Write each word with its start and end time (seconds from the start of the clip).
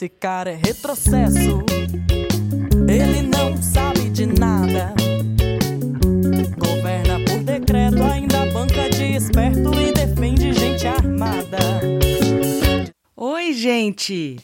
Esse 0.00 0.08
cara 0.08 0.52
é 0.52 0.54
retrocesso. 0.54 1.62
Ele 2.88 3.20
não 3.20 3.54
sabe 3.60 4.08
de 4.08 4.24
nada. 4.24 4.94
Governa 6.56 7.22
por 7.26 7.42
decreto, 7.44 8.02
ainda 8.02 8.46
banca 8.46 8.88
de 8.88 9.16
esperto 9.16 9.70
e 9.78 9.92
defende 9.92 10.54
gente 10.54 10.86
armada. 10.86 11.58
Oi, 13.14 13.52
gente! 13.52 14.38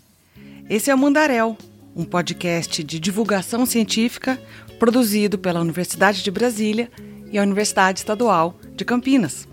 Esse 0.68 0.90
é 0.90 0.94
o 0.94 0.98
Mundaréu, 0.98 1.56
um 1.96 2.04
podcast 2.04 2.84
de 2.84 3.00
divulgação 3.00 3.64
científica 3.64 4.38
produzido 4.78 5.38
pela 5.38 5.62
Universidade 5.62 6.22
de 6.22 6.30
Brasília 6.30 6.90
e 7.32 7.38
a 7.38 7.42
Universidade 7.42 8.00
Estadual 8.00 8.60
de 8.74 8.84
Campinas. 8.84 9.48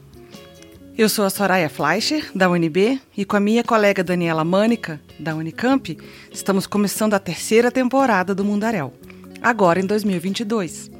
Eu 0.96 1.10
sou 1.10 1.26
a 1.26 1.30
Soraya 1.32 1.72
Fleischer, 1.72 2.30
da 2.36 2.48
UNB, 2.48 3.02
e 3.18 3.26
com 3.26 3.36
a 3.36 3.40
minha 3.40 3.64
colega 3.64 4.04
Daniela 4.04 4.44
Mânica, 4.44 5.02
da 5.20 5.34
Unicamp, 5.34 5.98
estamos 6.32 6.68
começando 6.68 7.16
a 7.16 7.20
terceira 7.20 7.72
temporada 7.72 8.36
do 8.36 8.46
Mundaréu, 8.46 8.94
agora 9.42 9.80
em 9.80 9.88
2022. 9.88 10.92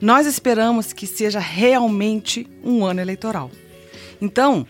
Nós 0.00 0.26
esperamos 0.26 0.92
que 0.92 1.06
seja 1.06 1.38
realmente 1.38 2.48
um 2.64 2.84
ano 2.84 3.00
eleitoral. 3.00 3.48
Então, 4.20 4.66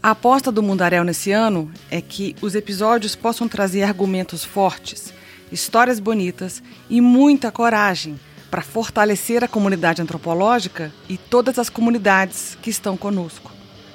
a 0.00 0.10
aposta 0.10 0.52
do 0.52 0.62
Mundaréu 0.62 1.02
nesse 1.02 1.32
ano 1.32 1.68
é 1.90 2.00
que 2.00 2.36
os 2.40 2.54
episódios 2.54 3.16
possam 3.16 3.48
trazer 3.48 3.82
argumentos 3.82 4.44
fortes, 4.44 5.12
histórias 5.50 5.98
bonitas 5.98 6.62
e 6.88 7.00
muita 7.00 7.50
coragem 7.50 8.20
para 8.50 8.62
fortalecer 8.62 9.44
a 9.44 9.48
comunidade 9.48 10.02
antropológica 10.02 10.92
e 11.08 11.16
todas 11.16 11.58
as 11.58 11.70
comunidades 11.70 12.58
que 12.60 12.70
estão 12.70 12.96
conosco, 12.96 13.52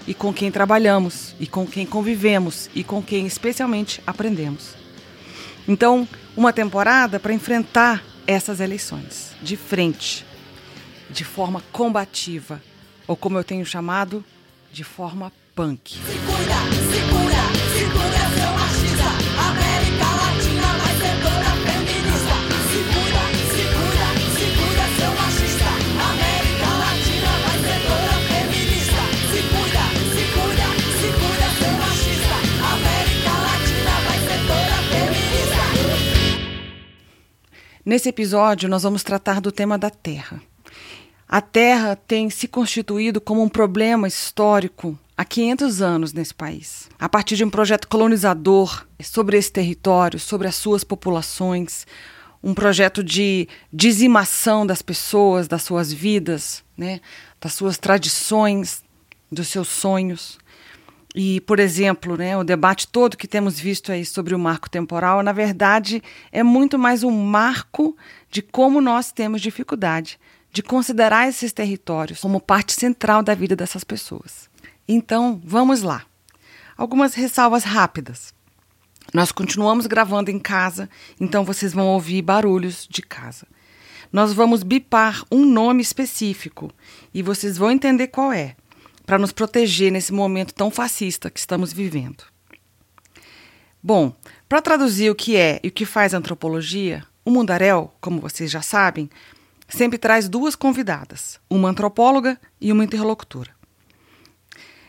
e 0.07 0.13
com 0.13 0.33
quem 0.33 0.51
trabalhamos, 0.51 1.35
e 1.39 1.45
com 1.45 1.67
quem 1.67 1.85
convivemos, 1.85 2.69
e 2.73 2.83
com 2.83 3.01
quem 3.01 3.25
especialmente 3.25 4.01
aprendemos. 4.07 4.75
Então, 5.67 6.07
uma 6.37 6.53
temporada 6.53 7.19
para 7.19 7.33
enfrentar 7.33 8.03
essas 8.25 8.59
eleições 8.59 9.31
de 9.41 9.57
frente, 9.57 10.25
de 11.09 11.23
forma 11.23 11.61
combativa, 11.71 12.61
ou 13.07 13.15
como 13.15 13.37
eu 13.37 13.43
tenho 13.43 13.65
chamado, 13.65 14.23
de 14.71 14.83
forma 14.83 15.31
punk. 15.53 15.95
Segura, 15.95 16.55
segura 16.91 17.64
Nesse 37.85 38.09
episódio, 38.09 38.67
nós 38.67 38.81
vamos 38.81 39.03
tratar 39.03 39.39
do 39.39 39.51
tema 39.51 39.77
da 39.77 39.91
terra. 39.91 40.41
A 41.29 41.39
terra 41.39 41.95
tem 41.95 42.31
se 42.31 42.47
constituído 42.47 43.21
como 43.21 43.43
um 43.43 43.47
problema 43.47 44.07
histórico 44.07 44.97
há 45.15 45.23
500 45.23 45.83
anos 45.83 46.11
nesse 46.11 46.33
país, 46.33 46.89
a 46.97 47.07
partir 47.07 47.35
de 47.35 47.43
um 47.43 47.49
projeto 47.49 47.87
colonizador 47.87 48.87
sobre 48.99 49.37
esse 49.37 49.51
território, 49.51 50.19
sobre 50.19 50.47
as 50.47 50.55
suas 50.55 50.83
populações, 50.83 51.85
um 52.43 52.55
projeto 52.55 53.03
de 53.03 53.47
dizimação 53.71 54.65
das 54.65 54.81
pessoas, 54.81 55.47
das 55.47 55.61
suas 55.61 55.93
vidas, 55.93 56.63
né, 56.75 56.99
das 57.39 57.53
suas 57.53 57.77
tradições, 57.77 58.83
dos 59.31 59.47
seus 59.47 59.67
sonhos. 59.67 60.39
E, 61.17 61.39
por 61.41 61.61
exemplo, 61.61 62.17
né, 62.17 62.35
o 62.35 62.43
debate 62.43 62.89
todo 62.89 63.15
que 63.15 63.25
temos 63.25 63.57
visto 63.57 63.89
aí 63.89 64.05
sobre 64.05 64.35
o 64.35 64.39
marco 64.39 64.69
temporal, 64.69 65.23
na 65.23 65.31
verdade, 65.31 66.03
é 66.29 66.43
muito 66.43 66.77
mais 66.77 67.03
um 67.03 67.11
marco 67.11 67.95
de 68.29 68.41
como 68.41 68.81
nós 68.81 69.13
temos 69.13 69.41
dificuldade 69.41 70.19
de 70.51 70.61
considerar 70.61 71.27
esses 71.27 71.53
territórios 71.53 72.19
como 72.19 72.41
parte 72.41 72.73
central 72.73 73.23
da 73.23 73.33
vida 73.33 73.55
dessas 73.55 73.83
pessoas. 73.83 74.49
Então, 74.85 75.41
vamos 75.43 75.81
lá. 75.81 76.03
Algumas 76.77 77.13
ressalvas 77.13 77.63
rápidas. 77.63 78.33
Nós 79.13 79.31
continuamos 79.31 79.85
gravando 79.85 80.29
em 80.29 80.39
casa, 80.39 80.89
então 81.19 81.45
vocês 81.45 81.71
vão 81.71 81.87
ouvir 81.87 82.21
barulhos 82.21 82.87
de 82.89 83.01
casa. 83.01 83.47
Nós 84.11 84.33
vamos 84.33 84.63
bipar 84.63 85.23
um 85.31 85.45
nome 85.45 85.81
específico 85.81 86.69
e 87.13 87.21
vocês 87.21 87.57
vão 87.57 87.71
entender 87.71 88.07
qual 88.07 88.33
é, 88.33 88.55
para 89.05 89.17
nos 89.17 89.31
proteger 89.31 89.91
nesse 89.91 90.11
momento 90.11 90.53
tão 90.53 90.71
fascista 90.71 91.29
que 91.29 91.39
estamos 91.39 91.71
vivendo. 91.71 92.23
Bom, 93.81 94.15
para 94.49 94.61
traduzir 94.61 95.11
o 95.11 95.15
que 95.15 95.37
é 95.37 95.59
e 95.63 95.67
o 95.67 95.71
que 95.71 95.85
faz 95.85 96.13
antropologia, 96.13 97.05
o 97.23 97.29
Mundaréu, 97.29 97.93
como 98.01 98.19
vocês 98.19 98.49
já 98.49 98.61
sabem, 98.61 99.09
sempre 99.67 99.97
traz 99.97 100.27
duas 100.27 100.55
convidadas, 100.55 101.39
uma 101.49 101.69
antropóloga 101.69 102.39
e 102.59 102.71
uma 102.71 102.83
interlocutora. 102.83 103.51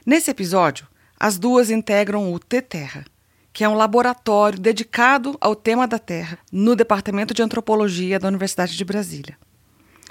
Nesse 0.05 0.31
episódio, 0.31 0.87
as 1.19 1.39
duas 1.39 1.71
integram 1.71 2.33
o 2.33 2.39
T-Terra, 2.39 3.05
que 3.53 3.65
é 3.65 3.69
um 3.69 3.75
laboratório 3.75 4.59
dedicado 4.59 5.37
ao 5.41 5.57
tema 5.57 5.87
da 5.87 5.99
Terra 5.99 6.39
no 6.53 6.77
Departamento 6.77 7.33
de 7.33 7.43
Antropologia 7.43 8.19
da 8.19 8.29
Universidade 8.29 8.77
de 8.77 8.85
Brasília. 8.85 9.37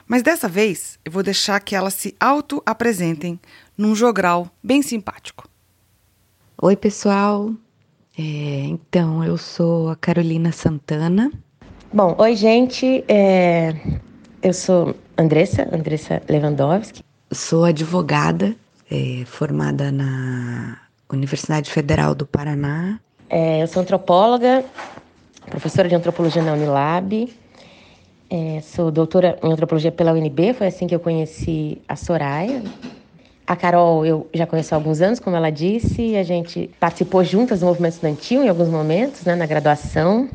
Mas 0.08 0.22
dessa 0.22 0.48
vez 0.48 1.00
eu 1.04 1.12
vou 1.12 1.24
deixar 1.24 1.60
que 1.60 1.76
elas 1.76 1.96
se 1.96 2.16
auto-apresentem 2.20 3.40
num 3.78 3.96
jogral 3.96 4.48
bem 4.64 4.82
simpático. 4.82 5.50
Oi, 6.62 6.76
pessoal. 6.76 7.52
É, 8.18 8.22
então, 8.22 9.24
eu 9.24 9.38
sou 9.38 9.90
a 9.90 9.96
Carolina 9.96 10.52
Santana. 10.52 11.32
Bom, 11.92 12.16
oi, 12.18 12.36
gente. 12.36 13.04
É, 13.08 13.76
eu 14.42 14.54
sou 14.54 14.96
Andressa, 15.18 15.68
Andressa 15.74 16.22
Lewandowski. 16.30 17.04
Sou 17.32 17.66
advogada, 17.66 18.56
é, 18.90 19.24
formada 19.26 19.92
na 19.92 20.78
Universidade 21.12 21.72
Federal 21.72 22.14
do 22.14 22.26
Paraná. 22.26 23.00
É, 23.30 23.64
eu 23.64 23.68
sou 23.68 23.82
antropóloga, 23.82 24.64
professora 25.50 25.90
de 25.90 25.96
antropologia 25.96 26.44
na 26.44 26.54
Unilab. 26.54 27.34
É, 28.30 28.60
sou 28.62 28.90
doutora 28.90 29.38
em 29.44 29.52
antropologia 29.52 29.92
pela 29.92 30.12
UNB, 30.12 30.54
foi 30.54 30.68
assim 30.68 30.88
que 30.88 30.96
eu 30.96 31.00
conheci 31.00 31.82
a 31.88 31.96
Soraya. 31.96 32.64
A 33.46 33.56
Carol 33.56 34.04
eu 34.06 34.28
já 34.34 34.48
conheço 34.48 34.74
há 34.74 34.78
alguns 34.78 35.02
anos, 35.02 35.20
como 35.20 35.36
ela 35.36 35.52
disse, 35.52 36.16
a 36.16 36.24
gente 36.24 36.70
participou 36.80 37.24
juntas 37.24 37.60
do 37.60 37.68
movimento 37.68 37.94
estudantil 37.94 38.44
em 38.44 38.50
alguns 38.50 38.70
momentos, 38.70 39.24
né, 39.24 39.36
na 39.36 39.46
graduação. 39.46 40.28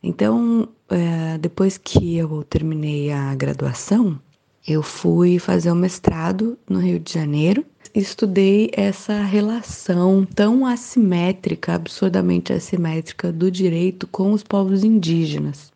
Então, 0.00 0.68
é, 0.88 1.38
depois 1.38 1.76
que 1.76 2.16
eu 2.16 2.44
terminei 2.44 3.10
a 3.10 3.34
graduação, 3.34 4.18
eu 4.66 4.80
fui 4.80 5.40
fazer 5.40 5.72
o 5.72 5.74
mestrado 5.74 6.56
no 6.68 6.78
Rio 6.78 7.00
de 7.00 7.12
Janeiro. 7.12 7.64
Estudei 7.92 8.70
essa 8.72 9.22
relação 9.22 10.24
tão 10.24 10.64
assimétrica, 10.64 11.74
absurdamente 11.74 12.52
assimétrica, 12.52 13.32
do 13.32 13.50
direito 13.50 14.06
com 14.06 14.32
os 14.32 14.44
povos 14.44 14.84
indígenas. 14.84 15.71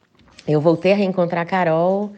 Eu 0.46 0.60
voltei 0.60 0.92
a 0.92 0.96
reencontrar 0.96 1.42
a 1.42 1.46
Carol, 1.46 2.12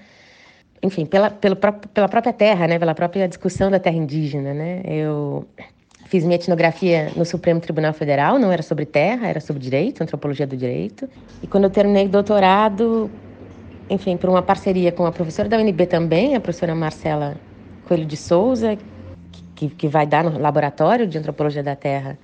enfim, 0.83 1.06
pela, 1.06 1.31
pela, 1.31 1.56
pela 1.56 2.09
própria 2.09 2.33
terra, 2.33 2.66
né, 2.66 2.78
pela 2.78 2.94
própria 2.94 3.27
discussão 3.27 3.71
da 3.71 3.78
terra 3.78 3.97
indígena. 3.97 4.53
Né? 4.53 4.83
Eu 4.84 5.47
fiz 6.06 6.25
minha 6.25 6.37
etnografia 6.37 7.11
no 7.16 7.25
Supremo 7.25 7.61
Tribunal 7.61 7.93
Federal, 7.93 8.39
não 8.39 8.53
era 8.53 8.62
sobre 8.62 8.87
terra, 8.87 9.28
era 9.28 9.41
sobre 9.41 9.62
direito, 9.62 10.03
antropologia 10.03 10.47
do 10.47 10.56
direito. 10.56 11.09
E 11.43 11.47
quando 11.47 11.65
eu 11.65 11.71
terminei 11.71 12.06
o 12.06 12.09
doutorado, 12.09 13.11
enfim, 13.91 14.16
por 14.16 14.31
uma 14.31 14.43
parceria 14.43 14.93
com 14.93 15.06
a 15.06 15.12
professora 15.12 15.49
da 15.49 15.56
UNB 15.59 15.87
também, 15.87 16.34
a 16.34 16.41
professora 16.41 16.75
Marcela 16.75 17.37
Coelho 17.86 18.04
de 18.04 18.16
Souza, 18.16 18.77
que, 19.54 19.69
que 19.69 19.89
vai 19.89 20.07
dar 20.07 20.22
no 20.22 20.39
laboratório 20.39 21.07
de 21.07 21.19
antropologia 21.19 21.63
da 21.63 21.75
terra, 21.75 22.19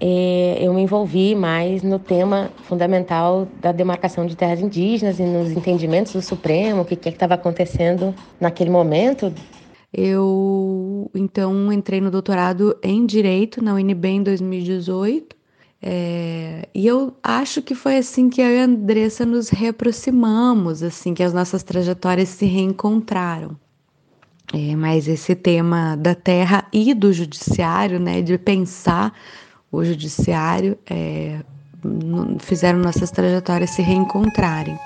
e 0.00 0.56
eu 0.60 0.74
me 0.74 0.82
envolvi 0.82 1.34
mais 1.34 1.82
no 1.82 1.98
tema 1.98 2.50
fundamental 2.64 3.48
da 3.60 3.72
demarcação 3.72 4.26
de 4.26 4.36
terras 4.36 4.60
indígenas 4.60 5.18
e 5.18 5.22
nos 5.22 5.50
entendimentos 5.50 6.12
do 6.12 6.22
Supremo, 6.22 6.82
o 6.82 6.84
que 6.84 6.96
que 6.96 7.08
estava 7.08 7.34
acontecendo 7.34 8.14
naquele 8.40 8.70
momento. 8.70 9.32
Eu 9.92 11.10
então 11.14 11.72
entrei 11.72 12.00
no 12.00 12.10
doutorado 12.10 12.76
em 12.82 13.06
direito 13.06 13.62
na 13.62 13.74
UNB 13.74 14.06
em 14.06 14.22
2018 14.22 15.36
é, 15.80 16.68
e 16.74 16.86
eu 16.86 17.14
acho 17.22 17.62
que 17.62 17.74
foi 17.74 17.98
assim 17.98 18.28
que 18.28 18.40
eu 18.40 18.50
e 18.50 18.60
a 18.60 18.64
Andressa 18.64 19.24
nos 19.24 19.50
reaproximamos, 19.50 20.82
assim 20.82 21.14
que 21.14 21.22
as 21.22 21.32
nossas 21.32 21.62
trajetórias 21.62 22.28
se 22.30 22.46
reencontraram. 22.46 23.56
É, 24.52 24.76
mas 24.76 25.08
esse 25.08 25.34
tema 25.34 25.96
da 25.96 26.14
terra 26.14 26.66
e 26.72 26.94
do 26.94 27.12
judiciário, 27.12 27.98
né, 27.98 28.22
de 28.22 28.38
pensar 28.38 29.12
o 29.70 29.84
judiciário, 29.84 30.78
é, 30.88 31.40
fizeram 32.40 32.78
nossas 32.78 33.10
trajetórias 33.10 33.70
se 33.70 33.82
reencontrarem. 33.82 34.78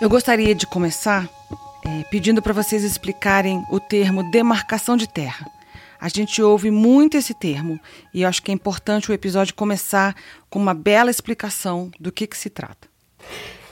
Eu 0.00 0.08
gostaria 0.08 0.54
de 0.54 0.66
começar 0.66 1.28
é, 1.84 2.04
pedindo 2.04 2.40
para 2.40 2.54
vocês 2.54 2.82
explicarem 2.82 3.62
o 3.70 3.78
termo 3.78 4.30
demarcação 4.30 4.96
de 4.96 5.06
terra. 5.06 5.46
A 6.00 6.08
gente 6.08 6.40
ouve 6.40 6.70
muito 6.70 7.18
esse 7.18 7.34
termo 7.34 7.78
e 8.14 8.22
eu 8.22 8.28
acho 8.28 8.42
que 8.42 8.50
é 8.50 8.54
importante 8.54 9.10
o 9.10 9.14
episódio 9.14 9.54
começar 9.54 10.16
com 10.48 10.58
uma 10.58 10.72
bela 10.72 11.10
explicação 11.10 11.90
do 12.00 12.10
que, 12.10 12.26
que 12.26 12.38
se 12.38 12.48
trata. 12.48 12.89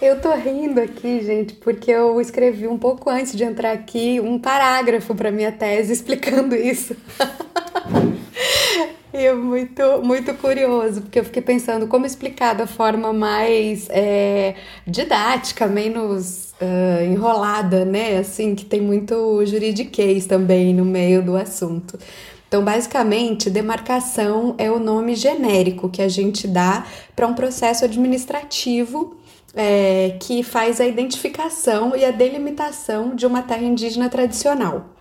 Eu 0.00 0.21
tô 0.21 0.33
rindo 0.33 0.81
aqui, 0.81 1.21
gente, 1.25 1.55
porque 1.55 1.91
eu 1.91 2.21
escrevi 2.21 2.69
um 2.69 2.79
pouco 2.79 3.11
antes 3.11 3.33
de 3.35 3.43
entrar 3.43 3.73
aqui 3.73 4.21
um 4.21 4.39
parágrafo 4.39 5.12
para 5.12 5.33
minha 5.33 5.50
tese 5.50 5.93
explicando 5.93 6.55
isso. 6.55 6.95
e 9.12 9.17
é 9.17 9.35
muito, 9.35 9.83
muito 10.05 10.33
curioso, 10.35 11.03
porque 11.03 11.19
eu 11.19 11.25
fiquei 11.25 11.43
pensando 11.43 11.89
como 11.89 12.06
explicar 12.06 12.55
da 12.55 12.65
forma 12.65 13.12
mais 13.12 13.89
é, 13.91 14.55
didática, 14.87 15.67
menos 15.67 16.55
uh, 16.62 17.05
enrolada, 17.05 17.85
né? 17.85 18.19
Assim, 18.19 18.55
que 18.55 18.65
tem 18.65 18.81
muito 18.81 19.45
juridiquês 19.47 20.27
também 20.27 20.73
no 20.73 20.85
meio 20.85 21.25
do 21.25 21.37
assunto. 21.37 21.99
Então, 22.47 22.65
basicamente, 22.65 23.50
demarcação 23.50 24.55
é 24.59 24.71
o 24.71 24.79
nome 24.79 25.17
genérico 25.17 25.89
que 25.89 26.00
a 26.00 26.09
gente 26.09 26.47
dá 26.47 26.87
para 27.17 27.27
um 27.27 27.35
processo 27.35 27.85
administrativo 27.85 29.17
é, 29.55 30.17
que 30.21 30.43
faz 30.43 30.81
a 30.81 30.87
identificação 30.87 31.97
e 31.97 32.05
a 32.05 32.11
delimitação 32.11 33.15
de 33.15 33.27
uma 33.27 33.43
terra 33.43 33.65
indígena 33.65 34.09
tradicional. 34.09 34.95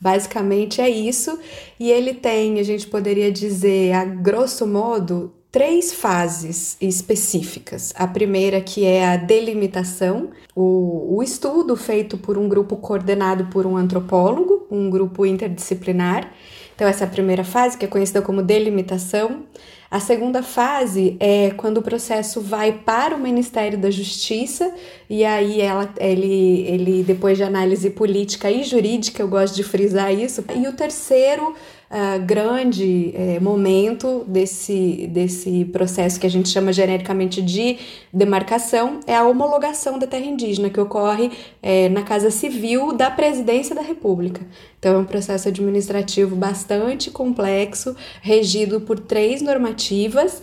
Basicamente 0.00 0.80
é 0.80 0.88
isso, 0.88 1.38
e 1.80 1.90
ele 1.90 2.14
tem, 2.14 2.58
a 2.58 2.62
gente 2.62 2.86
poderia 2.86 3.32
dizer, 3.32 3.92
a 3.92 4.04
grosso 4.04 4.66
modo, 4.66 5.32
três 5.54 5.94
fases 5.94 6.76
específicas. 6.80 7.92
A 7.96 8.08
primeira 8.08 8.60
que 8.60 8.84
é 8.84 9.06
a 9.06 9.16
delimitação, 9.16 10.30
o, 10.54 11.16
o 11.16 11.22
estudo 11.22 11.76
feito 11.76 12.18
por 12.18 12.36
um 12.36 12.48
grupo 12.48 12.76
coordenado 12.76 13.46
por 13.46 13.64
um 13.64 13.76
antropólogo, 13.76 14.66
um 14.68 14.90
grupo 14.90 15.24
interdisciplinar. 15.24 16.28
Então, 16.74 16.88
essa 16.88 17.04
é 17.04 17.06
a 17.06 17.10
primeira 17.10 17.44
fase, 17.44 17.78
que 17.78 17.84
é 17.84 17.88
conhecida 17.88 18.20
como 18.20 18.42
delimitação. 18.42 19.44
A 19.94 20.00
segunda 20.00 20.42
fase 20.42 21.16
é 21.20 21.52
quando 21.56 21.78
o 21.78 21.82
processo 21.82 22.40
vai 22.40 22.72
para 22.72 23.14
o 23.14 23.18
Ministério 23.20 23.78
da 23.78 23.92
Justiça 23.92 24.74
e 25.08 25.24
aí 25.24 25.60
ela, 25.60 25.88
ele, 26.00 26.66
ele 26.66 27.04
depois 27.04 27.38
de 27.38 27.44
análise 27.44 27.88
política 27.90 28.50
e 28.50 28.64
jurídica, 28.64 29.22
eu 29.22 29.28
gosto 29.28 29.54
de 29.54 29.62
frisar 29.62 30.12
isso. 30.12 30.44
E 30.52 30.66
o 30.66 30.72
terceiro 30.72 31.54
uh, 31.94 32.20
grande 32.24 33.14
uh, 33.14 33.42
momento 33.42 34.24
desse, 34.26 35.06
desse 35.12 35.64
processo 35.66 36.18
que 36.18 36.26
a 36.26 36.30
gente 36.30 36.48
chama 36.48 36.72
genericamente 36.72 37.40
de 37.40 37.78
demarcação 38.12 39.00
é 39.06 39.14
a 39.14 39.24
homologação 39.24 39.98
da 39.98 40.06
terra 40.06 40.26
indígena, 40.26 40.68
que 40.68 40.80
ocorre 40.80 41.26
uh, 41.26 41.90
na 41.92 42.02
Casa 42.02 42.30
Civil 42.30 42.92
da 42.92 43.10
Presidência 43.10 43.74
da 43.74 43.82
República. 43.82 44.40
Então, 44.78 44.96
é 44.96 44.98
um 44.98 45.04
processo 45.04 45.48
administrativo 45.48 46.34
bastante 46.34 47.10
complexo, 47.10 47.96
regido 48.20 48.80
por 48.80 48.98
três 48.98 49.40
normativas: 49.40 50.42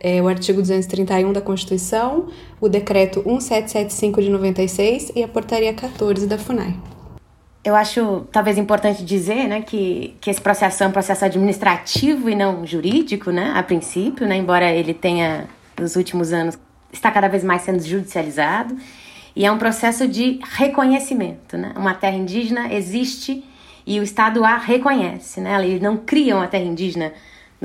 é, 0.00 0.20
o 0.20 0.26
artigo 0.26 0.60
231 0.60 1.32
da 1.32 1.40
Constituição, 1.40 2.26
o 2.60 2.68
decreto 2.68 3.22
1775 3.24 4.22
de 4.22 4.30
96 4.30 5.12
e 5.14 5.22
a 5.22 5.28
portaria 5.28 5.72
14 5.72 6.26
da 6.26 6.38
FUNAI. 6.38 6.95
Eu 7.66 7.74
acho 7.74 8.28
talvez 8.30 8.56
importante 8.58 9.04
dizer 9.04 9.48
né, 9.48 9.60
que, 9.60 10.14
que 10.20 10.30
esse 10.30 10.40
processo 10.40 10.84
é 10.84 10.86
um 10.86 10.92
processo 10.92 11.24
administrativo 11.24 12.30
e 12.30 12.34
não 12.36 12.64
jurídico, 12.64 13.32
né, 13.32 13.54
a 13.56 13.62
princípio, 13.64 14.24
né, 14.24 14.36
embora 14.36 14.70
ele 14.70 14.94
tenha, 14.94 15.48
nos 15.76 15.96
últimos 15.96 16.32
anos, 16.32 16.56
está 16.92 17.10
cada 17.10 17.26
vez 17.26 17.42
mais 17.42 17.62
sendo 17.62 17.82
judicializado. 17.82 18.76
E 19.34 19.44
é 19.44 19.50
um 19.50 19.58
processo 19.58 20.06
de 20.06 20.38
reconhecimento. 20.52 21.58
Né? 21.58 21.72
Uma 21.76 21.92
terra 21.92 22.16
indígena 22.16 22.72
existe 22.72 23.44
e 23.84 23.98
o 23.98 24.04
Estado 24.04 24.44
a 24.44 24.58
reconhece. 24.58 25.40
Né? 25.40 25.60
Ele 25.60 25.80
não 25.80 25.96
cria 25.96 26.36
uma 26.36 26.46
terra 26.46 26.62
indígena 26.62 27.12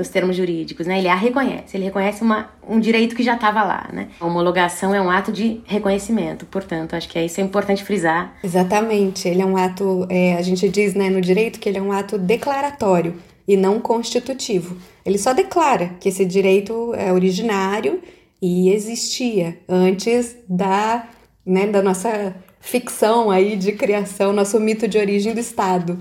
nos 0.02 0.08
termos 0.08 0.36
jurídicos, 0.36 0.84
né? 0.84 0.98
Ele 0.98 1.06
a 1.06 1.14
reconhece, 1.14 1.76
ele 1.76 1.84
reconhece 1.84 2.22
uma, 2.22 2.50
um 2.68 2.80
direito 2.80 3.14
que 3.14 3.22
já 3.22 3.34
estava 3.34 3.62
lá, 3.62 3.88
né? 3.92 4.08
A 4.18 4.26
homologação 4.26 4.92
é 4.92 5.00
um 5.00 5.08
ato 5.08 5.30
de 5.30 5.60
reconhecimento, 5.64 6.44
portanto, 6.46 6.94
acho 6.94 7.08
que 7.08 7.16
é 7.16 7.24
isso 7.24 7.40
é 7.40 7.44
importante 7.44 7.84
frisar. 7.84 8.34
Exatamente, 8.42 9.28
ele 9.28 9.40
é 9.40 9.46
um 9.46 9.56
ato, 9.56 10.04
é, 10.10 10.34
a 10.34 10.42
gente 10.42 10.68
diz, 10.68 10.94
né, 10.94 11.08
no 11.08 11.20
direito 11.20 11.60
que 11.60 11.68
ele 11.68 11.78
é 11.78 11.82
um 11.82 11.92
ato 11.92 12.18
declaratório 12.18 13.14
e 13.46 13.56
não 13.56 13.78
constitutivo. 13.78 14.76
Ele 15.06 15.18
só 15.18 15.32
declara 15.32 15.90
que 16.00 16.08
esse 16.08 16.24
direito 16.24 16.92
é 16.94 17.12
originário 17.12 18.02
e 18.40 18.70
existia 18.70 19.56
antes 19.68 20.36
da, 20.48 21.08
né, 21.46 21.68
da 21.68 21.80
nossa 21.80 22.34
ficção 22.60 23.30
aí 23.30 23.56
de 23.56 23.72
criação, 23.72 24.32
nosso 24.32 24.58
mito 24.58 24.88
de 24.88 24.98
origem 24.98 25.32
do 25.32 25.40
Estado. 25.40 25.96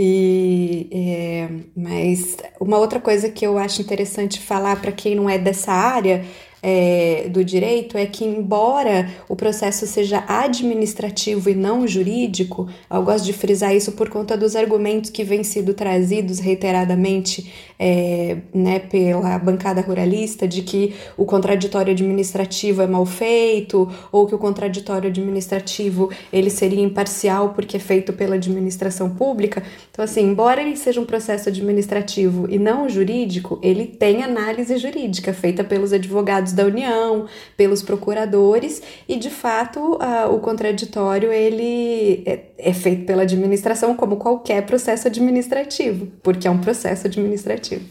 E, 0.00 0.86
é, 0.92 1.48
mas 1.74 2.36
uma 2.60 2.78
outra 2.78 3.00
coisa 3.00 3.28
que 3.28 3.44
eu 3.44 3.58
acho 3.58 3.82
interessante 3.82 4.38
falar 4.38 4.80
para 4.80 4.92
quem 4.92 5.16
não 5.16 5.28
é 5.28 5.36
dessa 5.36 5.72
área 5.72 6.24
é, 6.62 7.28
do 7.28 7.44
direito 7.44 7.98
é 7.98 8.06
que, 8.06 8.24
embora 8.24 9.10
o 9.28 9.34
processo 9.34 9.88
seja 9.88 10.24
administrativo 10.28 11.50
e 11.50 11.54
não 11.56 11.84
jurídico, 11.84 12.68
eu 12.88 13.02
gosto 13.02 13.24
de 13.24 13.32
frisar 13.32 13.74
isso 13.74 13.90
por 13.90 14.08
conta 14.08 14.36
dos 14.36 14.54
argumentos 14.54 15.10
que 15.10 15.24
vêm 15.24 15.42
sido 15.42 15.74
trazidos 15.74 16.38
reiteradamente 16.38 17.52
é, 17.78 18.38
né, 18.52 18.80
pela 18.80 19.38
bancada 19.38 19.80
ruralista 19.80 20.48
de 20.48 20.62
que 20.62 20.94
o 21.16 21.24
contraditório 21.24 21.92
administrativo 21.92 22.82
é 22.82 22.86
mal 22.86 23.06
feito 23.06 23.88
ou 24.10 24.26
que 24.26 24.34
o 24.34 24.38
contraditório 24.38 25.08
administrativo 25.08 26.10
ele 26.32 26.50
seria 26.50 26.82
imparcial 26.82 27.50
porque 27.50 27.76
é 27.76 27.80
feito 27.80 28.12
pela 28.12 28.34
administração 28.34 29.10
pública. 29.10 29.62
Então, 29.90 30.04
assim, 30.04 30.22
embora 30.22 30.60
ele 30.60 30.76
seja 30.76 31.00
um 31.00 31.04
processo 31.04 31.48
administrativo 31.48 32.46
e 32.50 32.58
não 32.58 32.88
jurídico, 32.88 33.58
ele 33.62 33.86
tem 33.86 34.22
análise 34.22 34.76
jurídica 34.76 35.32
feita 35.32 35.62
pelos 35.62 35.92
advogados 35.92 36.52
da 36.52 36.64
União, 36.64 37.26
pelos 37.56 37.82
procuradores, 37.82 38.82
e 39.08 39.16
de 39.16 39.30
fato 39.30 39.94
uh, 39.94 40.34
o 40.34 40.40
contraditório 40.40 41.32
ele 41.32 42.22
é, 42.26 42.47
é 42.58 42.72
feito 42.72 43.06
pela 43.06 43.22
administração 43.22 43.94
como 43.94 44.16
qualquer 44.16 44.66
processo 44.66 45.06
administrativo, 45.06 46.08
porque 46.22 46.48
é 46.48 46.50
um 46.50 46.58
processo 46.58 47.06
administrativo. 47.06 47.84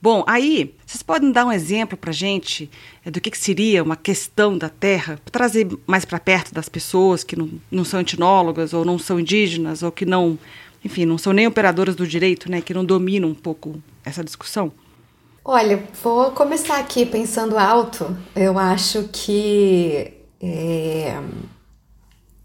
Bom, 0.00 0.24
aí, 0.28 0.76
vocês 0.86 1.02
podem 1.02 1.32
dar 1.32 1.44
um 1.44 1.50
exemplo 1.50 1.98
para 1.98 2.12
gente 2.12 2.70
é, 3.04 3.10
do 3.10 3.20
que, 3.20 3.32
que, 3.32 3.38
seria 3.38 3.82
uma 3.82 3.96
questão 3.96 4.56
da 4.56 4.68
terra, 4.68 5.18
para 5.24 5.32
trazer 5.32 5.66
mais 5.86 6.04
para 6.04 6.20
perto 6.20 6.54
das 6.54 6.68
pessoas 6.68 7.24
que 7.24 7.34
não, 7.34 7.50
não 7.68 7.84
são 7.84 8.00
etnólogas 8.00 8.72
ou 8.72 8.84
não 8.84 8.96
são 8.96 9.18
indígenas 9.18 9.82
ou 9.82 9.90
que 9.90 10.06
não, 10.06 10.38
enfim, 10.84 11.04
não 11.04 11.18
são 11.18 11.32
nem 11.32 11.48
operadoras 11.48 11.96
do 11.96 12.06
direito, 12.06 12.48
né, 12.48 12.60
que 12.60 12.72
não 12.72 12.84
dominam 12.84 13.28
um 13.28 13.34
pouco 13.34 13.82
essa 14.04 14.22
discussão? 14.22 14.70
Olha, 15.44 15.82
vou 16.02 16.30
começar 16.30 16.78
aqui 16.78 17.04
pensando 17.04 17.58
alto. 17.58 18.16
Eu 18.36 18.56
acho 18.56 19.08
que, 19.10 20.12
é, 20.40 21.20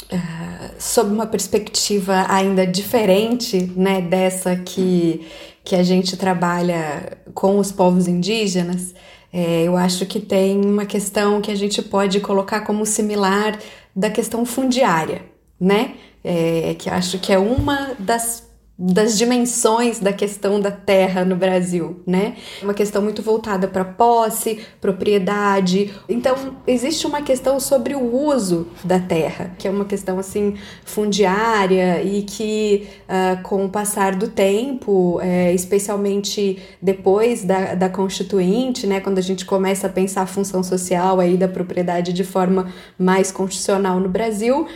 é, 0.10 0.72
sob 0.80 1.12
uma 1.12 1.26
perspectiva 1.26 2.26
ainda 2.30 2.66
diferente, 2.66 3.72
né, 3.76 4.02
dessa 4.02 4.56
que, 4.56 5.26
que 5.64 5.76
a 5.76 5.84
gente 5.84 6.18
trabalha 6.18 7.18
com 7.34 7.58
os 7.58 7.72
povos 7.72 8.08
indígenas, 8.08 8.94
é, 9.32 9.64
eu 9.64 9.76
acho 9.76 10.06
que 10.06 10.20
tem 10.20 10.64
uma 10.64 10.86
questão 10.86 11.42
que 11.42 11.50
a 11.50 11.56
gente 11.56 11.82
pode 11.82 12.20
colocar 12.20 12.62
como 12.62 12.86
similar 12.86 13.58
da 13.96 14.10
questão 14.10 14.46
fundiária, 14.46 15.24
né? 15.60 15.96
É, 16.24 16.76
que 16.80 16.90
acho 16.90 17.20
que 17.20 17.34
é 17.34 17.40
uma 17.40 17.96
das 18.00 18.48
das 18.78 19.18
dimensões 19.20 20.00
da 20.00 20.12
questão 20.12 20.60
da 20.60 20.72
terra 20.72 21.24
no 21.24 21.36
Brasil, 21.36 22.02
né? 22.08 22.36
Uma 22.62 22.74
questão 22.74 23.04
muito 23.04 23.22
voltada 23.22 23.68
para 23.68 23.86
posse, 23.86 24.62
propriedade. 24.82 25.94
Então, 26.10 26.58
existe 26.66 27.06
uma 27.06 27.22
questão 27.22 27.60
sobre 27.60 27.94
o 27.94 28.16
uso 28.16 28.68
da 28.84 29.00
terra, 29.00 29.56
que 29.60 29.68
é 29.68 29.72
uma 29.72 29.86
questão 29.86 30.18
assim 30.18 30.56
fundiária 30.84 32.02
e 32.02 32.24
que 32.24 32.88
uh, 33.04 33.44
com 33.44 33.64
o 33.64 33.70
passar 33.70 34.16
do 34.16 34.28
tempo, 34.28 35.20
é, 35.22 35.54
especialmente 35.54 36.58
depois 36.82 37.46
da, 37.46 37.76
da 37.76 37.90
Constituinte, 37.90 38.88
né, 38.88 39.00
quando 39.00 39.20
a 39.20 39.22
gente 39.22 39.46
começa 39.46 39.86
a 39.86 39.90
pensar 39.90 40.24
a 40.24 40.28
função 40.28 40.64
social 40.64 41.20
aí 41.20 41.38
da 41.38 41.48
propriedade 41.48 42.12
de 42.12 42.24
forma 42.24 42.74
mais 42.98 43.32
constitucional 43.32 44.00
no 44.00 44.10
Brasil, 44.10 44.68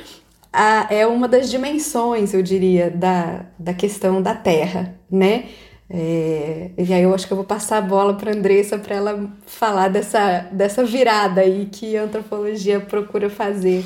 a, 0.57 0.87
é 0.89 1.05
uma 1.05 1.27
das 1.27 1.51
dimensões, 1.51 2.33
eu 2.33 2.41
diria, 2.41 2.89
da, 2.89 3.45
da 3.59 3.75
questão 3.75 4.21
da 4.21 4.33
terra, 4.33 4.99
né? 5.09 5.45
É, 5.87 6.71
e 6.77 6.93
aí 6.93 7.03
eu 7.03 7.13
acho 7.13 7.27
que 7.27 7.31
eu 7.31 7.37
vou 7.37 7.45
passar 7.45 7.77
a 7.77 7.81
bola 7.81 8.15
para 8.15 8.31
Andressa 8.31 8.77
para 8.77 8.95
ela 8.95 9.29
falar 9.45 9.87
dessa, 9.87 10.47
dessa 10.51 10.83
virada 10.83 11.41
aí 11.41 11.69
que 11.71 11.95
a 11.95 12.03
antropologia 12.03 12.79
procura 12.79 13.29
fazer. 13.29 13.85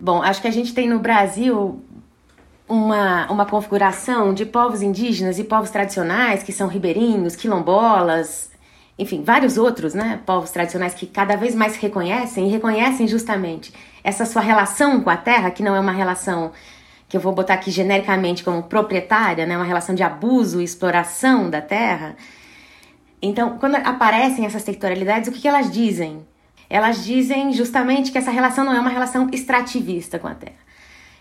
Bom, 0.00 0.22
acho 0.22 0.40
que 0.40 0.48
a 0.48 0.50
gente 0.50 0.72
tem 0.74 0.88
no 0.88 0.98
Brasil 0.98 1.84
uma, 2.66 3.30
uma 3.30 3.44
configuração 3.44 4.32
de 4.32 4.46
povos 4.46 4.80
indígenas 4.80 5.38
e 5.38 5.44
povos 5.44 5.70
tradicionais, 5.70 6.42
que 6.42 6.52
são 6.52 6.66
ribeirinhos, 6.66 7.36
quilombolas, 7.36 8.50
enfim, 8.98 9.22
vários 9.22 9.58
outros, 9.58 9.92
né, 9.92 10.20
povos 10.24 10.50
tradicionais 10.50 10.94
que 10.94 11.06
cada 11.06 11.36
vez 11.36 11.54
mais 11.54 11.76
reconhecem 11.76 12.46
e 12.46 12.50
reconhecem 12.50 13.08
justamente 13.08 13.72
essa 14.04 14.24
sua 14.24 14.42
relação 14.42 15.00
com 15.00 15.10
a 15.10 15.16
terra, 15.16 15.50
que 15.50 15.62
não 15.62 15.74
é 15.74 15.80
uma 15.80 15.92
relação 15.92 16.52
que 17.08 17.16
eu 17.16 17.20
vou 17.20 17.32
botar 17.32 17.54
aqui 17.54 17.70
genericamente 17.70 18.44
como 18.44 18.62
proprietária, 18.62 19.46
né, 19.46 19.56
uma 19.56 19.64
relação 19.64 19.94
de 19.94 20.02
abuso 20.02 20.60
e 20.60 20.64
exploração 20.64 21.50
da 21.50 21.60
terra. 21.60 22.16
Então, 23.20 23.58
quando 23.58 23.76
aparecem 23.76 24.46
essas 24.46 24.62
territorialidades, 24.62 25.28
o 25.28 25.32
que, 25.32 25.40
que 25.40 25.48
elas 25.48 25.70
dizem? 25.70 26.26
Elas 26.68 27.04
dizem 27.04 27.52
justamente 27.52 28.12
que 28.12 28.18
essa 28.18 28.30
relação 28.30 28.64
não 28.64 28.74
é 28.74 28.80
uma 28.80 28.90
relação 28.90 29.28
extrativista 29.32 30.18
com 30.18 30.28
a 30.28 30.34
terra. 30.34 30.64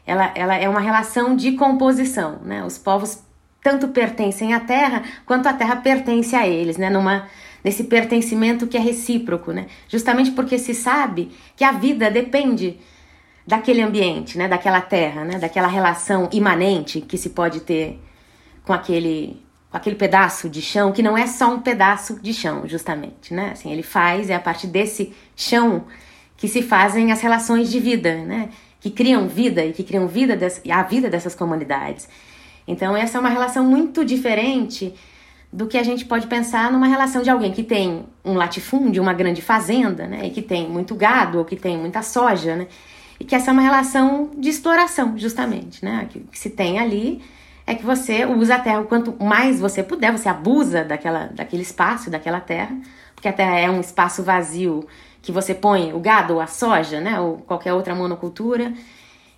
Ela, 0.06 0.32
ela 0.36 0.56
é 0.56 0.68
uma 0.68 0.80
relação 0.82 1.36
de 1.36 1.54
composição, 1.54 2.40
né? 2.44 2.64
Os 2.64 2.78
povos 2.78 3.24
tanto 3.62 3.88
pertencem 3.88 4.54
à 4.54 4.60
terra 4.60 5.04
quanto 5.26 5.48
a 5.48 5.54
terra 5.54 5.78
pertence 5.78 6.36
a 6.36 6.46
eles, 6.46 6.76
né? 6.76 6.90
Numa 6.90 7.28
nesse 7.64 7.86
pertencimento 7.86 8.68
que 8.68 8.76
é 8.76 8.80
recíproco, 8.80 9.52
né? 9.52 9.68
Justamente 9.88 10.32
porque 10.32 10.60
se 10.60 10.74
sabe 10.74 11.32
que 11.56 11.64
a 11.64 11.72
vida 11.72 12.12
depende 12.12 12.78
daquele 13.48 13.82
ambiente, 13.82 14.38
né? 14.38 14.48
Daquela 14.48 14.82
terra, 14.82 15.24
né? 15.24 15.40
Daquela 15.40 15.68
relação 15.68 16.30
imanente 16.32 17.02
que 17.02 17.18
se 17.18 17.30
pode 17.30 17.62
ter 17.62 18.00
com 18.64 18.74
aquele 18.74 19.42
com 19.70 19.78
aquele 19.78 19.96
pedaço 19.96 20.48
de 20.48 20.62
chão 20.62 20.92
que 20.92 21.02
não 21.02 21.18
é 21.18 21.26
só 21.26 21.52
um 21.52 21.60
pedaço 21.60 22.20
de 22.22 22.32
chão, 22.32 22.68
justamente, 22.68 23.34
né? 23.34 23.52
Assim, 23.54 23.72
ele 23.72 23.82
faz 23.82 24.30
é 24.30 24.36
a 24.36 24.40
partir 24.40 24.68
desse 24.68 25.14
chão 25.36 25.86
que 26.38 26.48
se 26.48 26.62
fazem 26.62 27.12
as 27.12 27.22
relações 27.22 27.72
de 27.72 27.80
vida, 27.80 28.18
né? 28.18 28.50
Que 28.80 28.92
criam 28.92 29.28
vida 29.28 29.66
e 29.66 29.74
que 29.74 29.84
criam 29.84 30.08
vida 30.08 30.36
des, 30.36 30.62
a 30.70 30.84
vida 30.84 31.10
dessas 31.10 31.34
comunidades. 31.34 32.08
Então 32.68 32.96
essa 32.96 33.18
é 33.18 33.20
uma 33.20 33.30
relação 33.30 33.66
muito 33.66 34.06
diferente 34.06 34.94
do 35.54 35.68
que 35.68 35.78
a 35.78 35.84
gente 35.84 36.04
pode 36.04 36.26
pensar 36.26 36.72
numa 36.72 36.88
relação 36.88 37.22
de 37.22 37.30
alguém 37.30 37.52
que 37.52 37.62
tem 37.62 38.06
um 38.26 38.34
latifúndio, 38.34 39.04
uma 39.04 39.14
grande 39.14 39.40
fazenda, 39.40 40.08
né, 40.08 40.26
e 40.26 40.32
que 40.32 40.42
tem 40.42 40.68
muito 40.68 40.96
gado 40.96 41.38
ou 41.38 41.46
que 41.46 41.56
tem 41.56 41.78
muita 41.78 42.02
soja, 42.02 42.56
né, 42.56 42.68
e 43.20 43.24
que 43.24 43.36
essa 43.36 43.52
é 43.52 43.54
uma 43.54 43.62
relação 43.62 44.32
de 44.36 44.50
exploração, 44.50 45.16
justamente, 45.16 45.86
né, 45.86 46.08
que, 46.10 46.22
que 46.22 46.40
se 46.40 46.50
tem 46.50 46.80
ali 46.80 47.22
é 47.68 47.76
que 47.76 47.86
você 47.86 48.26
usa 48.26 48.56
a 48.56 48.60
terra 48.60 48.84
quanto 48.84 49.16
mais 49.24 49.60
você 49.60 49.84
puder, 49.84 50.12
você 50.12 50.28
abusa 50.28 50.84
daquela, 50.84 51.28
daquele 51.28 51.62
espaço, 51.62 52.10
daquela 52.10 52.42
terra, 52.42 52.76
porque 53.14 53.28
a 53.28 53.32
terra 53.32 53.58
é 53.58 53.70
um 53.70 53.80
espaço 53.80 54.24
vazio 54.24 54.86
que 55.22 55.32
você 55.32 55.54
põe 55.54 55.94
o 55.94 56.00
gado 56.00 56.34
ou 56.34 56.42
a 56.42 56.48
soja, 56.48 57.00
né, 57.00 57.20
ou 57.20 57.38
qualquer 57.38 57.74
outra 57.74 57.94
monocultura, 57.94 58.74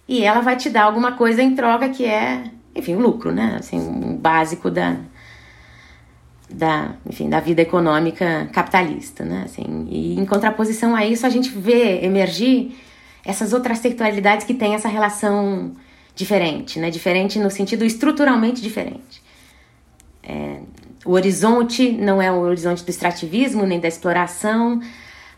e 0.08 0.24
ela 0.24 0.40
vai 0.40 0.56
te 0.56 0.70
dar 0.70 0.84
alguma 0.84 1.12
coisa 1.12 1.44
em 1.44 1.54
troca 1.54 1.90
que 1.90 2.06
é, 2.06 2.44
enfim, 2.74 2.96
o 2.96 3.00
lucro, 3.02 3.34
né, 3.34 3.58
assim, 3.60 3.78
um 3.78 4.16
básico 4.16 4.72
da 4.72 4.96
da, 6.56 6.96
enfim, 7.06 7.30
da 7.30 7.40
vida 7.40 7.62
econômica 7.62 8.50
capitalista, 8.54 9.26
né? 9.26 9.44
Assim, 9.46 9.88
e 9.90 10.18
em 10.18 10.26
contraposição 10.26 10.96
a 10.96 11.06
isso, 11.06 11.26
a 11.26 11.30
gente 11.30 11.50
vê 11.50 12.04
emergir 12.04 12.78
essas 13.26 13.52
outras 13.52 13.80
sectorialidades 13.80 14.46
que 14.46 14.54
têm 14.54 14.74
essa 14.74 14.88
relação 14.88 15.74
diferente, 16.16 16.80
né? 16.80 16.90
Diferente 16.90 17.38
no 17.40 17.52
sentido 17.52 17.84
estruturalmente 17.84 18.62
diferente. 18.62 19.22
É, 20.24 20.60
o 21.06 21.12
horizonte 21.12 21.92
não 21.92 22.22
é 22.22 22.32
o 22.32 22.40
horizonte 22.40 22.84
do 22.84 22.90
extrativismo 22.90 23.66
nem 23.66 23.80
da 23.80 23.88
exploração, 23.88 24.80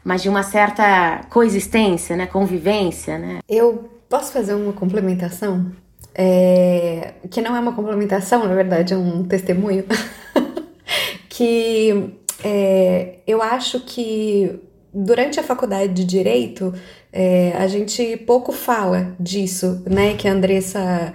mas 0.03 0.21
de 0.21 0.29
uma 0.29 0.43
certa 0.43 1.25
coexistência, 1.31 2.15
né? 2.15 2.27
Convivência, 2.27 3.17
né? 3.17 3.39
Eu 3.49 3.89
posso 4.07 4.31
fazer 4.31 4.53
uma 4.53 4.71
complementação? 4.71 5.71
É, 6.13 7.13
que 7.29 7.41
não 7.41 7.55
é 7.55 7.59
uma 7.59 7.73
complementação, 7.73 8.47
na 8.47 8.53
verdade, 8.53 8.93
é 8.93 8.97
um 8.97 9.23
testemunho. 9.23 9.83
que 11.37 12.15
é, 12.43 13.19
eu 13.27 13.43
acho 13.43 13.81
que 13.81 14.59
durante 14.91 15.39
a 15.39 15.43
faculdade 15.43 15.93
de 15.93 16.03
Direito 16.03 16.73
é, 17.13 17.53
a 17.55 17.67
gente 17.67 18.17
pouco 18.25 18.51
fala 18.51 19.15
disso, 19.19 19.83
né, 19.87 20.15
que 20.15 20.27
a 20.27 20.33
Andressa 20.33 21.13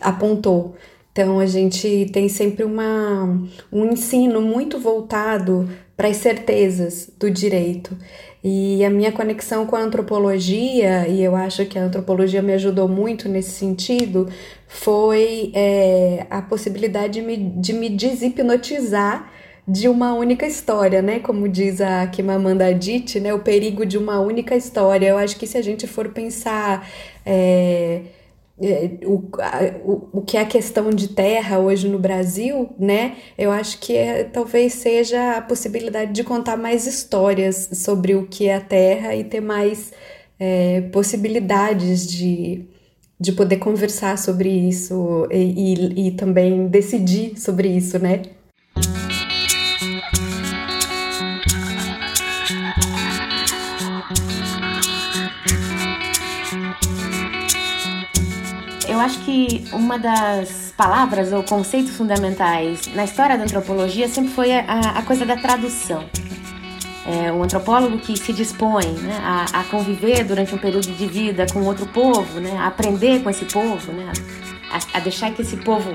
apontou. 0.00 0.76
Então 1.10 1.40
a 1.40 1.46
gente 1.46 2.08
tem 2.12 2.28
sempre 2.28 2.62
uma, 2.62 3.24
um 3.72 3.84
ensino 3.84 4.40
muito 4.40 4.78
voltado 4.78 5.68
para 5.96 6.06
as 6.06 6.18
certezas 6.18 7.10
do 7.18 7.28
direito. 7.28 7.98
E 8.44 8.84
a 8.84 8.90
minha 8.90 9.10
conexão 9.10 9.66
com 9.66 9.74
a 9.74 9.80
antropologia, 9.80 11.08
e 11.08 11.20
eu 11.20 11.34
acho 11.34 11.66
que 11.66 11.78
a 11.78 11.82
antropologia 11.82 12.42
me 12.42 12.52
ajudou 12.52 12.86
muito 12.86 13.28
nesse 13.28 13.50
sentido, 13.50 14.28
foi 14.68 15.50
é, 15.52 16.26
a 16.30 16.42
possibilidade 16.42 17.14
de 17.14 17.22
me, 17.22 17.36
de 17.36 17.72
me 17.72 17.88
deshipnotizar 17.88 19.32
de 19.66 19.88
uma 19.88 20.14
única 20.14 20.46
história, 20.46 21.00
né? 21.00 21.20
Como 21.20 21.48
diz 21.48 21.80
a 21.80 22.06
Kimamanda 22.06 22.66
Adichie, 22.66 23.20
né? 23.20 23.32
O 23.32 23.40
perigo 23.40 23.86
de 23.86 23.96
uma 23.96 24.20
única 24.20 24.54
história. 24.54 25.08
Eu 25.08 25.18
acho 25.18 25.36
que 25.36 25.46
se 25.46 25.56
a 25.56 25.62
gente 25.62 25.86
for 25.86 26.10
pensar 26.10 26.88
é, 27.24 28.02
é, 28.60 28.90
o, 29.04 29.22
a, 29.40 29.60
o, 29.84 30.18
o 30.18 30.22
que 30.22 30.36
é 30.36 30.40
a 30.40 30.46
questão 30.46 30.90
de 30.90 31.08
terra 31.08 31.58
hoje 31.58 31.88
no 31.88 31.98
Brasil, 31.98 32.70
né? 32.78 33.16
Eu 33.38 33.50
acho 33.50 33.78
que 33.80 33.96
é, 33.96 34.24
talvez 34.24 34.74
seja 34.74 35.38
a 35.38 35.42
possibilidade 35.42 36.12
de 36.12 36.22
contar 36.22 36.56
mais 36.56 36.86
histórias 36.86 37.70
sobre 37.72 38.14
o 38.14 38.26
que 38.26 38.48
é 38.48 38.56
a 38.56 38.60
terra 38.60 39.14
e 39.14 39.24
ter 39.24 39.40
mais 39.40 39.92
é, 40.38 40.82
possibilidades 40.92 42.06
de, 42.06 42.66
de 43.18 43.32
poder 43.32 43.56
conversar 43.56 44.18
sobre 44.18 44.50
isso 44.50 45.26
e, 45.30 45.74
e, 45.74 46.08
e 46.08 46.10
também 46.12 46.68
decidir 46.68 47.38
sobre 47.40 47.68
isso, 47.68 47.98
né? 47.98 48.22
Eu 58.94 59.00
acho 59.00 59.18
que 59.24 59.64
uma 59.72 59.98
das 59.98 60.72
palavras 60.76 61.32
ou 61.32 61.42
conceitos 61.42 61.96
fundamentais 61.96 62.86
na 62.94 63.02
história 63.02 63.36
da 63.36 63.42
antropologia 63.42 64.06
sempre 64.06 64.30
foi 64.30 64.52
a, 64.52 64.62
a 64.94 65.02
coisa 65.02 65.26
da 65.26 65.36
tradução. 65.36 66.04
É, 67.04 67.32
um 67.32 67.42
antropólogo 67.42 67.98
que 67.98 68.16
se 68.16 68.32
dispõe 68.32 68.86
né, 68.86 69.18
a, 69.20 69.46
a, 69.62 69.64
conviver 69.64 70.22
durante 70.22 70.54
um 70.54 70.58
período 70.58 70.92
de 70.92 71.06
vida 71.08 71.44
com 71.52 71.62
outro 71.64 71.86
povo, 71.86 72.38
né, 72.38 72.56
a 72.56 72.68
aprender 72.68 73.20
com 73.20 73.28
esse 73.28 73.44
povo, 73.46 73.90
né, 73.90 74.12
a, 74.70 74.98
a, 74.98 75.00
deixar 75.00 75.32
que 75.32 75.42
esse 75.42 75.56
povo 75.56 75.92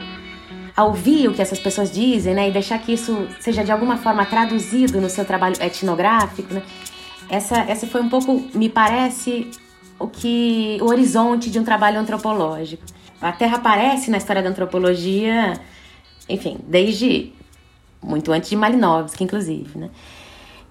a 0.75 0.83
ouvir 0.83 1.29
o 1.29 1.33
que 1.33 1.41
essas 1.41 1.57
pessoas 1.57 1.89
dizem, 1.89 2.33
né, 2.33 2.49
e 2.49 2.51
deixar 2.51 2.79
que 2.79 2.91
isso 2.91 3.29
seja 3.39 3.63
de 3.63 3.71
alguma 3.71 3.95
forma 3.95 4.25
traduzido 4.25 4.99
no 4.99 5.09
seu 5.09 5.23
trabalho 5.23 5.55
etnográfico, 5.61 6.53
né, 6.53 6.63
essa, 7.29 7.61
essa 7.61 7.87
foi 7.87 8.01
um 8.01 8.09
pouco, 8.09 8.45
me 8.53 8.67
parece, 8.67 9.49
o 9.99 10.07
que 10.07 10.77
o 10.81 10.85
horizonte 10.85 11.49
de 11.49 11.59
um 11.59 11.63
trabalho 11.63 11.99
antropológico. 11.99 12.83
A 13.21 13.31
Terra 13.31 13.57
aparece 13.57 14.09
na 14.09 14.17
história 14.17 14.41
da 14.41 14.49
antropologia, 14.49 15.59
enfim, 16.27 16.57
desde 16.65 17.33
muito 18.01 18.31
antes 18.31 18.49
de 18.49 18.55
Malinowski, 18.55 19.23
inclusive, 19.23 19.77
né? 19.77 19.89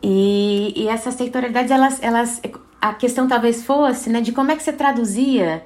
E, 0.03 0.73
e 0.77 0.89
essas 0.89 1.15
territorialidades, 1.15 1.71
elas, 1.71 2.03
elas, 2.03 2.43
a 2.81 2.95
questão 2.95 3.29
talvez 3.29 3.65
fosse, 3.65 4.09
né, 4.09 4.21
de 4.21 4.33
como 4.33 4.51
é 4.53 4.57
que 4.57 4.63
você 4.63 4.73
traduzia 4.73 5.65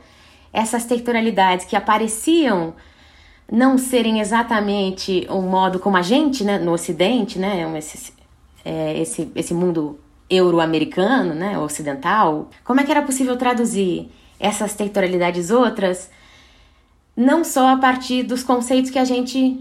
essas 0.52 0.84
territorialidades 0.84 1.66
que 1.66 1.76
apareciam 1.76 2.74
não 3.50 3.76
serem 3.76 4.20
exatamente 4.20 5.26
um 5.30 5.42
modo 5.42 5.78
como 5.78 5.96
a 5.96 6.02
gente, 6.02 6.42
né, 6.42 6.58
no 6.58 6.72
Ocidente, 6.72 7.38
né, 7.38 7.70
esse, 7.76 8.14
é, 8.64 8.98
esse, 8.98 9.30
esse 9.34 9.52
mundo 9.52 9.98
euro-americano, 10.32 11.34
né, 11.34 11.58
ocidental, 11.58 12.48
como 12.64 12.80
é 12.80 12.84
que 12.84 12.90
era 12.90 13.02
possível 13.02 13.36
traduzir 13.36 14.10
essas 14.40 14.74
territorialidades 14.74 15.50
outras 15.50 16.10
não 17.16 17.44
só 17.44 17.68
a 17.68 17.76
partir 17.76 18.22
dos 18.22 18.42
conceitos 18.42 18.90
que 18.90 18.98
a 18.98 19.04
gente 19.04 19.60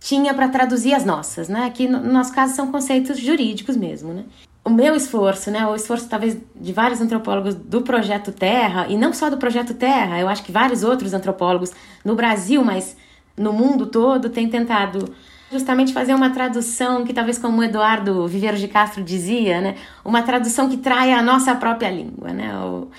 tinha 0.00 0.34
para 0.34 0.48
traduzir 0.48 0.94
as 0.94 1.04
nossas, 1.04 1.48
né? 1.48 1.70
Que 1.70 1.86
no 1.86 2.00
nosso 2.00 2.32
caso 2.32 2.54
são 2.54 2.72
conceitos 2.72 3.18
jurídicos 3.18 3.76
mesmo, 3.76 4.12
né? 4.12 4.24
O 4.64 4.70
meu 4.70 4.94
esforço, 4.94 5.50
né, 5.50 5.66
o 5.66 5.74
esforço 5.74 6.06
talvez 6.08 6.36
de 6.54 6.72
vários 6.72 7.00
antropólogos 7.00 7.54
do 7.54 7.80
projeto 7.80 8.30
Terra 8.30 8.86
e 8.88 8.96
não 8.96 9.12
só 9.12 9.30
do 9.30 9.38
projeto 9.38 9.72
Terra, 9.72 10.20
eu 10.20 10.28
acho 10.28 10.42
que 10.42 10.52
vários 10.52 10.84
outros 10.84 11.14
antropólogos 11.14 11.72
no 12.04 12.14
Brasil, 12.14 12.62
mas 12.62 12.94
no 13.36 13.54
mundo 13.54 13.86
todo 13.86 14.28
têm 14.28 14.50
tentado 14.50 15.14
justamente 15.50 15.92
fazer 15.92 16.14
uma 16.14 16.30
tradução 16.30 17.04
que 17.04 17.12
talvez 17.12 17.38
como 17.38 17.60
o 17.60 17.64
Eduardo 17.64 18.26
Viveiro 18.28 18.56
de 18.56 18.68
Castro 18.68 19.02
dizia, 19.02 19.60
né, 19.60 19.76
uma 20.04 20.22
tradução 20.22 20.68
que 20.68 20.76
traia 20.76 21.18
a 21.18 21.22
nossa 21.22 21.54
própria 21.54 21.90
língua, 21.90 22.32
né, 22.32 22.56
ou, 22.58 22.90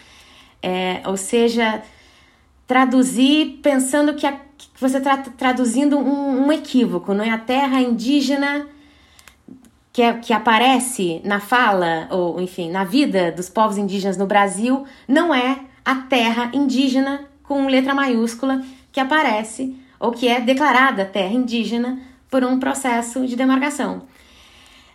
é, 0.61 1.01
ou 1.05 1.15
seja, 1.15 1.81
traduzir 2.67 3.59
pensando 3.61 4.13
que, 4.13 4.27
a, 4.27 4.33
que 4.33 4.67
você 4.79 4.97
está 4.97 5.17
traduzindo 5.17 5.97
um, 5.97 6.45
um, 6.45 6.51
equívoco, 6.51 7.13
não 7.13 7.23
é? 7.23 7.29
A 7.29 7.37
terra 7.37 7.81
indígena 7.81 8.65
que, 9.91 10.01
é, 10.01 10.13
que 10.13 10.31
aparece 10.31 11.21
na 11.25 11.39
fala 11.39 12.07
ou 12.09 12.39
enfim 12.39 12.71
na 12.71 12.85
vida 12.85 13.31
dos 13.31 13.49
povos 13.49 13.77
indígenas 13.77 14.15
no 14.15 14.25
Brasil 14.25 14.85
não 15.05 15.33
é 15.33 15.59
a 15.83 15.95
terra 15.95 16.49
indígena 16.53 17.25
com 17.43 17.65
letra 17.67 17.93
maiúscula 17.93 18.63
que 18.89 19.01
aparece 19.01 19.75
ou 19.99 20.11
que 20.11 20.29
é 20.29 20.39
declarada 20.39 21.03
terra 21.03 21.33
indígena 21.33 21.99
por 22.31 22.45
um 22.45 22.57
processo 22.57 23.27
de 23.27 23.35
demarcação. 23.35 24.03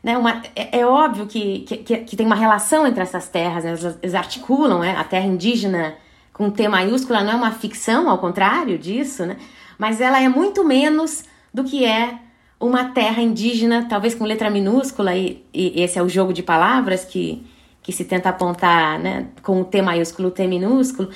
né, 0.02 0.16
uma, 0.16 0.42
é, 0.54 0.80
é 0.80 0.86
óbvio 0.86 1.26
que, 1.26 1.60
que, 1.60 1.98
que, 1.98 2.16
tem 2.16 2.24
uma 2.24 2.34
relação 2.34 2.86
entre 2.86 3.02
essas 3.02 3.28
terras, 3.28 3.64
né, 3.64 3.70
elas 3.70 4.14
articulam, 4.14 4.80
né, 4.80 4.96
a 4.96 5.04
terra 5.04 5.26
indígena 5.26 5.94
com 6.32 6.50
T 6.50 6.66
maiúscula 6.68 7.22
não 7.22 7.32
é 7.32 7.34
uma 7.34 7.52
ficção, 7.52 8.08
ao 8.08 8.18
contrário 8.18 8.78
disso, 8.78 9.26
né, 9.26 9.36
mas 9.78 10.00
ela 10.00 10.20
é 10.20 10.28
muito 10.28 10.64
menos 10.64 11.24
do 11.52 11.62
que 11.62 11.84
é 11.84 12.18
uma 12.58 12.86
terra 12.86 13.20
indígena, 13.20 13.86
talvez 13.88 14.14
com 14.14 14.24
letra 14.24 14.48
minúscula, 14.48 15.14
e, 15.14 15.44
e 15.52 15.82
esse 15.82 15.98
é 15.98 16.02
o 16.02 16.08
jogo 16.08 16.32
de 16.32 16.42
palavras 16.42 17.04
que, 17.04 17.46
que 17.82 17.92
se 17.92 18.04
tenta 18.04 18.30
apontar 18.30 18.98
né, 18.98 19.26
com 19.42 19.60
o 19.60 19.64
T 19.64 19.82
maiúsculo, 19.82 20.28
o 20.28 20.30
T 20.30 20.46
minúsculo. 20.46 21.10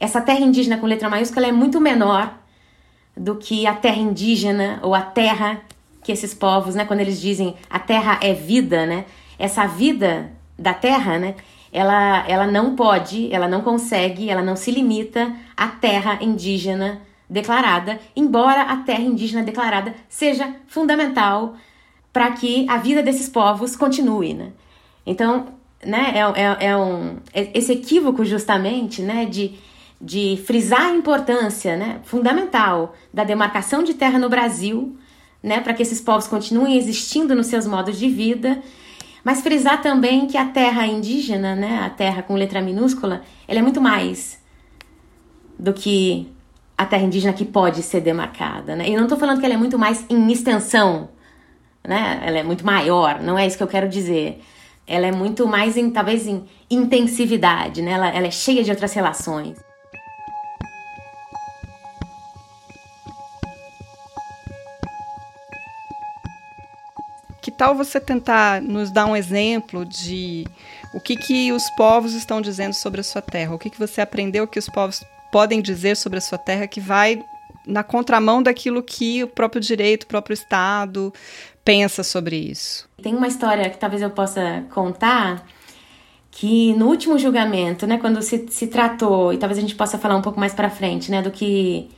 Essa 0.00 0.20
terra 0.20 0.40
indígena 0.40 0.78
com 0.78 0.86
letra 0.86 1.08
maiúscula 1.08 1.46
é 1.46 1.52
muito 1.52 1.80
menor 1.80 2.43
do 3.16 3.36
que 3.36 3.66
a 3.66 3.74
terra 3.74 3.98
indígena 3.98 4.80
ou 4.82 4.94
a 4.94 5.02
terra 5.02 5.60
que 6.02 6.12
esses 6.12 6.34
povos, 6.34 6.74
né, 6.74 6.84
quando 6.84 7.00
eles 7.00 7.20
dizem 7.20 7.54
a 7.70 7.78
terra 7.78 8.18
é 8.20 8.34
vida, 8.34 8.84
né, 8.84 9.06
essa 9.38 9.66
vida 9.66 10.30
da 10.58 10.74
terra, 10.74 11.18
né, 11.18 11.34
ela, 11.72 12.24
ela 12.28 12.46
não 12.46 12.76
pode, 12.76 13.32
ela 13.32 13.48
não 13.48 13.62
consegue, 13.62 14.30
ela 14.30 14.42
não 14.42 14.54
se 14.54 14.70
limita 14.70 15.34
à 15.56 15.68
terra 15.68 16.18
indígena 16.20 17.00
declarada, 17.28 17.98
embora 18.14 18.62
a 18.62 18.76
terra 18.78 19.02
indígena 19.02 19.42
declarada 19.42 19.94
seja 20.08 20.54
fundamental 20.68 21.56
para 22.12 22.30
que 22.30 22.64
a 22.68 22.76
vida 22.76 23.02
desses 23.02 23.28
povos 23.28 23.74
continue, 23.74 24.34
né? 24.34 24.52
Então, 25.04 25.46
né, 25.84 26.14
é, 26.14 26.40
é, 26.40 26.66
é 26.70 26.76
um, 26.76 27.16
é 27.32 27.50
esse 27.58 27.72
equívoco 27.72 28.24
justamente, 28.24 29.02
né, 29.02 29.24
de, 29.26 29.54
de 30.00 30.42
frisar 30.44 30.86
a 30.86 30.94
importância, 30.94 31.76
né, 31.76 32.00
fundamental 32.04 32.94
da 33.12 33.24
demarcação 33.24 33.82
de 33.82 33.94
terra 33.94 34.18
no 34.18 34.28
Brasil, 34.28 34.96
né, 35.42 35.60
para 35.60 35.74
que 35.74 35.82
esses 35.82 36.00
povos 36.00 36.26
continuem 36.26 36.76
existindo 36.76 37.34
nos 37.34 37.46
seus 37.46 37.66
modos 37.66 37.98
de 37.98 38.08
vida, 38.08 38.62
mas 39.22 39.40
frisar 39.40 39.80
também 39.80 40.26
que 40.26 40.36
a 40.36 40.44
terra 40.46 40.86
indígena, 40.86 41.54
né, 41.54 41.80
a 41.84 41.90
terra 41.90 42.22
com 42.22 42.34
letra 42.34 42.60
minúscula, 42.60 43.22
ela 43.48 43.58
é 43.58 43.62
muito 43.62 43.80
mais 43.80 44.38
do 45.58 45.72
que 45.72 46.30
a 46.76 46.84
terra 46.84 47.04
indígena 47.04 47.32
que 47.32 47.44
pode 47.44 47.82
ser 47.82 48.00
demarcada, 48.00 48.74
né? 48.74 48.88
E 48.88 48.96
não 48.96 49.04
estou 49.04 49.16
falando 49.16 49.38
que 49.38 49.46
ela 49.46 49.54
é 49.54 49.58
muito 49.58 49.78
mais 49.78 50.04
em 50.10 50.32
extensão, 50.32 51.08
né? 51.86 52.20
Ela 52.24 52.38
é 52.38 52.42
muito 52.42 52.66
maior, 52.66 53.22
não 53.22 53.38
é 53.38 53.46
isso 53.46 53.56
que 53.56 53.62
eu 53.62 53.68
quero 53.68 53.88
dizer. 53.88 54.42
Ela 54.86 55.06
é 55.06 55.12
muito 55.12 55.46
mais 55.46 55.76
em, 55.76 55.88
talvez, 55.90 56.26
em 56.26 56.44
intensividade, 56.68 57.80
né? 57.80 57.92
Ela, 57.92 58.08
ela 58.08 58.26
é 58.26 58.30
cheia 58.30 58.62
de 58.64 58.70
outras 58.70 58.92
relações. 58.92 59.56
Tal 67.54 67.74
você 67.74 68.00
tentar 68.00 68.60
nos 68.60 68.90
dar 68.90 69.06
um 69.06 69.16
exemplo 69.16 69.84
de 69.84 70.46
o 70.92 71.00
que, 71.00 71.16
que 71.16 71.52
os 71.52 71.68
povos 71.70 72.14
estão 72.14 72.40
dizendo 72.40 72.74
sobre 72.74 73.00
a 73.00 73.04
sua 73.04 73.22
terra? 73.22 73.54
O 73.54 73.58
que, 73.58 73.70
que 73.70 73.78
você 73.78 74.00
aprendeu 74.00 74.46
que 74.46 74.58
os 74.58 74.68
povos 74.68 75.02
podem 75.32 75.60
dizer 75.60 75.96
sobre 75.96 76.18
a 76.18 76.22
sua 76.22 76.38
terra 76.38 76.66
que 76.66 76.80
vai 76.80 77.24
na 77.66 77.82
contramão 77.82 78.42
daquilo 78.42 78.82
que 78.82 79.24
o 79.24 79.28
próprio 79.28 79.60
direito, 79.60 80.04
o 80.04 80.06
próprio 80.06 80.34
Estado 80.34 81.12
pensa 81.64 82.02
sobre 82.02 82.36
isso. 82.36 82.88
Tem 83.02 83.14
uma 83.14 83.26
história 83.26 83.70
que 83.70 83.78
talvez 83.78 84.02
eu 84.02 84.10
possa 84.10 84.64
contar 84.72 85.46
que 86.30 86.74
no 86.74 86.88
último 86.88 87.18
julgamento, 87.18 87.86
né, 87.86 87.96
quando 87.96 88.20
se, 88.20 88.46
se 88.50 88.66
tratou, 88.66 89.32
e 89.32 89.38
talvez 89.38 89.56
a 89.56 89.60
gente 89.60 89.74
possa 89.74 89.96
falar 89.96 90.16
um 90.16 90.22
pouco 90.22 90.38
mais 90.38 90.52
para 90.52 90.68
frente, 90.68 91.10
né, 91.10 91.22
do 91.22 91.30
que 91.30 91.88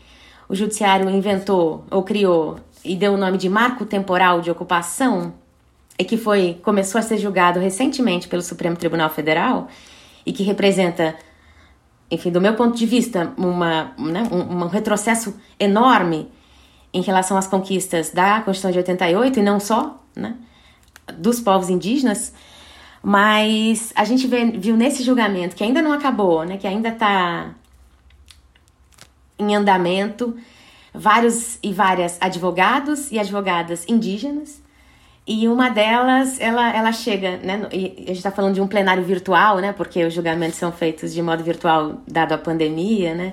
o 0.48 0.54
judiciário 0.54 1.08
inventou 1.10 1.84
ou 1.90 2.02
criou 2.02 2.58
e 2.84 2.94
deu 2.94 3.14
o 3.14 3.16
nome 3.16 3.38
de 3.38 3.48
marco 3.48 3.84
temporal 3.84 4.40
de 4.40 4.50
ocupação, 4.50 5.34
e 5.98 6.04
que 6.04 6.16
foi 6.16 6.58
começou 6.62 6.98
a 6.98 7.02
ser 7.02 7.18
julgado 7.18 7.58
recentemente 7.58 8.28
pelo 8.28 8.42
Supremo 8.42 8.76
Tribunal 8.76 9.10
Federal 9.10 9.68
e 10.24 10.32
que 10.32 10.42
representa 10.42 11.16
enfim, 12.10 12.30
do 12.30 12.40
meu 12.40 12.54
ponto 12.54 12.76
de 12.76 12.86
vista, 12.86 13.32
uma, 13.36 13.92
né, 13.98 14.28
um, 14.30 14.64
um, 14.64 14.66
retrocesso 14.68 15.34
enorme 15.58 16.30
em 16.92 17.02
relação 17.02 17.36
às 17.36 17.48
conquistas 17.48 18.10
da 18.10 18.40
Constituição 18.42 18.70
de 18.70 18.78
88 18.78 19.40
e 19.40 19.42
não 19.42 19.58
só, 19.58 20.00
né, 20.14 20.36
dos 21.18 21.40
povos 21.40 21.68
indígenas, 21.68 22.32
mas 23.02 23.92
a 23.96 24.04
gente 24.04 24.26
vê, 24.26 24.44
viu 24.52 24.76
nesse 24.76 25.02
julgamento 25.02 25.56
que 25.56 25.64
ainda 25.64 25.82
não 25.82 25.92
acabou, 25.92 26.44
né, 26.44 26.56
que 26.56 26.66
ainda 26.66 26.90
está 26.90 27.50
em 29.38 29.54
andamento, 29.54 30.36
vários 30.94 31.58
e 31.62 31.72
várias 31.72 32.16
advogados 32.20 33.10
e 33.10 33.18
advogadas 33.18 33.84
indígenas 33.88 34.62
e 35.26 35.48
uma 35.48 35.68
delas, 35.68 36.38
ela, 36.40 36.72
ela 36.72 36.92
chega, 36.92 37.38
né? 37.38 37.66
E 37.72 37.86
a 37.96 38.06
gente 38.08 38.18
está 38.18 38.30
falando 38.30 38.54
de 38.54 38.60
um 38.60 38.68
plenário 38.68 39.02
virtual, 39.02 39.58
né? 39.58 39.72
Porque 39.72 40.04
os 40.04 40.14
julgamentos 40.14 40.56
são 40.56 40.70
feitos 40.70 41.12
de 41.12 41.20
modo 41.20 41.42
virtual, 41.42 42.00
dado 42.06 42.32
a 42.32 42.38
pandemia, 42.38 43.12
né? 43.12 43.32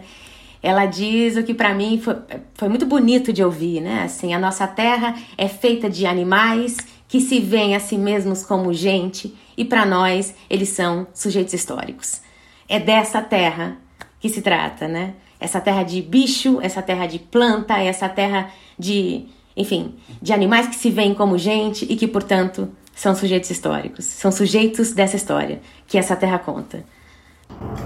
Ela 0.61 0.87
diz 0.87 1.37
o 1.37 1.43
que 1.43 1.53
para 1.53 1.71
mim 1.73 1.99
foi, 2.01 2.15
foi 2.55 2.67
muito 2.67 2.87
bonito 2.87 3.31
de 3.31 3.43
ouvir, 3.43 3.79
né? 3.79 4.03
Assim, 4.05 4.33
a 4.33 4.39
nossa 4.39 4.65
terra 4.65 5.13
é 5.37 5.47
feita 5.47 5.87
de 5.87 6.07
animais 6.07 6.77
que 7.07 7.21
se 7.21 7.39
veem 7.39 7.75
a 7.75 7.79
si 7.79 7.95
mesmos 7.95 8.43
como 8.43 8.73
gente 8.73 9.35
e 9.55 9.63
para 9.63 9.85
nós 9.85 10.33
eles 10.49 10.69
são 10.69 11.05
sujeitos 11.13 11.53
históricos. 11.53 12.21
É 12.67 12.79
dessa 12.79 13.21
terra 13.21 13.77
que 14.19 14.29
se 14.29 14.41
trata, 14.41 14.87
né? 14.87 15.13
Essa 15.39 15.61
terra 15.61 15.83
de 15.83 16.01
bicho, 16.01 16.59
essa 16.59 16.81
terra 16.81 17.05
de 17.05 17.19
planta, 17.19 17.77
essa 17.77 18.09
terra 18.09 18.49
de 18.79 19.27
enfim, 19.55 19.95
de 20.21 20.33
animais 20.33 20.67
que 20.67 20.75
se 20.75 20.89
veem 20.89 21.13
como 21.13 21.37
gente 21.37 21.85
e 21.89 21.95
que, 21.95 22.07
portanto, 22.07 22.69
são 22.95 23.15
sujeitos 23.15 23.49
históricos, 23.49 24.05
são 24.05 24.31
sujeitos 24.31 24.93
dessa 24.93 25.15
história 25.15 25.61
que 25.87 25.97
essa 25.97 26.15
terra 26.15 26.39
conta. 26.39 26.83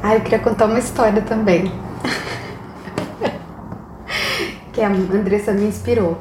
Ah, 0.01 0.15
eu 0.15 0.21
queria 0.21 0.39
contar 0.39 0.65
uma 0.65 0.79
história 0.79 1.21
também. 1.21 1.71
que 4.73 4.81
a 4.81 4.89
Andressa 4.89 5.53
me 5.53 5.65
inspirou. 5.65 6.17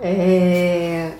É... 0.00 1.12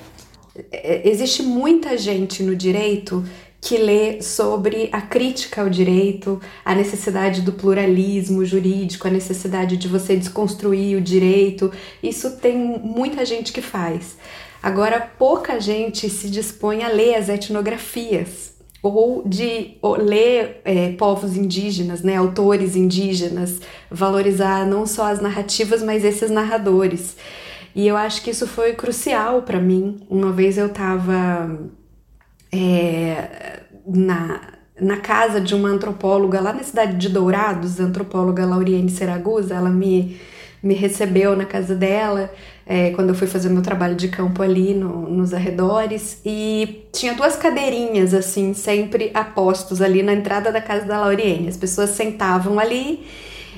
é 0.73 1.09
existe 1.09 1.43
muita 1.43 1.97
gente 1.97 2.43
no 2.43 2.55
direito 2.55 3.25
que 3.67 3.77
lê 3.77 4.23
sobre 4.23 4.89
a 4.93 5.01
crítica 5.01 5.61
ao 5.61 5.69
direito, 5.69 6.41
a 6.65 6.73
necessidade 6.73 7.41
do 7.41 7.53
pluralismo 7.53 8.45
jurídico, 8.45 9.09
a 9.09 9.11
necessidade 9.11 9.77
de 9.77 9.89
você 9.89 10.15
desconstruir 10.15 10.97
o 10.97 11.01
direito. 11.01 11.73
Isso 12.01 12.37
tem 12.37 12.57
muita 12.57 13.27
gente 13.27 13.53
que 13.53 13.61
faz. 13.61 14.19
Agora, 14.63 15.01
pouca 15.01 15.59
gente 15.61 16.09
se 16.09 16.31
dispõe 16.31 16.85
a 16.85 16.89
ler 16.89 17.17
as 17.17 17.29
etnografias 17.29 18.55
ou 18.81 19.25
de 19.27 19.73
ou 19.83 19.97
ler 19.97 20.61
é, 20.65 20.93
povos 20.93 21.37
indígenas, 21.37 22.03
né, 22.03 22.15
autores 22.15 22.77
indígenas, 22.77 23.61
valorizar 23.91 24.65
não 24.65 24.87
só 24.87 25.07
as 25.07 25.21
narrativas, 25.21 25.83
mas 25.83 26.05
esses 26.05 26.31
narradores. 26.31 27.17
E 27.75 27.85
eu 27.85 27.97
acho 27.97 28.23
que 28.23 28.31
isso 28.31 28.47
foi 28.47 28.75
crucial 28.75 29.43
para 29.43 29.59
mim. 29.59 29.97
Uma 30.09 30.31
vez 30.31 30.57
eu 30.57 30.67
estava 30.69 31.69
é, 32.57 33.61
na, 33.87 34.41
na 34.81 34.97
casa 34.99 35.41
de 35.41 35.55
uma 35.55 35.69
antropóloga 35.69 36.41
lá 36.41 36.53
na 36.53 36.63
cidade 36.63 36.97
de 36.97 37.09
Dourados, 37.09 37.81
a 37.81 37.85
antropóloga 37.85 38.47
Lauriane 38.47 38.91
Seragusa, 38.91 39.55
ela 39.55 39.71
me, 39.71 40.19
me 40.63 40.75
recebeu 40.75 41.37
na 41.37 41.45
casa 41.45 41.75
dela 41.75 42.31
é, 42.67 42.91
quando 42.91 43.11
eu 43.11 43.15
fui 43.15 43.27
fazer 43.27 43.49
meu 43.49 43.63
trabalho 43.63 43.95
de 43.95 44.09
campo 44.09 44.43
ali 44.43 44.75
no, 44.75 45.09
nos 45.09 45.33
arredores 45.33 46.21
e 46.25 46.85
tinha 46.93 47.15
duas 47.15 47.37
cadeirinhas 47.37 48.13
assim, 48.13 48.55
sempre 48.55 49.11
apostos 49.15 49.81
ali 49.81 50.03
na 50.03 50.13
entrada 50.13 50.51
da 50.51 50.61
casa 50.61 50.85
da 50.85 51.01
Lauriane. 51.01 51.49
As 51.49 51.57
pessoas 51.57 51.91
sentavam 51.91 52.59
ali 52.59 53.07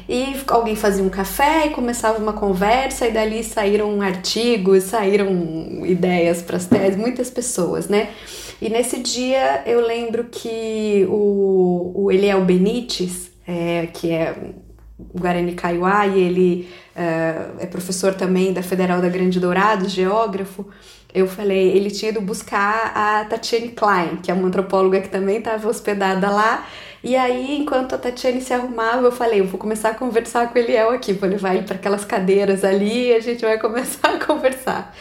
e 0.08 0.34
alguém 0.46 0.74
fazia 0.74 1.04
um 1.04 1.08
café 1.08 1.66
e 1.66 1.70
começava 1.70 2.18
uma 2.18 2.32
conversa 2.32 3.06
e 3.06 3.12
dali 3.12 3.44
saíram 3.44 4.00
artigos, 4.00 4.84
saíram 4.84 5.84
ideias 5.84 6.40
para 6.40 6.56
as 6.56 6.66
teses, 6.66 6.96
muitas 6.96 7.28
pessoas, 7.30 7.88
né? 7.88 8.08
E 8.60 8.68
nesse 8.68 9.00
dia 9.00 9.62
eu 9.66 9.80
lembro 9.80 10.24
que 10.24 11.06
o, 11.08 11.92
o 11.94 12.12
Eliel 12.12 12.44
Benites, 12.44 13.30
é, 13.46 13.86
que 13.86 14.10
é 14.10 14.52
Guarani 15.14 15.52
Kaiowá 15.54 16.06
e 16.06 16.20
ele 16.20 16.68
uh, 16.96 17.60
é 17.60 17.66
professor 17.66 18.14
também 18.14 18.52
da 18.52 18.62
Federal 18.62 19.00
da 19.00 19.08
Grande 19.08 19.38
Dourado, 19.38 19.88
geógrafo, 19.88 20.66
eu 21.14 21.26
falei, 21.26 21.76
ele 21.76 21.90
tinha 21.90 22.10
ido 22.10 22.20
buscar 22.20 22.92
a 22.94 23.24
Tatiane 23.24 23.68
Klein, 23.68 24.16
que 24.22 24.30
é 24.30 24.34
uma 24.34 24.48
antropóloga 24.48 25.00
que 25.00 25.08
também 25.08 25.38
estava 25.38 25.68
hospedada 25.68 26.30
lá, 26.30 26.66
e 27.02 27.14
aí, 27.14 27.56
enquanto 27.56 27.94
a 27.94 27.98
Tatiane 27.98 28.40
se 28.40 28.52
arrumava, 28.52 29.06
eu 29.06 29.12
falei, 29.12 29.38
eu 29.38 29.46
vou 29.46 29.58
começar 29.58 29.90
a 29.90 29.94
conversar 29.94 30.48
com 30.48 30.58
o 30.58 30.62
Eliel 30.62 30.90
aqui, 30.90 31.12
vou 31.12 31.28
levar 31.28 31.54
ele 31.54 31.64
para 31.64 31.76
aquelas 31.76 32.04
cadeiras 32.04 32.64
ali 32.64 33.10
e 33.10 33.14
a 33.14 33.20
gente 33.20 33.42
vai 33.42 33.56
começar 33.60 34.16
a 34.16 34.24
conversar. 34.24 34.92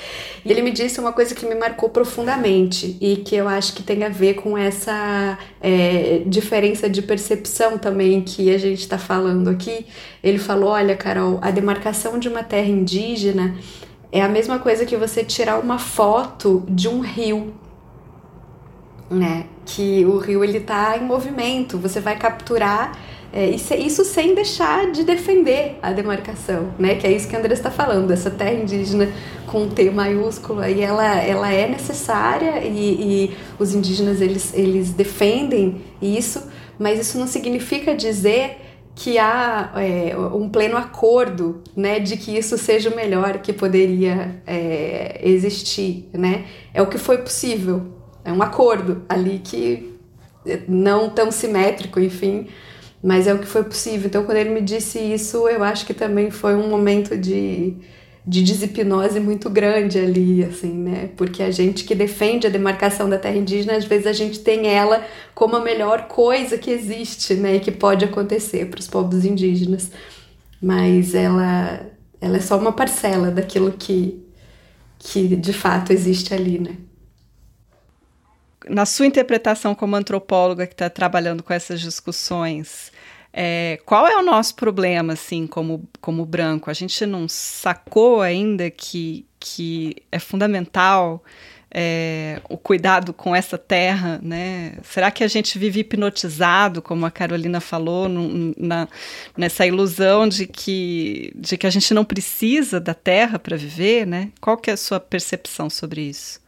E 0.46 0.52
ele 0.52 0.62
me 0.62 0.72
disse 0.72 1.00
uma 1.00 1.12
coisa 1.12 1.34
que 1.34 1.43
me 1.43 1.56
marcou 1.56 1.89
profundamente 1.89 2.96
e 3.02 3.17
que 3.17 3.36
eu 3.36 3.48
acho 3.48 3.74
que 3.74 3.82
tem 3.82 4.04
a 4.04 4.10
ver 4.10 4.36
com 4.36 4.56
essa 4.56 5.39
é, 5.60 6.22
diferença 6.28 6.88
de 6.88 7.02
percepção 7.02 7.80
também 7.80 8.22
que 8.22 8.54
a 8.54 8.60
gente 8.60 8.82
está 8.82 9.00
falando 9.00 9.50
aqui. 9.50 9.88
Ele 10.24 10.38
falou: 10.38 10.70
olha, 10.70 10.96
Carol, 10.96 11.39
a 11.41 11.50
demarcação 11.50 12.20
de 12.20 12.30
uma 12.30 12.43
terra 12.43 12.70
indígena 12.70 13.56
é 14.12 14.22
a 14.22 14.28
mesma 14.28 14.60
coisa 14.60 14.86
que 14.86 14.96
você 14.96 15.24
tirar 15.24 15.60
uma 15.60 15.80
foto 15.80 16.63
de 16.67 16.88
um 16.88 17.00
rio 17.00 17.54
né? 19.10 19.46
Que 19.65 20.06
o 20.06 20.17
rio 20.17 20.43
ele 20.43 20.60
tá 20.60 20.98
em 20.98 21.04
movimento, 21.04 21.78
você 21.78 22.00
vai 22.00 22.17
capturar 22.17 22.98
é, 23.34 23.50
isso, 23.50 24.06
sem 24.06 24.34
deixar 24.34 24.89
de 24.91 25.04
defender 25.04 25.78
a 25.82 25.91
demarcação, 25.91 26.74
né? 26.80 26.96
Que 26.96 27.08
é 27.08 27.12
isso 27.12 27.28
que 27.28 27.36
a 27.36 27.39
André 27.39 27.54
está 27.54 27.70
falando, 27.70 28.12
essa 28.12 28.32
terra 28.32 28.54
indígena 28.54 29.10
com 29.46 29.67
T 29.67 29.89
maiúsculo, 29.89 30.62
aí 30.62 30.82
ela, 30.82 31.06
ela 31.22 31.52
é 31.52 31.67
necessária 31.67 32.63
e, 32.63 33.30
e 33.30 33.38
os 33.60 33.74
indígenas 33.74 34.22
eles, 34.22 34.54
eles 34.54 34.91
defendem 34.91 35.82
isso, 36.02 36.43
mas 36.80 37.00
isso 37.00 37.17
não 37.17 37.28
significa 37.28 37.96
dizer 37.96 38.66
que 38.98 39.20
há 39.20 39.74
é, 39.76 40.18
um 40.18 40.50
pleno 40.50 40.76
acordo, 40.76 41.62
né, 41.76 42.00
de 42.00 42.18
que 42.18 42.36
isso 42.36 42.58
seja 42.58 42.90
o 42.90 42.96
melhor 42.96 43.38
que 43.38 43.54
poderia 43.54 44.42
é, 44.46 45.20
existir, 45.22 46.10
né? 46.12 46.46
É 46.74 46.82
o 46.82 46.88
que 46.88 46.98
foi 46.98 47.20
possível, 47.20 47.94
é 48.26 48.34
um 48.34 48.42
acordo 48.42 49.04
ali 49.08 49.40
que 49.44 49.96
não 50.68 51.12
tão 51.12 51.32
simétrico, 51.32 52.00
enfim, 52.00 52.48
mas 53.04 53.28
é 53.28 53.34
o 53.36 53.38
que 53.38 53.46
foi 53.46 53.64
possível. 53.64 54.08
Então, 54.08 54.24
quando 54.24 54.38
ele 54.38 54.50
me 54.50 54.62
disse 54.62 54.98
isso, 54.98 55.48
eu 55.48 55.64
acho 55.64 55.86
que 55.86 55.94
também 55.94 56.32
foi 56.32 56.56
um 56.56 56.68
momento 56.68 57.16
de, 57.16 57.76
de 58.28 58.44
desipnose 58.44 59.22
muito 59.22 59.50
grande 59.50 59.98
ali, 59.98 60.44
assim, 60.44 60.74
né? 60.74 61.10
Porque 61.16 61.42
a 61.42 61.50
gente 61.50 61.86
que 61.86 61.96
defende 61.96 62.46
a 62.46 62.50
demarcação 62.50 63.10
da 63.10 63.18
terra 63.18 63.38
indígena, 63.38 63.78
às 63.78 63.86
vezes 63.86 64.06
a 64.06 64.12
gente 64.12 64.40
tem 64.40 64.68
ela 64.68 65.02
como 65.34 65.56
a 65.56 65.62
melhor 65.62 66.10
coisa 66.10 66.58
que 66.58 66.70
existe, 66.70 67.36
né? 67.36 67.56
E 67.56 67.60
que 67.62 67.72
pode 67.72 68.04
acontecer 68.04 68.66
para 68.66 68.82
os 68.82 68.88
povos 68.88 69.24
indígenas. 69.24 69.90
Mas 70.62 71.16
ela, 71.16 71.88
ela 72.20 72.36
é 72.36 72.42
só 72.42 72.58
uma 72.58 72.74
parcela 72.74 73.32
daquilo 73.32 73.72
que, 73.72 74.22
que 75.00 75.34
de 75.38 75.54
fato 75.54 75.94
existe 75.94 76.34
ali, 76.34 76.60
né? 76.60 76.76
na 78.70 78.86
sua 78.86 79.06
interpretação 79.06 79.74
como 79.74 79.96
antropóloga 79.96 80.68
que 80.68 80.74
está 80.74 80.90
trabalhando 80.90 81.42
com 81.42 81.54
essas 81.54 81.80
discussões, 81.80 82.92
é, 83.39 83.80
qual 83.86 84.08
é 84.08 84.17
o 84.17 84.23
nosso 84.23 84.56
problema, 84.56 85.13
assim, 85.13 85.45
como, 85.45 85.88
como 86.02 86.26
branco? 86.26 86.71
A 86.71 86.73
gente 86.73 87.06
não 87.06 87.30
sacou 87.30 88.19
ainda 88.19 88.71
que, 88.71 89.28
que 89.39 89.95
é 90.12 90.17
fundamental 90.17 91.23
é, 91.69 92.41
o 92.50 92.58
cuidado 92.58 93.13
com 93.13 93.36
essa 93.36 93.56
terra, 93.56 94.19
né? 94.23 94.73
Será 94.82 95.12
que 95.12 95.23
a 95.23 95.28
gente 95.28 95.60
vive 95.60 95.82
hipnotizado, 95.82 96.82
como 96.82 97.06
a 97.06 97.12
Carolina 97.12 97.60
falou, 97.60 98.10
na, 98.10 98.88
nessa 99.38 99.67
ilusão 99.67 100.28
de 100.28 100.47
que, 100.47 101.32
de 101.36 101.58
que 101.58 101.67
a 101.67 101.69
gente 101.69 101.93
não 101.93 102.04
precisa 102.04 102.80
da 102.80 102.95
terra 102.95 103.38
para 103.38 103.56
viver, 103.56 104.08
né? 104.08 104.32
Qual 104.41 104.58
que 104.58 104.71
é 104.71 104.73
a 104.73 104.78
sua 104.78 105.00
percepção 105.00 105.69
sobre 105.69 106.02
isso? 106.02 106.41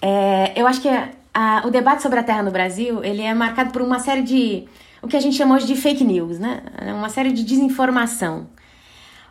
É, 0.00 0.52
eu 0.54 0.64
acho 0.68 0.80
que 0.80 0.88
a, 1.34 1.62
o 1.66 1.70
debate 1.70 2.02
sobre 2.02 2.20
a 2.20 2.22
terra 2.22 2.44
no 2.44 2.52
Brasil 2.52 3.02
ele 3.02 3.22
é 3.22 3.34
marcado 3.34 3.72
por 3.72 3.82
uma 3.82 3.98
série 3.98 4.22
de 4.22 4.68
o 5.02 5.08
que 5.08 5.16
a 5.16 5.20
gente 5.20 5.36
chamou 5.36 5.58
de 5.58 5.74
fake 5.74 6.04
news, 6.04 6.38
né? 6.38 6.62
Uma 6.94 7.08
série 7.08 7.32
de 7.32 7.42
desinformação. 7.42 8.48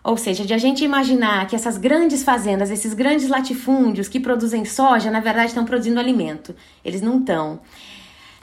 Ou 0.03 0.17
seja, 0.17 0.45
de 0.45 0.53
a 0.53 0.57
gente 0.57 0.83
imaginar 0.83 1.45
que 1.47 1.55
essas 1.55 1.77
grandes 1.77 2.23
fazendas, 2.23 2.71
esses 2.71 2.93
grandes 2.93 3.27
latifúndios 3.27 4.07
que 4.07 4.19
produzem 4.19 4.63
soja, 4.65 5.11
na 5.11 5.19
verdade 5.19 5.47
estão 5.47 5.65
produzindo 5.65 5.99
alimento. 5.99 6.55
Eles 6.83 7.01
não 7.01 7.19
estão. 7.19 7.59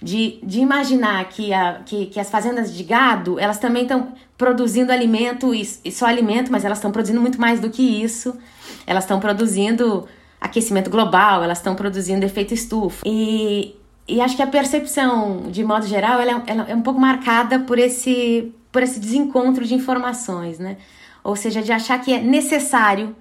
De, 0.01 0.39
de 0.43 0.61
imaginar 0.61 1.25
que, 1.31 1.55
a, 1.55 1.81
que, 1.87 2.07
que 2.07 2.21
as 2.21 2.29
fazendas 2.29 2.75
de 2.75 2.85
gado, 2.85 3.41
elas 3.41 3.59
também 3.59 3.85
estão 3.85 4.12
produzindo 4.37 4.93
alimento 4.93 5.55
e, 5.55 5.62
e 5.85 5.91
só 5.91 6.05
alimento, 6.05 6.53
mas 6.53 6.67
elas 6.67 6.77
estão 6.77 6.93
produzindo 6.93 7.21
muito 7.21 7.41
mais 7.41 7.61
do 7.61 7.71
que 7.71 7.83
isso. 7.83 8.37
Elas 8.87 9.05
estão 9.05 9.19
produzindo 9.19 10.07
aquecimento 10.39 10.91
global, 10.91 11.43
elas 11.43 11.59
estão 11.59 11.75
produzindo 11.75 12.27
efeito 12.27 12.53
estufa. 12.53 13.03
E, 13.07 13.75
e 14.09 14.21
acho 14.21 14.37
que 14.37 14.42
a 14.42 14.47
percepção, 14.47 15.51
de 15.51 15.64
modo 15.64 15.87
geral, 15.87 16.21
ela, 16.21 16.33
é, 16.33 16.42
ela 16.47 16.66
é 16.69 16.75
um 16.75 16.83
pouco 16.83 17.01
marcada 17.01 17.61
por 17.61 17.79
esse, 17.79 18.55
por 18.71 18.83
esse 18.83 19.01
desencontro 19.01 19.64
de 19.64 19.75
informações, 19.75 20.59
né? 20.59 20.77
Ou 21.25 21.35
seja, 21.35 21.61
de 21.61 21.73
achar 21.73 22.01
que 22.01 22.12
é 22.12 22.21
necessário 22.21 23.16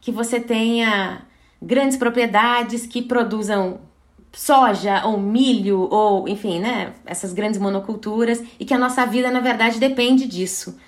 que 0.00 0.10
você 0.10 0.40
tenha 0.40 1.22
grandes 1.60 1.98
propriedades 1.98 2.86
que 2.86 3.02
produzam 3.02 3.80
soja 4.32 5.04
ou 5.04 5.18
milho 5.18 5.88
ou, 5.90 6.26
enfim, 6.28 6.60
né, 6.60 6.92
essas 7.04 7.32
grandes 7.32 7.60
monoculturas 7.60 8.42
e 8.58 8.64
que 8.64 8.72
a 8.72 8.78
nossa 8.78 9.04
vida, 9.04 9.30
na 9.30 9.40
verdade, 9.40 9.78
depende 9.78 10.26
disso. 10.26 10.78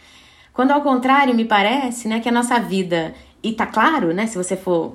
Quando 0.53 0.70
ao 0.70 0.81
contrário, 0.81 1.35
me 1.35 1.44
parece, 1.44 2.09
né, 2.09 2.20
que 2.20 2.29
a 2.29 2.33
nossa 2.33 2.59
vida, 2.61 3.14
e 3.42 3.53
tá 3.53 3.66
claro, 3.66 4.14
né, 4.14 4.27
se 4.27 4.37
você 4.37 4.57
for 4.57 4.94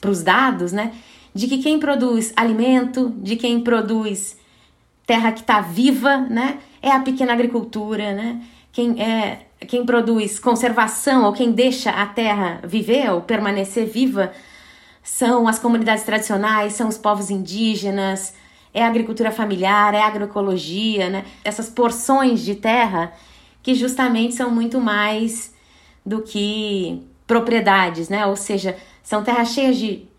para 0.00 0.10
os 0.10 0.22
dados, 0.22 0.72
né? 0.72 0.92
De 1.36 1.46
que 1.48 1.58
quem 1.58 1.78
produz 1.78 2.32
alimento, 2.34 3.12
de 3.18 3.36
quem 3.36 3.60
produz 3.60 4.38
terra 5.06 5.32
que 5.32 5.40
está 5.40 5.60
viva, 5.60 6.16
né? 6.16 6.60
É 6.80 6.90
a 6.90 7.00
pequena 7.00 7.34
agricultura, 7.34 8.14
né? 8.14 8.40
Quem, 8.72 8.98
é, 9.02 9.40
quem 9.68 9.84
produz 9.84 10.38
conservação 10.38 11.24
ou 11.24 11.34
quem 11.34 11.52
deixa 11.52 11.90
a 11.90 12.06
terra 12.06 12.60
viver 12.64 13.12
ou 13.12 13.20
permanecer 13.20 13.86
viva 13.86 14.32
são 15.02 15.46
as 15.46 15.58
comunidades 15.58 16.04
tradicionais, 16.04 16.72
são 16.72 16.88
os 16.88 16.96
povos 16.96 17.28
indígenas, 17.28 18.32
é 18.72 18.82
a 18.82 18.86
agricultura 18.88 19.30
familiar, 19.30 19.92
é 19.92 20.00
a 20.00 20.06
agroecologia, 20.06 21.10
né? 21.10 21.26
Essas 21.44 21.68
porções 21.68 22.40
de 22.40 22.54
terra 22.54 23.12
que 23.62 23.74
justamente 23.74 24.34
são 24.34 24.50
muito 24.50 24.80
mais 24.80 25.54
do 26.04 26.22
que 26.22 27.02
propriedades, 27.26 28.08
né? 28.08 28.24
Ou 28.24 28.36
seja, 28.36 28.74
são 29.02 29.22
terras 29.22 29.50
cheias 29.50 29.76
de 29.76 30.15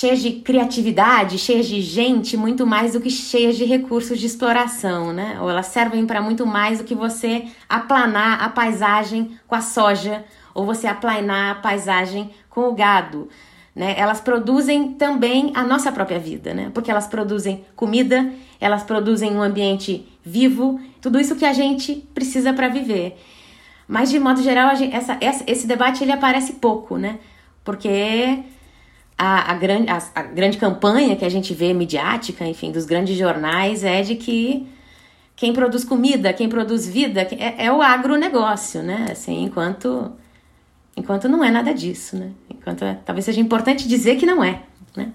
cheias 0.00 0.22
de 0.22 0.32
criatividade, 0.32 1.36
cheias 1.36 1.66
de 1.66 1.82
gente, 1.82 2.34
muito 2.34 2.66
mais 2.66 2.94
do 2.94 3.02
que 3.02 3.10
cheias 3.10 3.54
de 3.54 3.66
recursos 3.66 4.18
de 4.18 4.24
exploração, 4.24 5.12
né? 5.12 5.38
Ou 5.42 5.50
elas 5.50 5.66
servem 5.66 6.06
para 6.06 6.22
muito 6.22 6.46
mais 6.46 6.78
do 6.78 6.84
que 6.84 6.94
você 6.94 7.48
aplanar 7.68 8.42
a 8.42 8.48
paisagem 8.48 9.38
com 9.46 9.54
a 9.54 9.60
soja 9.60 10.24
ou 10.54 10.64
você 10.64 10.86
aplanar 10.86 11.50
a 11.50 11.54
paisagem 11.56 12.30
com 12.48 12.62
o 12.62 12.72
gado. 12.72 13.28
Né? 13.76 13.94
Elas 13.98 14.22
produzem 14.22 14.94
também 14.94 15.52
a 15.54 15.62
nossa 15.64 15.92
própria 15.92 16.18
vida, 16.18 16.54
né? 16.54 16.70
Porque 16.72 16.90
elas 16.90 17.06
produzem 17.06 17.66
comida, 17.76 18.32
elas 18.58 18.82
produzem 18.82 19.36
um 19.36 19.42
ambiente 19.42 20.08
vivo, 20.24 20.80
tudo 21.02 21.20
isso 21.20 21.36
que 21.36 21.44
a 21.44 21.52
gente 21.52 22.08
precisa 22.14 22.54
para 22.54 22.68
viver. 22.68 23.20
Mas, 23.86 24.08
de 24.08 24.18
modo 24.18 24.42
geral, 24.42 24.74
gente, 24.76 24.96
essa, 24.96 25.18
essa, 25.20 25.44
esse 25.46 25.66
debate 25.66 26.02
ele 26.02 26.12
aparece 26.12 26.54
pouco, 26.54 26.96
né? 26.96 27.18
Porque 27.62 28.42
a, 29.22 29.52
a, 29.52 29.54
grande, 29.54 29.90
a, 29.90 30.02
a, 30.14 30.22
grande 30.22 30.56
campanha 30.56 31.14
que 31.14 31.26
a 31.26 31.28
gente 31.28 31.52
vê 31.52 31.74
midiática, 31.74 32.46
enfim, 32.46 32.72
dos 32.72 32.86
grandes 32.86 33.18
jornais 33.18 33.84
é 33.84 34.00
de 34.00 34.14
que 34.16 34.66
quem 35.36 35.52
produz 35.52 35.84
comida, 35.84 36.32
quem 36.32 36.48
produz 36.48 36.88
vida, 36.88 37.20
é, 37.38 37.66
é 37.66 37.70
o 37.70 37.82
agronegócio, 37.82 38.82
né? 38.82 39.08
Assim, 39.12 39.42
enquanto, 39.44 40.10
enquanto 40.96 41.28
não 41.28 41.44
é 41.44 41.50
nada 41.50 41.74
disso, 41.74 42.16
né? 42.16 42.30
Enquanto 42.48 42.82
é, 42.82 42.98
talvez 43.04 43.26
seja 43.26 43.42
importante 43.42 43.86
dizer 43.86 44.16
que 44.16 44.24
não 44.24 44.42
é, 44.42 44.62
né? 44.96 45.12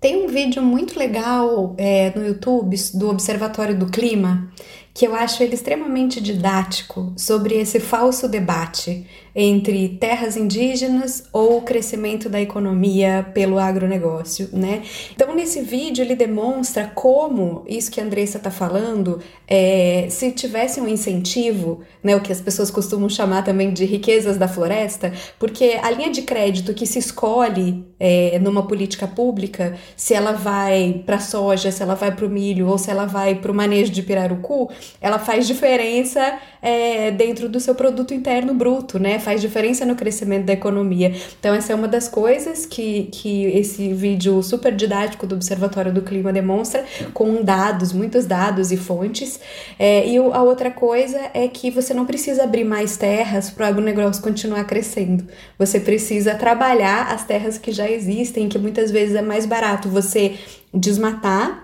Tem 0.00 0.24
um 0.24 0.28
vídeo 0.28 0.62
muito 0.62 0.98
legal 0.98 1.74
é, 1.76 2.18
no 2.18 2.26
YouTube 2.26 2.76
do 2.94 3.10
Observatório 3.10 3.78
do 3.78 3.86
Clima 3.86 4.50
que 4.94 5.08
eu 5.08 5.14
acho 5.14 5.42
ele 5.42 5.54
extremamente 5.54 6.20
didático 6.20 7.12
sobre 7.16 7.56
esse 7.56 7.80
falso 7.80 8.28
debate 8.28 9.04
entre 9.34 9.88
terras 9.88 10.36
indígenas 10.36 11.24
ou 11.32 11.58
o 11.58 11.62
crescimento 11.62 12.28
da 12.28 12.40
economia 12.40 13.26
pelo 13.34 13.58
agronegócio, 13.58 14.48
né? 14.52 14.82
Então, 15.12 15.34
nesse 15.34 15.60
vídeo, 15.60 16.04
ele 16.04 16.14
demonstra 16.14 16.90
como 16.94 17.64
isso 17.66 17.90
que 17.90 18.00
a 18.00 18.04
Andressa 18.04 18.38
está 18.38 18.50
falando, 18.50 19.20
é, 19.48 20.06
se 20.08 20.30
tivesse 20.30 20.80
um 20.80 20.88
incentivo, 20.88 21.80
né, 22.02 22.14
o 22.14 22.20
que 22.20 22.32
as 22.32 22.40
pessoas 22.40 22.70
costumam 22.70 23.08
chamar 23.08 23.42
também 23.42 23.72
de 23.72 23.84
riquezas 23.84 24.36
da 24.36 24.46
floresta, 24.46 25.12
porque 25.38 25.78
a 25.82 25.90
linha 25.90 26.10
de 26.10 26.22
crédito 26.22 26.72
que 26.72 26.86
se 26.86 26.98
escolhe 26.98 27.84
é, 27.98 28.38
numa 28.38 28.66
política 28.66 29.06
pública, 29.06 29.76
se 29.96 30.14
ela 30.14 30.32
vai 30.32 31.02
para 31.04 31.18
soja, 31.18 31.70
se 31.70 31.82
ela 31.82 31.94
vai 31.94 32.14
para 32.14 32.26
o 32.26 32.28
milho 32.28 32.68
ou 32.68 32.78
se 32.78 32.90
ela 32.90 33.06
vai 33.06 33.34
para 33.34 33.50
o 33.50 33.54
manejo 33.54 33.90
de 33.90 34.02
pirarucu, 34.02 34.70
ela 35.00 35.18
faz 35.18 35.46
diferença 35.46 36.38
é, 36.62 37.10
dentro 37.10 37.48
do 37.48 37.58
seu 37.58 37.74
produto 37.74 38.14
interno 38.14 38.54
bruto, 38.54 38.98
né? 38.98 39.18
Faz 39.24 39.40
diferença 39.40 39.86
no 39.86 39.96
crescimento 39.96 40.44
da 40.44 40.52
economia. 40.52 41.14
Então, 41.40 41.54
essa 41.54 41.72
é 41.72 41.74
uma 41.74 41.88
das 41.88 42.08
coisas 42.08 42.66
que, 42.66 43.08
que 43.10 43.46
esse 43.46 43.92
vídeo 43.94 44.42
super 44.42 44.74
didático 44.74 45.26
do 45.26 45.34
Observatório 45.34 45.92
do 45.92 46.02
Clima 46.02 46.32
demonstra, 46.32 46.84
com 47.12 47.42
dados, 47.42 47.92
muitos 47.92 48.26
dados 48.26 48.70
e 48.70 48.76
fontes. 48.76 49.40
É, 49.78 50.06
e 50.06 50.18
a 50.18 50.42
outra 50.42 50.70
coisa 50.70 51.18
é 51.32 51.48
que 51.48 51.70
você 51.70 51.94
não 51.94 52.04
precisa 52.04 52.44
abrir 52.44 52.64
mais 52.64 52.96
terras 52.96 53.48
para 53.50 53.66
o 53.66 53.68
agronegócio 53.68 54.22
continuar 54.22 54.64
crescendo. 54.64 55.24
Você 55.58 55.80
precisa 55.80 56.34
trabalhar 56.34 57.12
as 57.12 57.24
terras 57.24 57.56
que 57.56 57.72
já 57.72 57.90
existem, 57.90 58.48
que 58.48 58.58
muitas 58.58 58.90
vezes 58.90 59.14
é 59.14 59.22
mais 59.22 59.46
barato 59.46 59.88
você 59.88 60.34
desmatar 60.72 61.63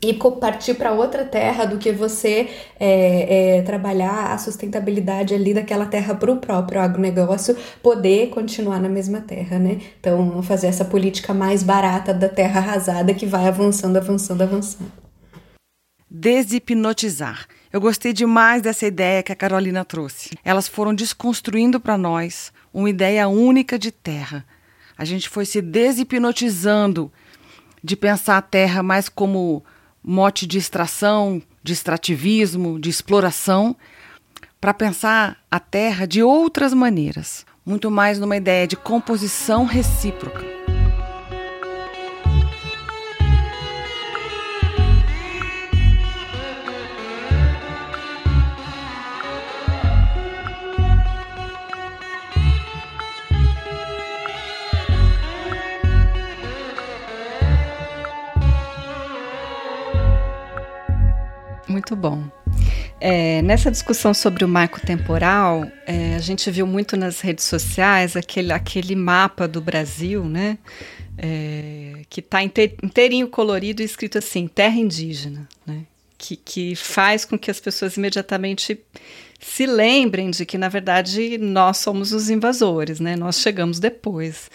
e 0.00 0.14
partir 0.14 0.74
para 0.74 0.92
outra 0.92 1.24
terra 1.24 1.64
do 1.64 1.76
que 1.76 1.90
você 1.90 2.48
é, 2.78 3.56
é, 3.58 3.62
trabalhar 3.62 4.32
a 4.32 4.38
sustentabilidade 4.38 5.34
ali 5.34 5.52
daquela 5.52 5.86
terra 5.86 6.14
para 6.14 6.30
o 6.30 6.36
próprio 6.36 6.80
agronegócio 6.80 7.56
poder 7.82 8.28
continuar 8.28 8.80
na 8.80 8.88
mesma 8.88 9.20
terra, 9.20 9.58
né? 9.58 9.78
Então, 9.98 10.40
fazer 10.42 10.68
essa 10.68 10.84
política 10.84 11.34
mais 11.34 11.64
barata 11.64 12.14
da 12.14 12.28
terra 12.28 12.60
arrasada 12.60 13.12
que 13.12 13.26
vai 13.26 13.48
avançando, 13.48 13.96
avançando, 13.96 14.42
avançando. 14.42 14.92
Deshipnotizar. 16.08 17.46
Eu 17.72 17.80
gostei 17.80 18.12
demais 18.12 18.62
dessa 18.62 18.86
ideia 18.86 19.22
que 19.22 19.32
a 19.32 19.36
Carolina 19.36 19.84
trouxe. 19.84 20.30
Elas 20.44 20.68
foram 20.68 20.94
desconstruindo 20.94 21.80
para 21.80 21.98
nós 21.98 22.52
uma 22.72 22.88
ideia 22.88 23.28
única 23.28 23.78
de 23.78 23.90
terra. 23.90 24.44
A 24.96 25.04
gente 25.04 25.28
foi 25.28 25.44
se 25.44 25.60
deshipnotizando 25.60 27.12
de 27.82 27.96
pensar 27.96 28.38
a 28.38 28.42
terra 28.42 28.82
mais 28.82 29.08
como 29.08 29.64
mote 30.08 30.46
de 30.46 30.56
extração, 30.56 31.42
de 31.62 31.74
extrativismo, 31.74 32.80
de 32.80 32.88
exploração, 32.88 33.76
para 34.58 34.72
pensar 34.72 35.36
a 35.50 35.60
Terra 35.60 36.06
de 36.06 36.22
outras 36.22 36.72
maneiras, 36.72 37.44
muito 37.64 37.90
mais 37.90 38.18
numa 38.18 38.38
ideia 38.38 38.66
de 38.66 38.74
composição 38.74 39.66
recíproca. 39.66 40.57
Muito 61.78 61.94
bom. 61.94 62.28
É, 63.00 63.40
nessa 63.42 63.70
discussão 63.70 64.12
sobre 64.12 64.44
o 64.44 64.48
marco 64.48 64.80
temporal, 64.80 65.64
é, 65.86 66.16
a 66.16 66.18
gente 66.18 66.50
viu 66.50 66.66
muito 66.66 66.96
nas 66.96 67.20
redes 67.20 67.44
sociais 67.44 68.16
aquele, 68.16 68.52
aquele 68.52 68.96
mapa 68.96 69.46
do 69.46 69.60
Brasil, 69.60 70.24
né? 70.24 70.58
É, 71.16 72.02
que 72.10 72.18
está 72.18 72.42
inteirinho 72.42 73.28
colorido 73.28 73.80
e 73.80 73.84
escrito 73.84 74.18
assim, 74.18 74.48
terra 74.48 74.74
indígena, 74.74 75.48
né? 75.64 75.82
Que, 76.18 76.34
que 76.34 76.74
faz 76.74 77.24
com 77.24 77.38
que 77.38 77.48
as 77.48 77.60
pessoas 77.60 77.96
imediatamente 77.96 78.80
se 79.38 79.66
lembrem 79.66 80.30
de 80.30 80.44
que, 80.44 80.58
na 80.58 80.68
verdade, 80.68 81.38
nós 81.38 81.78
somos 81.78 82.12
os 82.12 82.28
invasores, 82.28 82.98
né? 82.98 83.16
Nós 83.16 83.40
chegamos 83.40 83.78
depois. 83.78 84.50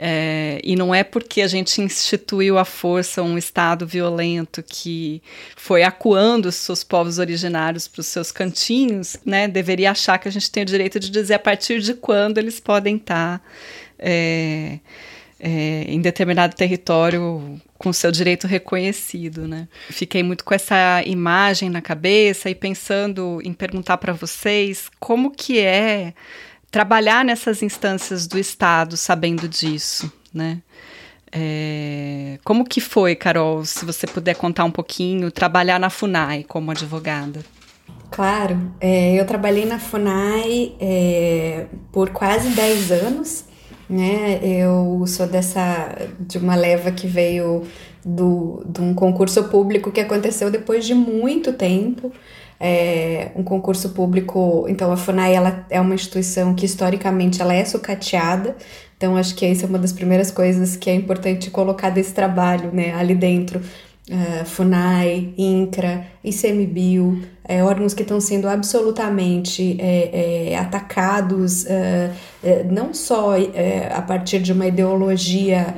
É, 0.00 0.60
e 0.62 0.76
não 0.76 0.94
é 0.94 1.02
porque 1.02 1.40
a 1.40 1.48
gente 1.48 1.80
instituiu 1.80 2.56
à 2.56 2.64
força 2.64 3.20
um 3.20 3.36
Estado 3.36 3.84
violento 3.84 4.62
que 4.62 5.20
foi 5.56 5.82
acuando 5.82 6.46
os 6.46 6.54
seus 6.54 6.84
povos 6.84 7.18
originários 7.18 7.88
para 7.88 8.00
os 8.00 8.06
seus 8.06 8.30
cantinhos, 8.30 9.16
né? 9.24 9.48
Deveria 9.48 9.90
achar 9.90 10.18
que 10.18 10.28
a 10.28 10.30
gente 10.30 10.50
tem 10.50 10.62
o 10.62 10.66
direito 10.66 11.00
de 11.00 11.10
dizer 11.10 11.34
a 11.34 11.38
partir 11.38 11.80
de 11.80 11.94
quando 11.94 12.38
eles 12.38 12.60
podem 12.60 12.96
estar. 12.96 13.38
Tá, 13.38 13.44
é, 13.98 14.78
é, 15.40 15.84
em 15.86 16.00
determinado 16.00 16.54
território 16.54 17.60
com 17.76 17.92
seu 17.92 18.10
direito 18.10 18.46
reconhecido, 18.46 19.46
né? 19.46 19.68
Fiquei 19.90 20.22
muito 20.22 20.44
com 20.44 20.52
essa 20.52 21.02
imagem 21.06 21.70
na 21.70 21.80
cabeça 21.80 22.50
e 22.50 22.54
pensando 22.54 23.40
em 23.44 23.52
perguntar 23.52 23.98
para 23.98 24.12
vocês 24.12 24.90
como 24.98 25.30
que 25.30 25.60
é 25.60 26.12
trabalhar 26.70 27.24
nessas 27.24 27.62
instâncias 27.62 28.26
do 28.26 28.38
Estado 28.38 28.96
sabendo 28.96 29.48
disso, 29.48 30.12
né? 30.34 30.60
É, 31.30 32.38
como 32.42 32.64
que 32.64 32.80
foi, 32.80 33.14
Carol, 33.14 33.64
se 33.64 33.84
você 33.84 34.06
puder 34.06 34.34
contar 34.34 34.64
um 34.64 34.70
pouquinho, 34.70 35.30
trabalhar 35.30 35.78
na 35.78 35.90
FUNAI 35.90 36.42
como 36.44 36.70
advogada? 36.70 37.44
Claro, 38.10 38.72
é, 38.80 39.14
eu 39.14 39.26
trabalhei 39.26 39.66
na 39.66 39.78
FUNAI 39.78 40.74
é, 40.80 41.66
por 41.92 42.10
quase 42.10 42.48
10 42.48 42.92
anos, 42.92 43.44
né? 43.88 44.40
Eu 44.42 45.04
sou 45.06 45.26
dessa, 45.26 46.08
de 46.20 46.38
uma 46.38 46.54
leva 46.54 46.90
que 46.90 47.06
veio 47.06 47.64
do, 48.04 48.62
de 48.66 48.80
um 48.80 48.94
concurso 48.94 49.44
público 49.44 49.90
que 49.90 50.00
aconteceu 50.00 50.50
depois 50.50 50.86
de 50.86 50.94
muito 50.94 51.52
tempo, 51.52 52.12
é, 52.60 53.30
um 53.34 53.42
concurso 53.42 53.90
público. 53.90 54.66
Então, 54.68 54.92
a 54.92 54.96
FUNAI 54.96 55.34
ela 55.34 55.66
é 55.70 55.80
uma 55.80 55.94
instituição 55.94 56.54
que 56.54 56.66
historicamente 56.66 57.40
ela 57.40 57.54
é 57.54 57.64
sucateada. 57.64 58.56
Então, 58.96 59.16
acho 59.16 59.34
que 59.34 59.46
essa 59.46 59.64
é 59.64 59.68
uma 59.68 59.78
das 59.78 59.92
primeiras 59.92 60.30
coisas 60.30 60.76
que 60.76 60.90
é 60.90 60.94
importante 60.94 61.50
colocar 61.50 61.90
desse 61.90 62.12
trabalho, 62.12 62.72
né, 62.72 62.92
ali 62.94 63.14
dentro. 63.14 63.60
Uh, 64.08 64.44
FUNAI, 64.46 65.34
INCRA, 65.36 66.06
ICMBio, 66.24 67.22
é, 67.48 67.64
órgãos 67.64 67.94
que 67.94 68.02
estão 68.02 68.20
sendo 68.20 68.46
absolutamente 68.46 69.78
é, 69.80 70.50
é, 70.52 70.58
atacados, 70.58 71.64
é, 71.64 72.12
é, 72.44 72.62
não 72.64 72.92
só 72.92 73.34
é, 73.36 73.90
a 73.90 74.02
partir 74.02 74.40
de 74.40 74.52
uma 74.52 74.66
ideologia 74.66 75.74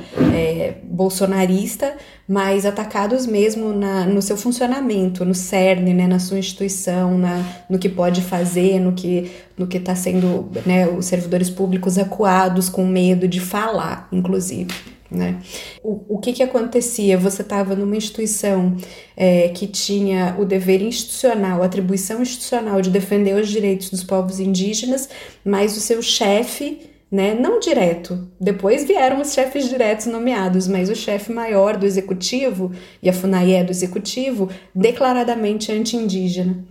bolsonarista, 0.83 1.95
mas 2.27 2.65
atacados 2.65 3.25
mesmo 3.25 3.71
na, 3.73 4.05
no 4.05 4.21
seu 4.21 4.35
funcionamento, 4.35 5.23
no 5.23 5.33
cerne, 5.33 5.93
né, 5.93 6.07
na 6.07 6.19
sua 6.19 6.39
instituição, 6.39 7.17
na, 7.17 7.41
no 7.69 7.79
que 7.79 7.87
pode 7.87 8.21
fazer, 8.21 8.79
no 8.79 8.91
que 8.91 9.31
no 9.57 9.67
que 9.67 9.77
está 9.77 9.95
sendo 9.95 10.49
né, 10.65 10.87
os 10.87 11.05
servidores 11.05 11.49
públicos 11.49 11.97
acuados 11.97 12.67
com 12.67 12.85
medo 12.85 13.27
de 13.27 13.39
falar, 13.39 14.07
inclusive. 14.11 14.73
Né? 15.11 15.41
O, 15.83 16.15
o 16.15 16.17
que, 16.19 16.31
que 16.31 16.41
acontecia? 16.41 17.17
Você 17.17 17.41
estava 17.41 17.75
numa 17.75 17.97
instituição 17.97 18.77
é, 19.17 19.49
que 19.49 19.67
tinha 19.67 20.37
o 20.39 20.45
dever 20.45 20.81
institucional, 20.81 21.61
atribuição 21.61 22.21
institucional 22.21 22.81
de 22.81 22.89
defender 22.89 23.35
os 23.35 23.49
direitos 23.49 23.89
dos 23.89 24.05
povos 24.05 24.39
indígenas, 24.39 25.09
mas 25.43 25.75
o 25.75 25.81
seu 25.81 26.01
chefe 26.01 26.89
né? 27.11 27.33
Não 27.33 27.59
direto. 27.59 28.25
Depois 28.39 28.85
vieram 28.85 29.19
os 29.19 29.33
chefes 29.33 29.67
diretos 29.67 30.05
nomeados, 30.05 30.65
mas 30.65 30.89
o 30.89 30.95
chefe 30.95 31.33
maior 31.33 31.75
do 31.75 31.85
executivo, 31.85 32.71
e 33.03 33.09
a 33.09 33.13
FUNAI 33.13 33.51
é 33.55 33.63
do 33.65 33.71
executivo, 33.71 34.49
declaradamente 34.73 35.73
anti-indígena. 35.73 36.63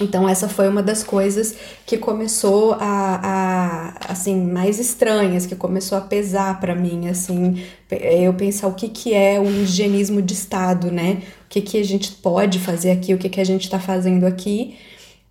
Então 0.00 0.28
essa 0.28 0.46
foi 0.46 0.68
uma 0.68 0.82
das 0.82 1.02
coisas 1.02 1.54
que 1.86 1.96
começou 1.96 2.74
a, 2.74 3.96
a 4.02 4.12
assim 4.12 4.36
mais 4.36 4.78
estranhas, 4.78 5.46
que 5.46 5.56
começou 5.56 5.96
a 5.96 6.02
pesar 6.02 6.60
para 6.60 6.74
mim, 6.74 7.08
assim, 7.08 7.62
eu 7.90 8.34
pensar 8.34 8.68
o 8.68 8.74
que 8.74 8.88
que 8.88 9.14
é 9.14 9.40
o 9.40 9.46
higienismo 9.46 10.20
de 10.20 10.34
Estado, 10.34 10.90
né? 10.92 11.22
O 11.46 11.48
que 11.48 11.62
que 11.62 11.78
a 11.78 11.84
gente 11.84 12.12
pode 12.12 12.58
fazer 12.58 12.90
aqui, 12.90 13.14
o 13.14 13.18
que 13.18 13.30
que 13.30 13.40
a 13.40 13.44
gente 13.44 13.62
está 13.62 13.78
fazendo 13.80 14.26
aqui 14.26 14.76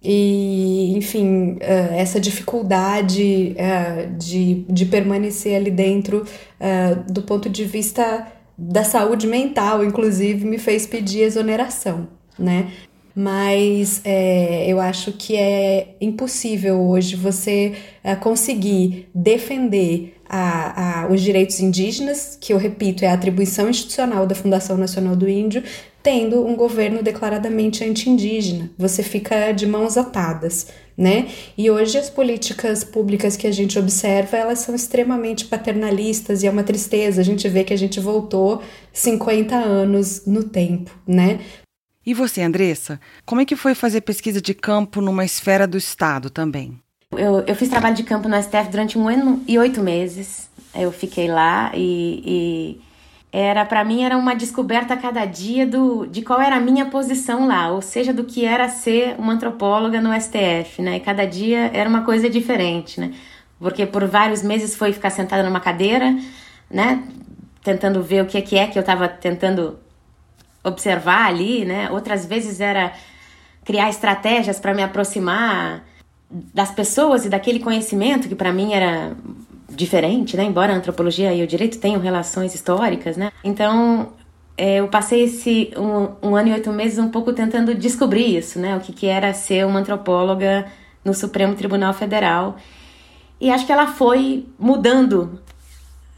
e, 0.07 0.95
enfim, 0.95 1.57
eh, 1.59 1.95
essa 1.99 2.19
dificuldade 2.19 3.55
eh, 3.57 4.07
de, 4.15 4.63
de 4.69 4.85
permanecer 4.85 5.55
ali 5.55 5.71
dentro 5.71 6.23
eh, 6.59 6.95
do 7.09 7.23
ponto 7.23 7.49
de 7.49 7.65
vista 7.65 8.27
da 8.55 8.83
saúde 8.83 9.25
mental, 9.25 9.83
inclusive, 9.83 10.45
me 10.45 10.59
fez 10.59 10.85
pedir 10.85 11.21
exoneração, 11.21 12.07
né? 12.37 12.71
Mas 13.15 14.01
é, 14.03 14.69
eu 14.69 14.81
acho 14.81 15.13
que 15.13 15.37
é 15.37 15.95
impossível 16.01 16.81
hoje 16.81 17.15
você 17.15 17.73
é, 18.03 18.13
conseguir 18.13 19.07
defender 19.15 20.15
a, 20.27 21.03
a, 21.03 21.07
os 21.07 21.21
direitos 21.21 21.59
indígenas, 21.59 22.37
que 22.39 22.51
eu 22.51 22.57
repito, 22.57 23.05
é 23.05 23.07
a 23.07 23.13
atribuição 23.13 23.69
institucional 23.69 24.25
da 24.27 24.35
Fundação 24.35 24.77
Nacional 24.77 25.15
do 25.15 25.29
Índio, 25.29 25.63
tendo 26.03 26.45
um 26.45 26.55
governo 26.55 27.01
declaradamente 27.01 27.83
anti-indígena. 27.83 28.69
Você 28.77 29.01
fica 29.01 29.51
de 29.51 29.65
mãos 29.65 29.97
atadas, 29.97 30.67
né? 30.97 31.27
E 31.57 31.69
hoje 31.71 31.97
as 31.97 32.09
políticas 32.09 32.83
públicas 32.83 33.35
que 33.35 33.47
a 33.47 33.51
gente 33.51 33.79
observa, 33.79 34.37
elas 34.37 34.59
são 34.59 34.75
extremamente 34.75 35.45
paternalistas 35.45 36.43
e 36.43 36.47
é 36.47 36.51
uma 36.51 36.63
tristeza 36.63 37.21
a 37.21 37.23
gente 37.23 37.47
vê 37.49 37.63
que 37.63 37.73
a 37.73 37.77
gente 37.77 37.99
voltou 37.99 38.61
50 38.93 39.55
anos 39.55 40.25
no 40.27 40.43
tempo, 40.43 40.91
né? 41.07 41.39
E 42.05 42.13
você, 42.13 42.41
Andressa, 42.41 42.99
como 43.25 43.41
é 43.41 43.45
que 43.45 43.55
foi 43.55 43.73
fazer 43.73 44.01
pesquisa 44.01 44.39
de 44.39 44.53
campo 44.53 45.01
numa 45.01 45.25
esfera 45.25 45.65
do 45.65 45.77
Estado 45.77 46.29
também? 46.29 46.79
Eu, 47.11 47.43
eu 47.47 47.55
fiz 47.55 47.69
trabalho 47.69 47.95
de 47.95 48.03
campo 48.03 48.29
no 48.29 48.41
STF 48.41 48.69
durante 48.69 48.97
um 48.97 49.07
ano 49.07 49.41
e 49.47 49.57
oito 49.57 49.81
meses. 49.81 50.49
Eu 50.75 50.91
fiquei 50.91 51.27
lá 51.27 51.71
e, 51.73 52.21
e 52.25 52.81
era 53.31 53.65
para 53.65 53.83
mim 53.83 54.03
era 54.03 54.15
uma 54.17 54.35
descoberta 54.35 54.93
a 54.93 54.97
cada 54.97 55.25
dia 55.25 55.65
do 55.65 56.05
de 56.05 56.21
qual 56.21 56.39
era 56.39 56.57
a 56.57 56.59
minha 56.59 56.85
posição 56.85 57.47
lá, 57.47 57.71
ou 57.71 57.81
seja, 57.81 58.13
do 58.13 58.23
que 58.23 58.45
era 58.45 58.69
ser 58.69 59.15
uma 59.17 59.33
antropóloga 59.33 59.99
no 59.99 60.13
STF, 60.13 60.81
né? 60.81 60.97
E 60.97 60.99
cada 60.99 61.25
dia 61.25 61.71
era 61.73 61.89
uma 61.89 62.03
coisa 62.03 62.29
diferente, 62.29 62.99
né? 62.99 63.13
Porque 63.57 63.85
por 63.85 64.05
vários 64.05 64.43
meses 64.43 64.75
foi 64.75 64.93
ficar 64.93 65.09
sentada 65.09 65.41
numa 65.43 65.59
cadeira, 65.59 66.15
né? 66.69 67.03
Tentando 67.63 68.03
ver 68.03 68.21
o 68.21 68.25
que 68.25 68.37
é 68.37 68.41
que, 68.41 68.57
é 68.57 68.67
que 68.67 68.77
eu 68.77 68.81
estava 68.81 69.07
tentando 69.07 69.79
observar 70.65 71.27
ali, 71.27 71.63
né? 71.63 71.89
Outras 71.91 72.25
vezes 72.25 72.59
era 72.59 72.93
criar 73.63 73.89
estratégias 73.89 74.59
para 74.59 74.73
me 74.73 74.83
aproximar 74.83 75.83
das 76.29 76.71
pessoas 76.71 77.25
e 77.25 77.29
daquele 77.29 77.59
conhecimento 77.59 78.27
que 78.27 78.35
para 78.35 78.51
mim 78.51 78.73
era 78.73 79.15
diferente, 79.69 80.35
né? 80.35 80.43
Embora 80.43 80.73
a 80.73 80.75
antropologia 80.75 81.33
e 81.33 81.43
o 81.43 81.47
direito 81.47 81.79
tenham 81.79 82.01
relações 82.01 82.53
históricas, 82.53 83.17
né? 83.17 83.31
Então, 83.43 84.13
é, 84.57 84.77
eu 84.77 84.87
passei 84.87 85.23
esse 85.23 85.71
um, 85.77 86.29
um, 86.29 86.35
ano 86.35 86.49
e 86.49 86.53
oito 86.53 86.71
meses 86.71 86.97
um 86.97 87.09
pouco 87.09 87.33
tentando 87.33 87.75
descobrir 87.75 88.37
isso, 88.37 88.59
né? 88.59 88.75
O 88.75 88.79
que, 88.79 88.93
que 88.93 89.07
era 89.07 89.33
ser 89.33 89.65
uma 89.65 89.79
antropóloga 89.79 90.65
no 91.03 91.13
Supremo 91.13 91.55
Tribunal 91.55 91.93
Federal. 91.93 92.57
E 93.39 93.51
acho 93.51 93.65
que 93.65 93.71
ela 93.71 93.87
foi 93.87 94.47
mudando 94.57 95.39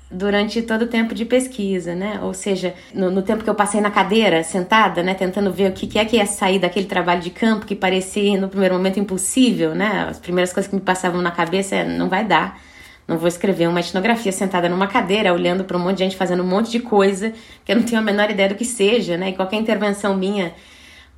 durante 0.09 0.61
todo 0.61 0.83
o 0.83 0.87
tempo 0.87 1.13
de 1.13 1.25
pesquisa, 1.25 1.93
né? 1.93 2.19
Ou 2.23 2.33
seja, 2.33 2.73
no, 2.93 3.11
no, 3.11 3.21
tempo 3.21 3.43
que 3.43 3.49
eu 3.49 3.55
passei 3.55 3.81
na 3.81 3.91
cadeira, 3.91 4.43
sentada, 4.43 5.03
né, 5.03 5.13
tentando 5.13 5.51
ver 5.51 5.69
o 5.69 5.73
que, 5.73 5.85
que 5.85 5.99
é 5.99 6.05
que 6.05 6.15
ia 6.15 6.25
sair 6.25 6.59
daquele 6.59 6.85
trabalho 6.85 7.21
de 7.21 7.29
campo 7.29 7.65
que 7.65 7.75
parecia 7.75 8.39
no 8.39 8.47
primeiro 8.47 8.75
momento 8.75 8.99
impossível, 8.99 9.75
né? 9.75 10.07
As 10.09 10.19
primeiras 10.19 10.53
coisas 10.53 10.69
que 10.69 10.75
me 10.75 10.81
passavam 10.81 11.21
na 11.21 11.31
cabeça 11.31 11.75
é 11.75 11.83
não 11.85 12.07
vai 12.07 12.25
dar. 12.25 12.59
Não 13.07 13.17
vou 13.17 13.27
escrever 13.27 13.67
uma 13.67 13.79
etnografia 13.79 14.31
sentada 14.31 14.67
numa 14.67 14.87
cadeira, 14.87 15.33
olhando 15.33 15.63
para 15.63 15.77
um 15.77 15.79
monte 15.79 15.97
de 15.97 16.03
gente 16.03 16.17
fazendo 16.17 16.43
um 16.43 16.47
monte 16.47 16.69
de 16.71 16.79
coisa 16.79 17.33
que 17.63 17.71
eu 17.71 17.75
não 17.77 17.83
tenho 17.83 17.99
a 17.99 18.03
menor 18.03 18.29
ideia 18.29 18.49
do 18.49 18.55
que 18.55 18.65
seja, 18.65 19.17
né? 19.17 19.29
E 19.29 19.33
qualquer 19.33 19.57
intervenção 19.57 20.15
minha 20.15 20.53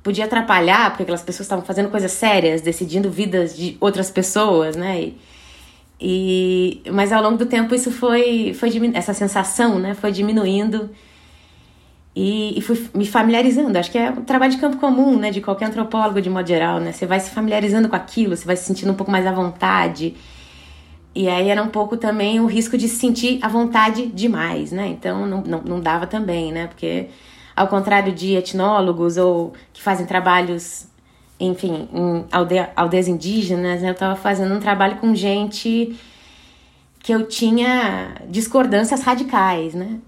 podia 0.02 0.24
atrapalhar, 0.24 0.90
porque 0.90 1.02
aquelas 1.02 1.22
pessoas 1.22 1.46
estavam 1.46 1.64
fazendo 1.64 1.90
coisas 1.90 2.12
sérias, 2.12 2.60
decidindo 2.60 3.10
vidas 3.10 3.56
de 3.56 3.76
outras 3.80 4.10
pessoas, 4.10 4.76
né? 4.76 5.00
E, 5.00 5.18
e, 6.00 6.80
mas 6.90 7.12
ao 7.12 7.22
longo 7.22 7.36
do 7.36 7.44
tempo 7.44 7.74
isso 7.74 7.90
foi, 7.90 8.54
foi 8.54 8.70
essa 8.94 9.12
sensação, 9.12 9.78
né, 9.78 9.94
foi 9.94 10.10
diminuindo 10.10 10.88
e, 12.16 12.58
e 12.58 12.62
fui 12.62 12.88
me 12.94 13.06
familiarizando. 13.06 13.78
Acho 13.78 13.90
que 13.90 13.98
é 13.98 14.10
um 14.10 14.24
trabalho 14.24 14.52
de 14.52 14.58
campo 14.58 14.78
comum, 14.78 15.18
né, 15.18 15.30
de 15.30 15.42
qualquer 15.42 15.66
antropólogo 15.66 16.20
de 16.20 16.30
modo 16.30 16.48
geral, 16.48 16.80
né. 16.80 16.92
Você 16.92 17.06
vai 17.06 17.20
se 17.20 17.30
familiarizando 17.30 17.88
com 17.88 17.96
aquilo, 17.96 18.34
você 18.34 18.46
vai 18.46 18.56
se 18.56 18.64
sentindo 18.64 18.92
um 18.92 18.94
pouco 18.94 19.12
mais 19.12 19.26
à 19.26 19.32
vontade. 19.32 20.14
E 21.14 21.28
aí 21.28 21.48
era 21.48 21.62
um 21.62 21.68
pouco 21.68 21.96
também 21.96 22.40
o 22.40 22.46
risco 22.46 22.78
de 22.78 22.88
se 22.88 22.96
sentir 22.96 23.38
à 23.42 23.48
vontade 23.48 24.06
demais, 24.06 24.72
né. 24.72 24.88
Então 24.88 25.26
não, 25.26 25.42
não, 25.42 25.62
não 25.62 25.80
dava 25.80 26.06
também, 26.06 26.50
né, 26.50 26.66
porque 26.66 27.08
ao 27.54 27.68
contrário 27.68 28.12
de 28.14 28.36
etnólogos 28.36 29.18
ou 29.18 29.52
que 29.72 29.82
fazem 29.82 30.06
trabalhos 30.06 30.86
enfim, 31.40 31.88
em 31.92 32.24
aldeia, 32.30 32.70
aldeias 32.76 33.08
indígenas, 33.08 33.80
né, 33.80 33.88
eu 33.88 33.92
estava 33.92 34.14
fazendo 34.14 34.54
um 34.54 34.60
trabalho 34.60 34.98
com 34.98 35.14
gente 35.14 35.96
que 37.02 37.12
eu 37.12 37.26
tinha 37.26 38.14
discordâncias 38.28 39.02
radicais, 39.02 39.74
né? 39.74 39.98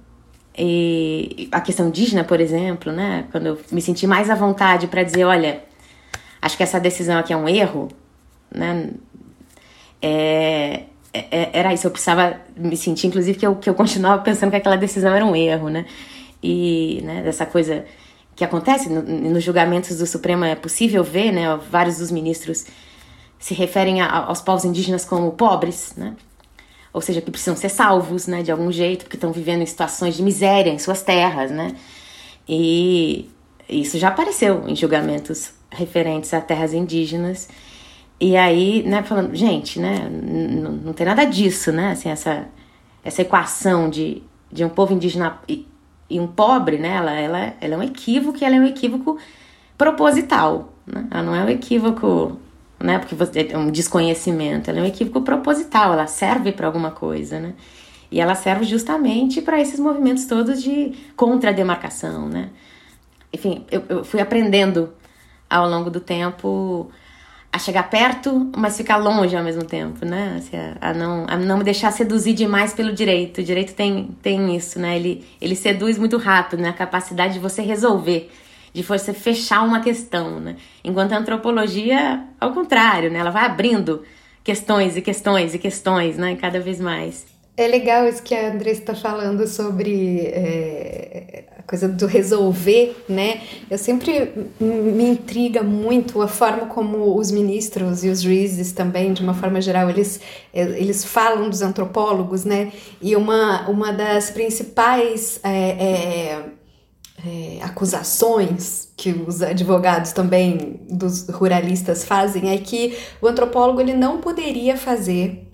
E 0.56 1.48
a 1.50 1.60
questão 1.62 1.88
indígena, 1.88 2.22
por 2.22 2.38
exemplo, 2.38 2.92
né? 2.92 3.24
Quando 3.32 3.46
eu 3.46 3.60
me 3.70 3.80
senti 3.80 4.06
mais 4.06 4.28
à 4.28 4.34
vontade 4.34 4.86
para 4.86 5.02
dizer, 5.02 5.24
olha, 5.24 5.64
acho 6.42 6.56
que 6.56 6.62
essa 6.62 6.78
decisão 6.78 7.18
aqui 7.18 7.32
é 7.32 7.36
um 7.36 7.48
erro, 7.48 7.88
né? 8.54 8.90
É, 10.02 10.82
é, 11.14 11.50
era 11.54 11.72
isso, 11.72 11.86
eu 11.86 11.90
precisava 11.90 12.36
me 12.54 12.76
sentir, 12.76 13.06
inclusive, 13.06 13.38
que 13.38 13.46
eu, 13.46 13.56
que 13.56 13.70
eu 13.70 13.74
continuava 13.74 14.22
pensando 14.22 14.50
que 14.50 14.56
aquela 14.56 14.76
decisão 14.76 15.14
era 15.14 15.24
um 15.24 15.34
erro, 15.34 15.70
né? 15.70 15.86
E, 16.42 17.00
né, 17.04 17.22
dessa 17.22 17.46
coisa 17.46 17.86
que 18.34 18.44
acontece 18.44 18.88
no, 18.88 19.02
nos 19.02 19.44
julgamentos 19.44 19.98
do 19.98 20.06
Supremo 20.06 20.44
é 20.44 20.54
possível 20.54 21.04
ver, 21.04 21.32
né? 21.32 21.58
Vários 21.70 21.98
dos 21.98 22.10
ministros 22.10 22.66
se 23.38 23.54
referem 23.54 24.00
a, 24.00 24.24
aos 24.26 24.40
povos 24.40 24.64
indígenas 24.64 25.04
como 25.04 25.32
pobres, 25.32 25.94
né? 25.96 26.14
Ou 26.92 27.00
seja, 27.00 27.20
que 27.20 27.30
precisam 27.30 27.56
ser 27.56 27.68
salvos, 27.68 28.26
né? 28.26 28.42
De 28.42 28.50
algum 28.50 28.70
jeito, 28.70 29.04
porque 29.04 29.16
estão 29.16 29.32
vivendo 29.32 29.62
em 29.62 29.66
situações 29.66 30.16
de 30.16 30.22
miséria 30.22 30.70
em 30.70 30.78
suas 30.78 31.02
terras, 31.02 31.50
né? 31.50 31.74
E 32.48 33.30
isso 33.68 33.98
já 33.98 34.08
apareceu 34.08 34.68
em 34.68 34.76
julgamentos 34.76 35.52
referentes 35.70 36.32
a 36.34 36.40
terras 36.40 36.72
indígenas. 36.74 37.48
E 38.20 38.36
aí, 38.36 38.82
né, 38.84 39.02
falando, 39.02 39.34
gente, 39.34 39.80
né, 39.80 40.08
não 40.08 40.92
tem 40.92 41.06
nada 41.06 41.24
disso, 41.24 41.72
né? 41.72 41.92
Assim, 41.92 42.08
essa, 42.08 42.46
essa 43.02 43.22
equação 43.22 43.90
de, 43.90 44.22
de 44.50 44.64
um 44.64 44.68
povo 44.68 44.92
indígena 44.92 45.40
e 46.12 46.20
um 46.20 46.26
pobre, 46.26 46.76
né, 46.76 46.96
ela, 46.96 47.12
ela, 47.12 47.54
ela 47.60 47.74
é 47.74 47.76
um 47.78 47.82
equívoco 47.82 48.38
e 48.40 48.44
ela 48.44 48.56
é 48.56 48.60
um 48.60 48.66
equívoco 48.66 49.18
proposital, 49.78 50.72
né? 50.86 51.06
Ela 51.10 51.22
não 51.22 51.34
é 51.34 51.42
um 51.42 51.48
equívoco, 51.48 52.38
né, 52.78 52.98
porque 52.98 53.14
você, 53.14 53.48
é 53.50 53.56
um 53.56 53.70
desconhecimento, 53.70 54.68
ela 54.68 54.80
é 54.80 54.82
um 54.82 54.86
equívoco 54.86 55.22
proposital, 55.22 55.94
ela 55.94 56.06
serve 56.06 56.52
para 56.52 56.66
alguma 56.66 56.90
coisa, 56.90 57.40
né? 57.40 57.54
E 58.10 58.20
ela 58.20 58.34
serve 58.34 58.64
justamente 58.66 59.40
para 59.40 59.58
esses 59.58 59.80
movimentos 59.80 60.26
todos 60.26 60.62
de 60.62 60.92
contra-demarcação, 61.16 62.28
né? 62.28 62.50
Enfim, 63.32 63.64
eu, 63.70 63.82
eu 63.88 64.04
fui 64.04 64.20
aprendendo 64.20 64.92
ao 65.48 65.66
longo 65.66 65.90
do 65.90 66.00
tempo 66.00 66.90
a 67.52 67.58
chegar 67.58 67.90
perto, 67.90 68.50
mas 68.56 68.78
ficar 68.78 68.96
longe 68.96 69.36
ao 69.36 69.44
mesmo 69.44 69.62
tempo, 69.62 70.06
né? 70.06 70.36
Assim, 70.38 70.56
a, 70.56 70.76
a, 70.80 70.94
não, 70.94 71.26
a 71.28 71.36
não 71.36 71.58
me 71.58 71.64
deixar 71.64 71.92
seduzir 71.92 72.32
demais 72.32 72.72
pelo 72.72 72.92
direito. 72.94 73.42
O 73.42 73.44
direito 73.44 73.74
tem, 73.74 74.08
tem 74.22 74.56
isso, 74.56 74.78
né? 74.80 74.96
Ele, 74.96 75.22
ele 75.38 75.54
seduz 75.54 75.98
muito 75.98 76.16
rápido, 76.16 76.62
né? 76.62 76.70
A 76.70 76.72
capacidade 76.72 77.34
de 77.34 77.38
você 77.38 77.60
resolver, 77.60 78.30
de 78.72 78.82
você 78.82 79.12
fechar 79.12 79.62
uma 79.62 79.80
questão, 79.80 80.40
né? 80.40 80.56
Enquanto 80.82 81.12
a 81.12 81.18
antropologia, 81.18 82.24
ao 82.40 82.52
contrário, 82.52 83.10
né? 83.10 83.18
Ela 83.18 83.30
vai 83.30 83.44
abrindo 83.44 84.02
questões 84.42 84.96
e 84.96 85.02
questões 85.02 85.54
e 85.54 85.58
questões, 85.58 86.16
né? 86.16 86.34
Cada 86.36 86.58
vez 86.58 86.80
mais. 86.80 87.26
É 87.54 87.66
legal 87.68 88.08
isso 88.08 88.22
que 88.22 88.34
a 88.34 88.50
Andressa 88.50 88.80
está 88.80 88.94
falando 88.94 89.46
sobre 89.46 90.20
é, 90.20 91.44
a 91.62 91.68
coisa 91.68 91.88
do 91.88 92.06
resolver, 92.06 93.04
né? 93.08 93.40
Eu 93.70 93.78
sempre 93.78 94.50
me 94.60 95.04
intriga 95.04 95.62
muito 95.62 96.20
a 96.20 96.28
forma 96.28 96.66
como 96.66 97.16
os 97.16 97.30
ministros 97.30 98.04
e 98.04 98.08
os 98.08 98.20
juízes 98.20 98.72
também, 98.72 99.12
de 99.12 99.22
uma 99.22 99.32
forma 99.32 99.60
geral, 99.60 99.88
eles, 99.88 100.20
eles 100.52 101.04
falam 101.04 101.48
dos 101.48 101.62
antropólogos, 101.62 102.44
né? 102.44 102.72
E 103.00 103.14
uma, 103.14 103.68
uma 103.68 103.92
das 103.92 104.30
principais 104.30 105.38
é, 105.42 105.50
é, 105.50 106.44
é 107.24 107.62
acusações 107.62 108.88
que 108.96 109.10
os 109.10 109.40
advogados 109.40 110.12
também 110.12 110.80
dos 110.90 111.28
ruralistas 111.28 112.04
fazem 112.04 112.50
é 112.50 112.58
que 112.58 112.98
o 113.20 113.28
antropólogo 113.28 113.80
ele 113.80 113.94
não 113.94 114.18
poderia 114.20 114.76
fazer 114.76 115.48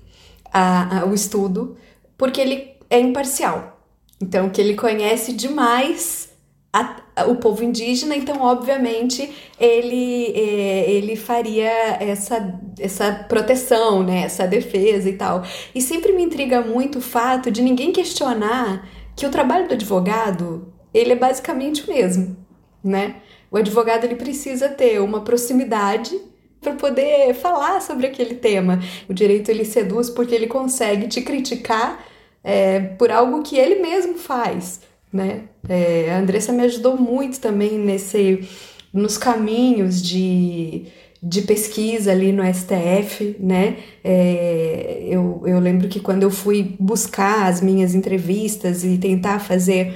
a, 0.52 1.00
a, 1.00 1.04
o 1.04 1.12
estudo 1.12 1.76
porque 2.16 2.40
ele 2.40 2.70
é 2.88 2.98
imparcial. 2.98 3.77
Então, 4.20 4.50
que 4.50 4.60
ele 4.60 4.74
conhece 4.74 5.32
demais 5.32 6.28
a, 6.72 6.96
a, 7.16 7.26
o 7.26 7.36
povo 7.36 7.62
indígena, 7.64 8.16
então, 8.16 8.40
obviamente, 8.42 9.32
ele, 9.58 10.32
é, 10.34 10.90
ele 10.90 11.16
faria 11.16 11.70
essa, 12.00 12.60
essa 12.78 13.12
proteção, 13.28 14.02
né, 14.02 14.22
essa 14.22 14.46
defesa 14.46 15.08
e 15.08 15.14
tal. 15.14 15.42
E 15.74 15.80
sempre 15.80 16.12
me 16.12 16.22
intriga 16.22 16.60
muito 16.60 16.98
o 16.98 17.02
fato 17.02 17.50
de 17.50 17.62
ninguém 17.62 17.92
questionar 17.92 18.88
que 19.16 19.26
o 19.26 19.30
trabalho 19.30 19.66
do 19.66 19.74
advogado, 19.74 20.72
ele 20.92 21.12
é 21.12 21.16
basicamente 21.16 21.84
o 21.84 21.92
mesmo, 21.92 22.36
né? 22.84 23.16
O 23.50 23.56
advogado 23.56 24.04
ele 24.04 24.14
precisa 24.14 24.68
ter 24.68 25.00
uma 25.00 25.22
proximidade 25.22 26.16
para 26.60 26.74
poder 26.74 27.34
falar 27.34 27.80
sobre 27.80 28.06
aquele 28.06 28.34
tema. 28.34 28.78
O 29.08 29.14
direito 29.14 29.48
ele 29.48 29.64
seduz 29.64 30.10
porque 30.10 30.34
ele 30.34 30.46
consegue 30.46 31.08
te 31.08 31.22
criticar 31.22 32.04
é, 32.42 32.80
por 32.80 33.10
algo 33.10 33.42
que 33.42 33.56
ele 33.56 33.76
mesmo 33.76 34.14
faz, 34.14 34.80
né? 35.12 35.44
É, 35.68 36.10
a 36.12 36.18
Andressa 36.18 36.52
me 36.52 36.62
ajudou 36.62 36.96
muito 36.96 37.40
também 37.40 37.78
nesse, 37.78 38.48
nos 38.92 39.18
caminhos 39.18 40.02
de, 40.02 40.84
de 41.22 41.42
pesquisa 41.42 42.12
ali 42.12 42.32
no 42.32 42.42
STF, 42.42 43.36
né? 43.38 43.76
É, 44.02 45.00
eu, 45.02 45.42
eu 45.46 45.58
lembro 45.58 45.88
que 45.88 46.00
quando 46.00 46.22
eu 46.22 46.30
fui 46.30 46.76
buscar 46.78 47.46
as 47.46 47.60
minhas 47.60 47.94
entrevistas 47.94 48.84
e 48.84 48.98
tentar 48.98 49.40
fazer 49.40 49.94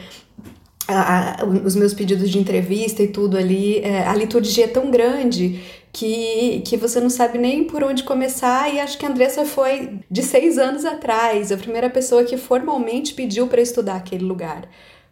a, 0.88 1.42
a, 1.42 1.44
os 1.44 1.76
meus 1.76 1.94
pedidos 1.94 2.30
de 2.30 2.38
entrevista 2.38 3.02
e 3.02 3.08
tudo 3.08 3.36
ali, 3.36 3.78
é, 3.78 4.06
a 4.06 4.14
liturgia 4.14 4.64
é 4.64 4.68
tão 4.68 4.90
grande 4.90 5.60
que, 5.92 6.62
que 6.64 6.76
você 6.76 6.98
não 7.00 7.10
sabe 7.10 7.38
nem 7.38 7.64
por 7.64 7.84
onde 7.84 8.02
começar. 8.02 8.72
E 8.72 8.80
acho 8.80 8.96
que 8.96 9.04
a 9.04 9.08
Andressa 9.10 9.44
foi 9.44 10.00
de 10.10 10.22
seis 10.22 10.58
anos 10.58 10.84
atrás, 10.84 11.52
a 11.52 11.56
primeira 11.56 11.90
pessoa 11.90 12.24
que 12.24 12.36
formalmente 12.36 13.12
pediu 13.12 13.46
para 13.46 13.60
estudar 13.60 13.96
aquele 13.96 14.24
lugar. 14.24 14.64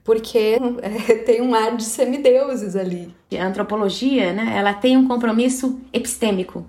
Porque 0.03 0.57
é, 0.83 1.15
tem 1.17 1.43
um 1.43 1.55
ar 1.55 1.77
de 1.77 1.85
semideuses 1.85 2.75
ali. 2.75 3.15
A 3.39 3.45
antropologia, 3.45 4.33
né, 4.33 4.55
ela 4.57 4.73
tem 4.73 4.97
um 4.97 5.07
compromisso 5.07 5.79
epistêmico 5.93 6.65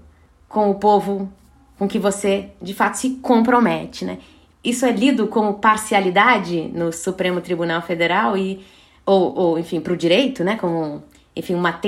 com 0.50 0.70
o 0.70 0.76
povo 0.76 1.32
com 1.80 1.88
que 1.88 1.98
você 1.98 2.50
de 2.62 2.74
fato 2.76 2.96
se 2.96 3.12
compromete, 3.22 4.06
né? 4.06 4.20
Isso 4.64 4.86
é 4.86 4.92
lido 4.92 5.26
como 5.26 5.56
parcialidade 5.56 6.70
no 6.76 6.94
Supremo 6.94 7.42
Tribunal 7.42 7.82
Federal 7.82 8.38
e 8.38 8.64
ou, 9.04 9.36
ou 9.36 9.60
enfim, 9.60 9.80
para 9.80 9.94
o 9.94 9.98
direito, 9.98 10.44
né, 10.44 10.58
como 10.58 11.02
enfim, 11.36 11.56
uma, 11.56 11.80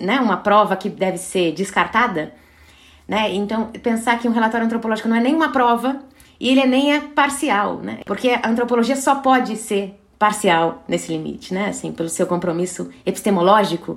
né, 0.00 0.20
uma 0.20 0.36
prova 0.36 0.76
que 0.76 0.88
deve 0.88 1.18
ser 1.18 1.52
descartada, 1.52 2.32
né? 3.08 3.32
Então, 3.34 3.66
pensar 3.82 4.18
que 4.18 4.28
um 4.28 4.32
relatório 4.32 4.66
antropológico 4.66 5.08
não 5.08 5.16
é 5.16 5.20
nem 5.20 5.34
uma 5.34 5.50
prova 5.50 6.00
e 6.38 6.48
ele 6.48 6.64
nem 6.66 6.94
é 6.94 7.00
parcial, 7.00 7.78
né? 7.78 8.00
Porque 8.06 8.30
a 8.30 8.48
antropologia 8.48 8.96
só 8.96 9.16
pode 9.16 9.56
ser 9.56 10.00
parcial 10.18 10.84
nesse 10.86 11.10
limite, 11.10 11.52
né? 11.52 11.68
Assim, 11.70 11.92
pelo 11.92 12.08
seu 12.08 12.26
compromisso 12.26 12.90
epistemológico 13.04 13.96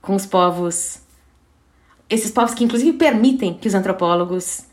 com 0.00 0.14
os 0.14 0.26
povos, 0.26 1.00
esses 2.08 2.30
povos 2.30 2.54
que 2.54 2.64
inclusive 2.64 2.96
permitem 2.96 3.54
que 3.54 3.68
os 3.68 3.74
antropólogos 3.74 4.64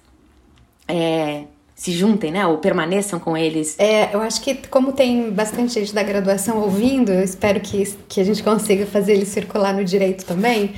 é, 0.87 1.45
se 1.77 1.91
juntem, 1.91 2.31
né? 2.31 2.45
Ou 2.47 2.57
permaneçam 2.57 3.19
com 3.19 3.37
eles. 3.37 3.79
É, 3.79 4.13
eu 4.13 4.19
acho 4.19 4.41
que 4.41 4.55
como 4.67 4.91
tem 4.91 5.29
bastante 5.29 5.75
gente 5.75 5.93
da 5.93 6.01
graduação 6.01 6.59
ouvindo, 6.59 7.11
eu 7.11 7.23
espero 7.23 7.59
que, 7.59 7.85
que 8.09 8.19
a 8.19 8.23
gente 8.23 8.41
consiga 8.41 8.87
fazer 8.87 9.13
ele 9.13 9.27
circular 9.27 9.75
no 9.75 9.85
direito 9.85 10.25
também. 10.25 10.73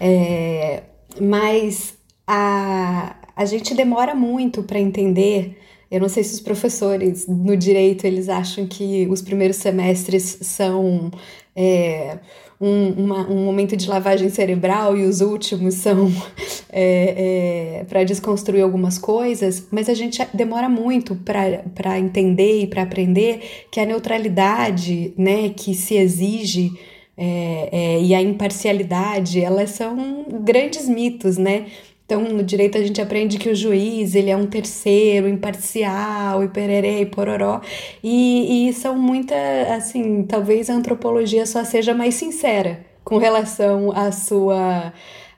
É, 0.00 0.84
mas 1.20 1.94
a, 2.24 3.16
a 3.34 3.44
gente 3.44 3.74
demora 3.74 4.14
muito 4.14 4.62
para 4.62 4.78
entender. 4.78 5.60
Eu 5.90 6.00
não 6.00 6.08
sei 6.08 6.22
se 6.22 6.34
os 6.34 6.40
professores 6.40 7.26
no 7.26 7.56
direito 7.56 8.04
eles 8.04 8.28
acham 8.28 8.64
que 8.64 9.08
os 9.10 9.20
primeiros 9.20 9.56
semestres 9.56 10.38
são 10.40 11.10
é, 11.56 12.18
um, 12.60 12.90
uma, 12.90 13.28
um 13.28 13.44
momento 13.44 13.76
de 13.76 13.88
lavagem 13.88 14.28
cerebral 14.28 14.96
e 14.96 15.04
os 15.04 15.20
últimos 15.20 15.74
são 15.74 16.10
é, 16.70 17.80
é, 17.80 17.84
para 17.84 18.04
desconstruir 18.04 18.62
algumas 18.62 18.98
coisas, 18.98 19.66
mas 19.70 19.88
a 19.88 19.94
gente 19.94 20.24
demora 20.32 20.68
muito 20.68 21.14
para 21.16 21.98
entender 21.98 22.62
e 22.62 22.66
para 22.66 22.82
aprender 22.82 23.66
que 23.70 23.80
a 23.80 23.86
neutralidade 23.86 25.12
né, 25.16 25.50
que 25.50 25.74
se 25.74 25.94
exige 25.96 26.72
é, 27.16 27.68
é, 27.70 28.02
e 28.02 28.14
a 28.14 28.20
imparcialidade, 28.20 29.40
elas 29.40 29.70
são 29.70 30.26
grandes 30.42 30.88
mitos, 30.88 31.38
né? 31.38 31.66
Então, 32.06 32.22
no 32.22 32.42
direito 32.42 32.76
a 32.76 32.82
gente 32.82 33.00
aprende 33.00 33.38
que 33.38 33.48
o 33.48 33.54
juiz, 33.54 34.14
ele 34.14 34.28
é 34.28 34.36
um 34.36 34.46
terceiro, 34.46 35.26
imparcial, 35.26 36.44
e 36.44 36.48
pererê, 36.48 37.00
e 37.00 37.06
pororó. 37.06 37.62
E, 38.02 38.68
e 38.68 38.72
são 38.74 38.98
muita, 38.98 39.34
assim, 39.74 40.22
talvez 40.24 40.68
a 40.68 40.74
antropologia 40.74 41.46
só 41.46 41.64
seja 41.64 41.94
mais 41.94 42.14
sincera 42.14 42.84
com 43.02 43.16
relação 43.16 43.90
à 43.92 44.12
sua, 44.12 44.92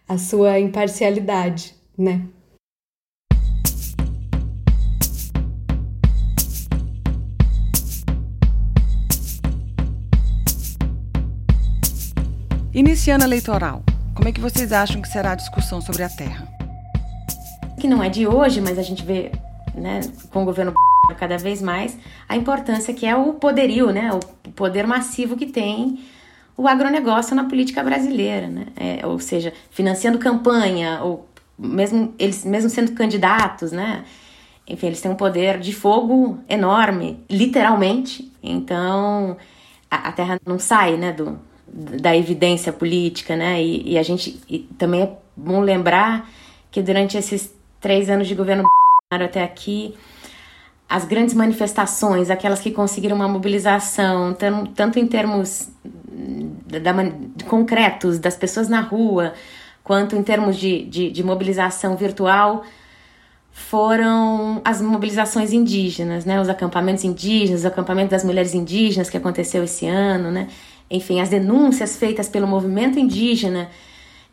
à 0.09 0.19
sua 0.19 0.59
imparcialidade, 0.59 1.73
né? 1.97 2.23
Iniciando 12.75 13.25
a 13.25 13.27
eleitoral, 13.27 13.83
como 14.15 14.29
é 14.29 14.33
que 14.33 14.41
vocês 14.41 14.73
acham 14.73 15.01
que 15.01 15.09
será 15.09 15.33
a 15.33 15.35
discussão 15.37 15.81
sobre 15.81 16.03
a 16.03 16.09
terra? 16.09 16.56
Que 17.81 17.87
não 17.87 18.03
é 18.03 18.09
de 18.09 18.27
hoje, 18.27 18.61
mas 18.61 18.79
a 18.79 18.83
gente 18.83 19.05
vê, 19.05 19.33
né, 19.75 20.01
com 20.31 20.43
o 20.43 20.45
governo 20.45 20.75
cada 21.19 21.39
vez 21.39 21.63
mais, 21.63 21.97
a 22.29 22.37
importância 22.37 22.93
que 22.93 23.07
é 23.07 23.15
o 23.15 23.35
poderio, 23.35 23.91
né, 23.93 24.11
o 24.13 24.51
poder 24.51 24.87
massivo 24.87 25.37
que 25.37 25.47
tem 25.47 26.01
o 26.57 26.67
agronegócio 26.67 27.37
na 27.37 27.45
política 27.45 27.83
brasileira, 27.83 28.49
né? 28.49 28.67
É, 28.77 29.07
ou 29.07 29.19
seja, 29.19 29.53
financiando 29.71 30.19
campanha, 30.19 31.01
ou 31.03 31.29
mesmo 31.59 32.15
eles 32.19 32.45
mesmo 32.45 32.71
sendo 32.71 32.93
candidatos, 32.93 33.73
né? 33.73 34.05
Enfim, 34.67 34.87
eles 34.87 35.01
têm 35.01 35.11
um 35.11 35.17
poder 35.17 35.61
de 35.61 35.73
fogo 35.73 36.39
enorme, 36.49 37.21
literalmente. 37.31 38.33
Então, 38.43 39.37
a, 39.91 40.09
a 40.09 40.13
terra 40.13 40.41
não 40.47 40.59
sai, 40.59 40.97
né, 40.97 41.13
do, 41.13 41.39
da 41.67 42.17
evidência 42.17 42.73
política, 42.73 43.37
né? 43.37 43.63
E, 43.63 43.93
e 43.93 43.99
a 43.99 44.03
gente 44.03 44.41
e 44.49 44.61
também 44.79 45.03
é 45.03 45.19
bom 45.37 45.61
lembrar 45.61 46.29
que 46.71 46.83
durante 46.83 47.17
esses 47.19 47.55
três 47.81 48.11
anos 48.11 48.27
de 48.27 48.35
governo 48.35 48.67
até 49.11 49.43
aqui, 49.43 49.95
as 50.89 51.05
grandes 51.05 51.35
manifestações, 51.35 52.31
aquelas 52.31 52.61
que 52.61 52.71
conseguiram 52.71 53.17
uma 53.17 53.29
mobilização, 53.29 54.35
tanto, 54.35 54.71
tanto 54.73 54.99
em 54.99 55.07
termos 55.07 55.69
da, 56.67 56.79
da, 56.79 56.93
concretos 57.49 58.19
das 58.19 58.37
pessoas 58.37 58.69
na 58.69 58.81
rua, 58.81 59.35
quanto 59.83 60.17
em 60.17 60.23
termos 60.23 60.57
de, 60.57 60.85
de, 60.85 61.11
de 61.11 61.23
mobilização 61.23 61.97
virtual, 61.97 62.65
foram 63.53 64.61
as 64.65 64.83
mobilizações 64.83 65.53
indígenas, 65.53 66.25
né? 66.25 66.41
Os 66.41 66.49
acampamentos 66.49 67.05
indígenas, 67.05 67.65
o 67.65 67.69
acampamento 67.69 68.11
das 68.11 68.23
mulheres 68.23 68.55
indígenas 68.55 69.09
que 69.09 69.17
aconteceu 69.17 69.65
esse 69.65 69.87
ano, 69.87 70.31
né? 70.31 70.49
enfim, 70.91 71.21
as 71.21 71.29
denúncias 71.29 71.97
feitas 71.97 72.29
pelo 72.29 72.47
movimento 72.47 72.99
indígena 72.99 73.69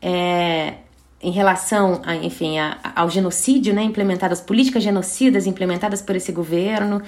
é, 0.01 0.75
em 1.23 1.31
relação, 1.31 2.01
a, 2.05 2.15
enfim, 2.15 2.59
a, 2.59 2.77
ao 2.95 3.09
genocídio, 3.09 3.73
né, 3.73 3.81
implementadas 3.81 4.41
políticas 4.41 4.83
genocidas 4.83 5.47
implementadas 5.47 6.01
por 6.01 6.15
esse 6.15 6.31
governo, 6.31 7.01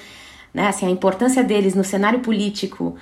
né, 0.54 0.68
assim, 0.68 0.88
a 0.88 0.90
importância 0.90 1.44
deles 1.44 1.76
no 1.76 1.84
cenário 1.84 2.22
político 2.22 2.96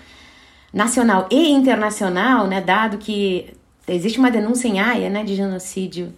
nacional 0.73 1.27
e 1.29 1.51
internacional, 1.51 2.47
né, 2.47 2.59
dado 2.59 2.97
que 2.97 3.53
existe 3.87 4.17
uma 4.17 4.31
denúncia 4.31 4.67
em 4.67 4.79
Haia, 4.79 5.09
né, 5.09 5.23
de 5.23 5.35
genocídio 5.35 6.11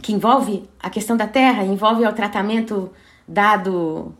que 0.00 0.12
envolve 0.12 0.68
a 0.80 0.88
questão 0.88 1.16
da 1.16 1.26
terra, 1.26 1.64
envolve 1.64 2.04
o 2.06 2.12
tratamento 2.12 2.90
dado 3.26 4.14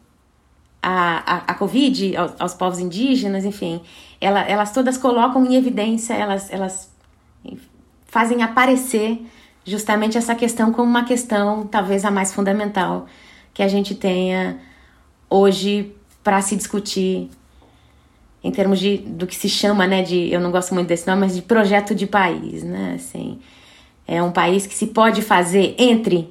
a, 0.82 1.44
a 1.46 1.54
Covid 1.54 2.16
aos, 2.16 2.32
aos 2.38 2.54
povos 2.54 2.78
indígenas, 2.78 3.44
enfim, 3.44 3.80
ela, 4.20 4.42
elas 4.42 4.72
todas 4.72 4.98
colocam 4.98 5.44
em 5.46 5.54
evidência, 5.54 6.14
elas, 6.14 6.52
elas 6.52 6.91
fazem 8.12 8.42
aparecer 8.42 9.26
justamente 9.64 10.18
essa 10.18 10.34
questão 10.34 10.70
como 10.70 10.86
uma 10.86 11.02
questão 11.02 11.66
talvez 11.66 12.04
a 12.04 12.10
mais 12.10 12.30
fundamental 12.30 13.06
que 13.54 13.62
a 13.62 13.68
gente 13.68 13.94
tenha 13.94 14.58
hoje 15.30 15.96
para 16.22 16.42
se 16.42 16.54
discutir 16.54 17.30
em 18.44 18.50
termos 18.50 18.78
de 18.78 18.98
do 18.98 19.26
que 19.26 19.34
se 19.34 19.48
chama, 19.48 19.86
né, 19.86 20.02
de 20.02 20.30
eu 20.30 20.40
não 20.40 20.50
gosto 20.50 20.74
muito 20.74 20.88
desse 20.88 21.06
nome, 21.06 21.22
mas 21.22 21.34
de 21.34 21.40
projeto 21.40 21.94
de 21.94 22.06
país, 22.06 22.62
né? 22.62 22.96
Assim, 22.96 23.38
é 24.06 24.22
um 24.22 24.30
país 24.30 24.66
que 24.66 24.74
se 24.74 24.88
pode 24.88 25.22
fazer 25.22 25.74
entre 25.78 26.30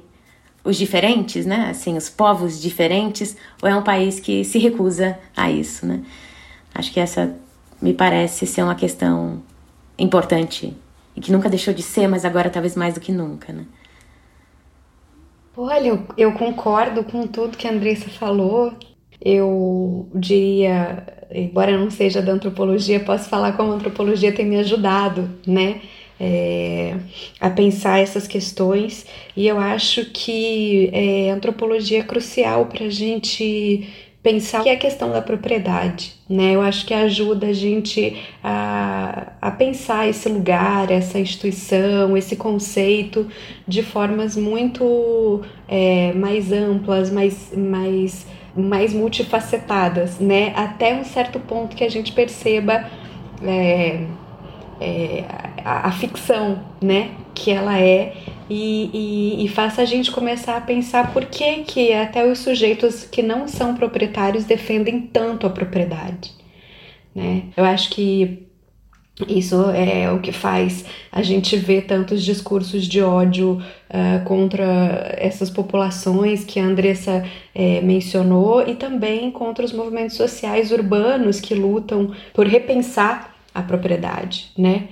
os 0.62 0.76
diferentes, 0.76 1.44
né? 1.44 1.68
Assim, 1.70 1.96
os 1.96 2.08
povos 2.08 2.62
diferentes, 2.62 3.36
ou 3.60 3.68
é 3.68 3.74
um 3.74 3.82
país 3.82 4.20
que 4.20 4.44
se 4.44 4.56
recusa 4.56 5.18
a 5.36 5.50
isso, 5.50 5.84
né? 5.84 6.00
Acho 6.72 6.92
que 6.92 7.00
essa 7.00 7.34
me 7.80 7.92
parece 7.92 8.46
ser 8.46 8.62
uma 8.62 8.76
questão 8.76 9.42
importante 9.98 10.76
e 11.16 11.20
que 11.20 11.32
nunca 11.32 11.48
deixou 11.48 11.72
de 11.74 11.82
ser, 11.82 12.08
mas 12.08 12.24
agora 12.24 12.50
talvez 12.50 12.76
mais 12.76 12.94
do 12.94 13.00
que 13.00 13.12
nunca, 13.12 13.52
né? 13.52 13.66
Olha, 15.56 15.88
eu, 15.88 16.06
eu 16.16 16.32
concordo 16.32 17.04
com 17.04 17.26
tudo 17.26 17.56
que 17.56 17.68
a 17.68 17.70
Andressa 17.70 18.08
falou. 18.08 18.72
Eu 19.20 20.08
diria, 20.14 21.06
embora 21.30 21.78
não 21.78 21.90
seja 21.90 22.22
da 22.22 22.32
antropologia, 22.32 22.98
posso 23.00 23.28
falar 23.28 23.52
como 23.52 23.72
a 23.72 23.74
antropologia 23.76 24.32
tem 24.32 24.46
me 24.46 24.56
ajudado, 24.56 25.30
né? 25.46 25.80
é, 26.22 26.96
a 27.40 27.50
pensar 27.50 27.98
essas 27.98 28.28
questões 28.28 29.04
e 29.36 29.48
eu 29.48 29.58
acho 29.58 30.04
que 30.12 30.88
é, 30.92 31.32
a 31.32 31.34
antropologia 31.34 31.98
é 31.98 32.04
crucial 32.04 32.66
para 32.66 32.86
a 32.86 32.90
gente 32.90 33.88
pensar 34.22 34.62
que 34.62 34.68
é 34.68 34.74
a 34.74 34.76
questão 34.76 35.10
da 35.10 35.20
propriedade, 35.20 36.14
né? 36.28 36.54
Eu 36.54 36.62
acho 36.62 36.86
que 36.86 36.94
ajuda 36.94 37.48
a 37.48 37.52
gente 37.52 38.22
a, 38.42 39.32
a 39.40 39.50
pensar 39.50 40.08
esse 40.08 40.28
lugar, 40.28 40.90
essa 40.90 41.18
instituição, 41.18 42.16
esse 42.16 42.36
conceito 42.36 43.26
de 43.66 43.82
formas 43.82 44.36
muito 44.36 45.42
é, 45.66 46.12
mais 46.12 46.52
amplas, 46.52 47.10
mais, 47.10 47.52
mais, 47.56 48.26
mais 48.56 48.94
multifacetadas, 48.94 50.20
né? 50.20 50.52
Até 50.54 50.94
um 50.94 51.04
certo 51.04 51.40
ponto 51.40 51.74
que 51.74 51.82
a 51.82 51.90
gente 51.90 52.12
perceba 52.12 52.88
é, 53.42 54.04
é, 54.80 55.24
a, 55.64 55.88
a, 55.88 55.92
ficção, 55.92 56.62
né? 56.80 57.10
Que 57.34 57.50
ela 57.50 57.76
é 57.76 58.14
e, 58.52 58.90
e, 58.92 59.44
e, 59.44 59.48
faça 59.48 59.80
a 59.80 59.84
gente 59.86 60.10
começar 60.10 60.58
a 60.58 60.60
pensar 60.60 61.12
por 61.12 61.24
que, 61.24 61.62
que 61.64 61.92
até 61.92 62.30
os 62.30 62.40
sujeitos 62.40 63.04
que 63.04 63.22
não 63.22 63.48
são 63.48 63.74
proprietários 63.74 64.44
defendem 64.44 65.00
tanto 65.00 65.46
a 65.46 65.50
propriedade, 65.50 66.32
né? 67.14 67.44
Eu 67.56 67.64
acho 67.64 67.88
que 67.90 68.46
isso 69.26 69.56
é 69.70 70.10
o 70.10 70.20
que 70.20 70.32
faz 70.32 70.84
a 71.10 71.22
gente 71.22 71.56
ver 71.56 71.86
tantos 71.86 72.22
discursos 72.22 72.86
de 72.86 73.00
ódio 73.00 73.62
uh, 73.88 74.24
contra 74.24 75.14
essas 75.16 75.48
populações 75.48 76.44
que 76.44 76.60
a 76.60 76.64
Andressa 76.64 77.24
é, 77.54 77.80
mencionou 77.80 78.66
e 78.66 78.74
também 78.74 79.30
contra 79.30 79.64
os 79.64 79.72
movimentos 79.72 80.16
sociais 80.16 80.72
urbanos 80.72 81.40
que 81.40 81.54
lutam 81.54 82.12
por 82.34 82.46
repensar 82.46 83.34
a 83.54 83.62
propriedade, 83.62 84.50
né? 84.58 84.88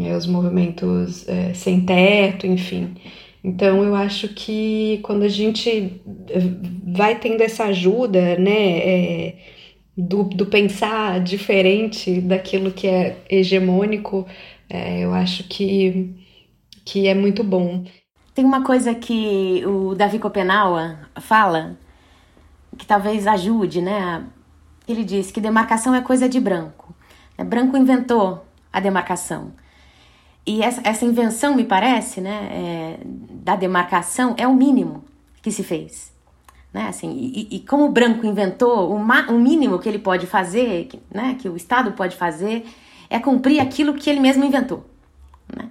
É, 0.00 0.16
os 0.16 0.26
movimentos 0.26 1.28
é, 1.28 1.52
sem 1.54 1.80
teto, 1.80 2.46
enfim. 2.46 2.94
Então 3.42 3.82
eu 3.82 3.94
acho 3.94 4.28
que 4.28 5.00
quando 5.02 5.24
a 5.24 5.28
gente 5.28 6.00
vai 6.84 7.18
tendo 7.18 7.40
essa 7.40 7.64
ajuda, 7.64 8.36
né, 8.36 8.78
é, 8.78 9.38
do, 9.96 10.24
do, 10.24 10.46
pensar 10.46 11.20
diferente 11.20 12.20
daquilo 12.20 12.70
que 12.70 12.86
é 12.86 13.16
hegemônico, 13.28 14.26
é, 14.70 15.00
eu 15.00 15.12
acho 15.12 15.44
que, 15.44 16.14
que 16.84 17.08
é 17.08 17.14
muito 17.14 17.42
bom. 17.42 17.84
Tem 18.34 18.44
uma 18.44 18.62
coisa 18.64 18.94
que 18.94 19.64
o 19.66 19.94
Davi 19.96 20.18
Copenaua 20.20 21.00
fala 21.20 21.76
que 22.76 22.86
talvez 22.86 23.26
ajude, 23.26 23.82
né? 23.82 24.24
Ele 24.86 25.02
diz 25.04 25.32
que 25.32 25.40
demarcação 25.40 25.94
é 25.94 26.00
coisa 26.00 26.28
de 26.28 26.38
branco. 26.38 26.94
É, 27.36 27.42
branco 27.42 27.76
inventou 27.76 28.46
a 28.72 28.78
demarcação. 28.78 29.52
E 30.48 30.62
essa, 30.62 30.80
essa 30.82 31.04
invenção, 31.04 31.54
me 31.54 31.62
parece, 31.62 32.22
né, 32.22 32.48
é, 32.50 32.98
da 33.04 33.54
demarcação 33.54 34.34
é 34.38 34.48
o 34.48 34.54
mínimo 34.54 35.04
que 35.42 35.52
se 35.52 35.62
fez. 35.62 36.10
né? 36.72 36.86
Assim, 36.88 37.10
e, 37.10 37.56
e 37.56 37.60
como 37.60 37.84
o 37.84 37.90
branco 37.90 38.24
inventou, 38.24 38.90
o, 38.90 38.98
ma, 38.98 39.26
o 39.28 39.38
mínimo 39.38 39.78
que 39.78 39.86
ele 39.86 39.98
pode 39.98 40.26
fazer, 40.26 40.86
que, 40.86 40.98
né, 41.12 41.36
que 41.38 41.50
o 41.50 41.54
Estado 41.54 41.92
pode 41.92 42.16
fazer, 42.16 42.66
é 43.10 43.18
cumprir 43.18 43.60
aquilo 43.60 43.92
que 43.92 44.08
ele 44.08 44.20
mesmo 44.20 44.42
inventou. 44.42 44.86
Né? 45.54 45.68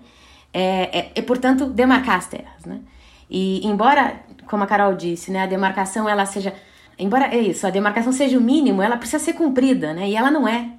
É, 0.53 0.99
é, 0.99 1.11
é, 1.15 1.21
portanto, 1.23 1.65
demarcar 1.65 2.17
as 2.17 2.27
terras. 2.27 2.63
Né? 2.63 2.79
E 3.27 3.65
embora, 3.65 4.21
como 4.45 4.63
a 4.63 4.67
Carol 4.67 4.93
disse, 4.93 5.31
né, 5.31 5.41
a 5.41 5.47
demarcação 5.47 6.07
ela 6.07 6.27
seja. 6.27 6.53
Embora 6.99 7.35
é 7.35 7.39
isso, 7.39 7.65
a 7.65 7.71
demarcação 7.71 8.11
seja 8.11 8.37
o 8.37 8.41
mínimo, 8.41 8.83
ela 8.83 8.97
precisa 8.97 9.17
ser 9.17 9.33
cumprida, 9.33 9.91
né? 9.93 10.09
E 10.09 10.15
ela 10.15 10.31
não 10.31 10.47
é, 10.47 10.69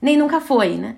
nem 0.00 0.16
nunca 0.16 0.40
foi, 0.40 0.76
né? 0.76 0.96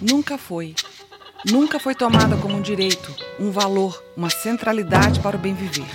Nunca 0.00 0.38
foi. 0.38 0.74
Nunca 1.44 1.78
foi 1.78 1.94
tomada 1.94 2.36
como 2.36 2.56
um 2.56 2.62
direito, 2.62 3.14
um 3.38 3.50
valor, 3.50 4.02
uma 4.16 4.30
centralidade 4.30 5.20
para 5.20 5.36
o 5.36 5.40
bem 5.40 5.54
viver. 5.54 5.88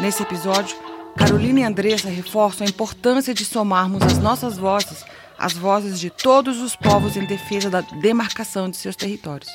Nesse 0.00 0.22
episódio, 0.22 0.76
Carolina 1.16 1.60
e 1.60 1.64
Andressa 1.64 2.08
reforçam 2.08 2.66
a 2.66 2.70
importância 2.70 3.34
de 3.34 3.44
somarmos 3.44 4.02
as 4.02 4.18
nossas 4.18 4.56
vozes 4.56 5.04
às 5.38 5.54
vozes 5.54 5.98
de 5.98 6.08
todos 6.08 6.60
os 6.60 6.76
povos 6.76 7.16
em 7.16 7.24
defesa 7.24 7.68
da 7.68 7.80
demarcação 7.80 8.70
de 8.70 8.76
seus 8.76 8.94
territórios. 8.94 9.50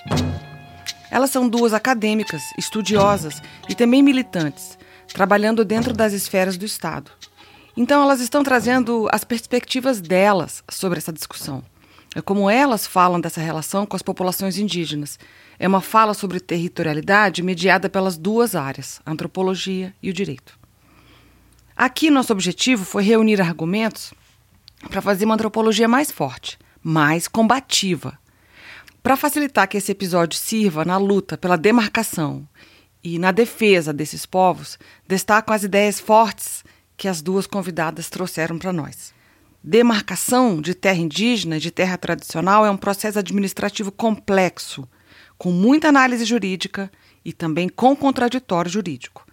Elas 1.09 1.29
são 1.29 1.47
duas 1.47 1.73
acadêmicas, 1.73 2.43
estudiosas 2.57 3.41
e 3.69 3.75
também 3.75 4.03
militantes, 4.03 4.77
trabalhando 5.13 5.63
dentro 5.63 5.93
das 5.93 6.11
esferas 6.11 6.57
do 6.57 6.65
Estado. 6.65 7.09
Então, 7.77 8.03
elas 8.03 8.19
estão 8.19 8.43
trazendo 8.43 9.07
as 9.13 9.23
perspectivas 9.23 10.01
delas 10.01 10.61
sobre 10.69 10.97
essa 10.97 11.13
discussão. 11.13 11.63
É 12.15 12.21
como 12.21 12.49
elas 12.49 12.87
falam 12.87 13.19
dessa 13.19 13.41
relação 13.41 13.85
com 13.85 13.95
as 13.95 14.01
populações 14.01 14.57
indígenas. 14.57 15.19
É 15.59 15.67
uma 15.67 15.81
fala 15.81 16.13
sobre 16.13 16.39
territorialidade 16.39 17.43
mediada 17.43 17.89
pelas 17.89 18.17
duas 18.17 18.55
áreas, 18.55 19.01
a 19.05 19.11
antropologia 19.11 19.93
e 20.01 20.09
o 20.09 20.13
direito. 20.13 20.57
Aqui, 21.75 22.09
nosso 22.09 22.33
objetivo 22.33 22.83
foi 22.85 23.03
reunir 23.03 23.39
argumentos 23.39 24.13
para 24.89 25.01
fazer 25.01 25.25
uma 25.25 25.35
antropologia 25.35 25.87
mais 25.87 26.11
forte, 26.11 26.57
mais 26.81 27.27
combativa. 27.27 28.17
Para 29.03 29.15
facilitar 29.15 29.67
que 29.67 29.77
esse 29.77 29.91
episódio 29.91 30.37
sirva 30.37 30.83
na 30.83 30.97
luta 30.97 31.37
pela 31.37 31.57
demarcação 31.57 32.47
e 33.03 33.19
na 33.19 33.31
defesa 33.31 33.93
desses 33.93 34.25
povos, 34.25 34.77
destaco 35.07 35.53
as 35.53 35.63
ideias 35.63 35.99
fortes 35.99 36.63
que 36.97 37.07
as 37.07 37.21
duas 37.21 37.45
convidadas 37.45 38.09
trouxeram 38.09 38.57
para 38.57 38.73
nós. 38.73 39.13
Demarcação 39.69 40.61
de 40.61 40.73
terra 40.73 40.99
indígena 40.99 41.57
e 41.57 41.59
de 41.59 41.71
terra 41.71 41.97
tradicional 41.97 42.65
é 42.65 42.71
um 42.71 42.77
processo 42.77 43.19
administrativo 43.19 43.91
complexo, 43.91 44.87
com 45.37 45.51
muita 45.51 45.89
análise 45.89 46.23
jurídica 46.23 46.89
e 47.25 47.33
também 47.33 47.67
com 47.67 47.93
contraditório 47.93 48.71
jurídico. 48.71 49.27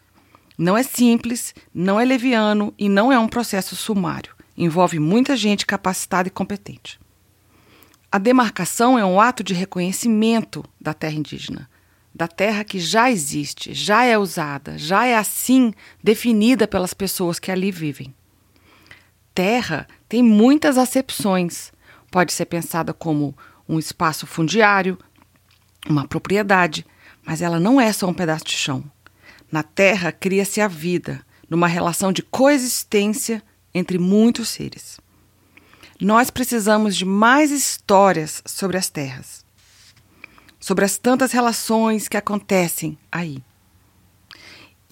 Não 0.59 0.77
é 0.77 0.83
simples, 0.83 1.55
não 1.73 2.01
é 2.01 2.05
leviano 2.05 2.75
e 2.77 2.89
não 2.89 3.13
é 3.13 3.19
um 3.19 3.29
processo 3.29 3.77
sumário. 3.77 4.35
Envolve 4.57 4.99
muita 4.99 5.37
gente 5.37 5.65
capacitada 5.65 6.27
e 6.27 6.33
competente. 6.33 6.99
A 8.11 8.19
demarcação 8.19 8.99
é 8.99 9.05
um 9.05 9.21
ato 9.21 9.45
de 9.45 9.55
reconhecimento 9.55 10.65
da 10.81 10.93
terra 10.93 11.15
indígena, 11.15 11.71
da 12.13 12.27
terra 12.27 12.65
que 12.65 12.81
já 12.81 13.09
existe, 13.09 13.73
já 13.73 14.05
é 14.05 14.19
usada, 14.19 14.77
já 14.79 15.07
é 15.07 15.17
assim 15.17 15.73
definida 16.03 16.67
pelas 16.67 16.93
pessoas 16.93 17.39
que 17.39 17.53
ali 17.53 17.71
vivem. 17.71 18.13
Terra 19.33 19.87
tem 20.15 20.23
muitas 20.23 20.79
acepções. 20.79 21.73
Pode 22.09 22.33
ser 22.33 22.45
pensada 22.45 22.95
como 22.95 23.37
um 23.69 23.81
espaço 23.81 24.29
fundiário, 24.29 24.97
uma 25.89 26.07
propriedade, 26.07 26.87
mas 27.27 27.43
ela 27.43 27.59
não 27.59 27.81
é 27.81 27.93
só 27.93 28.07
um 28.07 28.15
pedaço 28.15 28.45
de 28.45 28.53
chão. 28.53 28.85
Na 29.51 29.65
Terra 29.65 30.13
cria-se 30.13 30.61
a 30.61 30.69
vida, 30.69 31.27
numa 31.51 31.67
relação 31.67 32.13
de 32.13 32.23
coexistência 32.23 33.43
entre 33.75 33.99
muitos 33.99 34.51
seres. 34.51 35.01
Nós 36.01 36.31
precisamos 36.31 36.95
de 36.95 37.05
mais 37.05 37.51
histórias 37.51 38.41
sobre 38.47 38.77
as 38.77 38.89
terras, 38.89 39.45
sobre 40.61 40.85
as 40.85 40.97
tantas 40.97 41.33
relações 41.33 42.07
que 42.07 42.17
acontecem 42.17 42.97
aí 43.11 43.43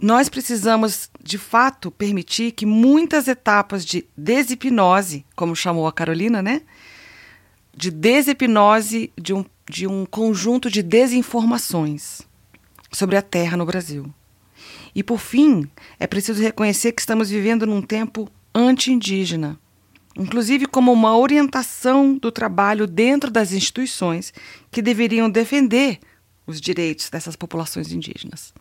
nós 0.00 0.28
precisamos, 0.28 1.10
de 1.22 1.38
fato, 1.38 1.90
permitir 1.90 2.52
que 2.52 2.66
muitas 2.66 3.28
etapas 3.28 3.84
de 3.84 4.06
desipnose, 4.16 5.24
como 5.36 5.54
chamou 5.54 5.86
a 5.86 5.92
Carolina, 5.92 6.42
né? 6.42 6.62
De 7.76 7.90
desipnose 7.90 9.12
de 9.20 9.32
um, 9.32 9.44
de 9.68 9.86
um 9.86 10.04
conjunto 10.04 10.70
de 10.70 10.82
desinformações 10.82 12.22
sobre 12.90 13.16
a 13.16 13.22
Terra 13.22 13.56
no 13.56 13.64
Brasil. 13.64 14.12
E, 14.94 15.02
por 15.02 15.18
fim, 15.18 15.68
é 15.98 16.06
preciso 16.06 16.42
reconhecer 16.42 16.92
que 16.92 17.00
estamos 17.00 17.30
vivendo 17.30 17.66
num 17.66 17.80
tempo 17.80 18.28
anti-indígena, 18.54 19.58
inclusive 20.16 20.66
como 20.66 20.92
uma 20.92 21.16
orientação 21.16 22.14
do 22.14 22.30
trabalho 22.30 22.86
dentro 22.86 23.30
das 23.30 23.52
instituições 23.52 24.32
que 24.70 24.82
deveriam 24.82 25.30
defender 25.30 25.98
os 26.46 26.60
direitos 26.60 27.08
dessas 27.08 27.36
populações 27.36 27.92
indígenas. 27.92 28.52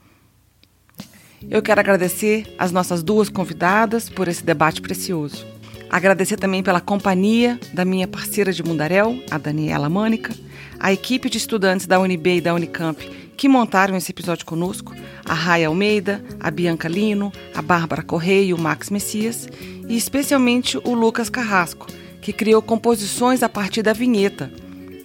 Eu 1.50 1.62
quero 1.62 1.80
agradecer 1.80 2.54
as 2.58 2.72
nossas 2.72 3.04
duas 3.04 3.30
convidadas 3.30 4.10
por 4.10 4.28
esse 4.28 4.44
debate 4.44 4.82
precioso. 4.82 5.46
Agradecer 5.89 6.38
também 6.38 6.64
pela 6.64 6.80
companhia 6.80 7.60
da 7.74 7.84
minha 7.84 8.08
parceira 8.08 8.54
de 8.54 8.64
Mundaréu, 8.64 9.22
a 9.30 9.38
Daniela 9.38 9.89
Mânica, 9.89 10.34
a 10.80 10.94
equipe 10.94 11.30
de 11.30 11.38
estudantes 11.38 11.86
da 11.86 12.00
UNB 12.00 12.38
e 12.38 12.42
da 12.42 12.54
Unicamp 12.54 13.22
que 13.42 13.50
montaram 13.50 13.98
esse 13.98 14.12
episódio 14.12 14.46
conosco, 14.46 14.94
a 15.26 15.34
Raia 15.34 15.68
Almeida, 15.68 16.24
a 16.39 16.52
Bianca 16.52 16.88
Lino, 16.88 17.34
a 17.56 17.62
Bárbara 17.64 18.04
Correia 18.04 18.46
e 18.46 18.54
o 18.54 18.58
Max 18.58 18.92
Messias, 18.92 19.50
e 19.89 19.98
especialmente 19.98 20.78
o 20.78 20.94
Lucas 20.94 21.28
Carrasco, 21.28 21.88
que 22.22 22.32
criou 22.32 22.62
composições 22.62 23.42
a 23.42 23.50
partir 23.50 23.82
da 23.82 23.94
vinheta, 23.94 24.52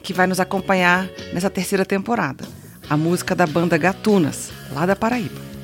que 0.03 0.12
vai 0.12 0.26
nos 0.26 0.39
acompanhar 0.39 1.09
nessa 1.32 1.49
terceira 1.49 1.87
temporada, 1.87 2.45
a 2.91 2.95
música 2.95 3.34
da 3.34 3.47
banda 3.47 3.78
Gatunas, 3.78 4.53
lá 4.70 4.84
da 4.84 4.95
Paraíba. 4.95 5.55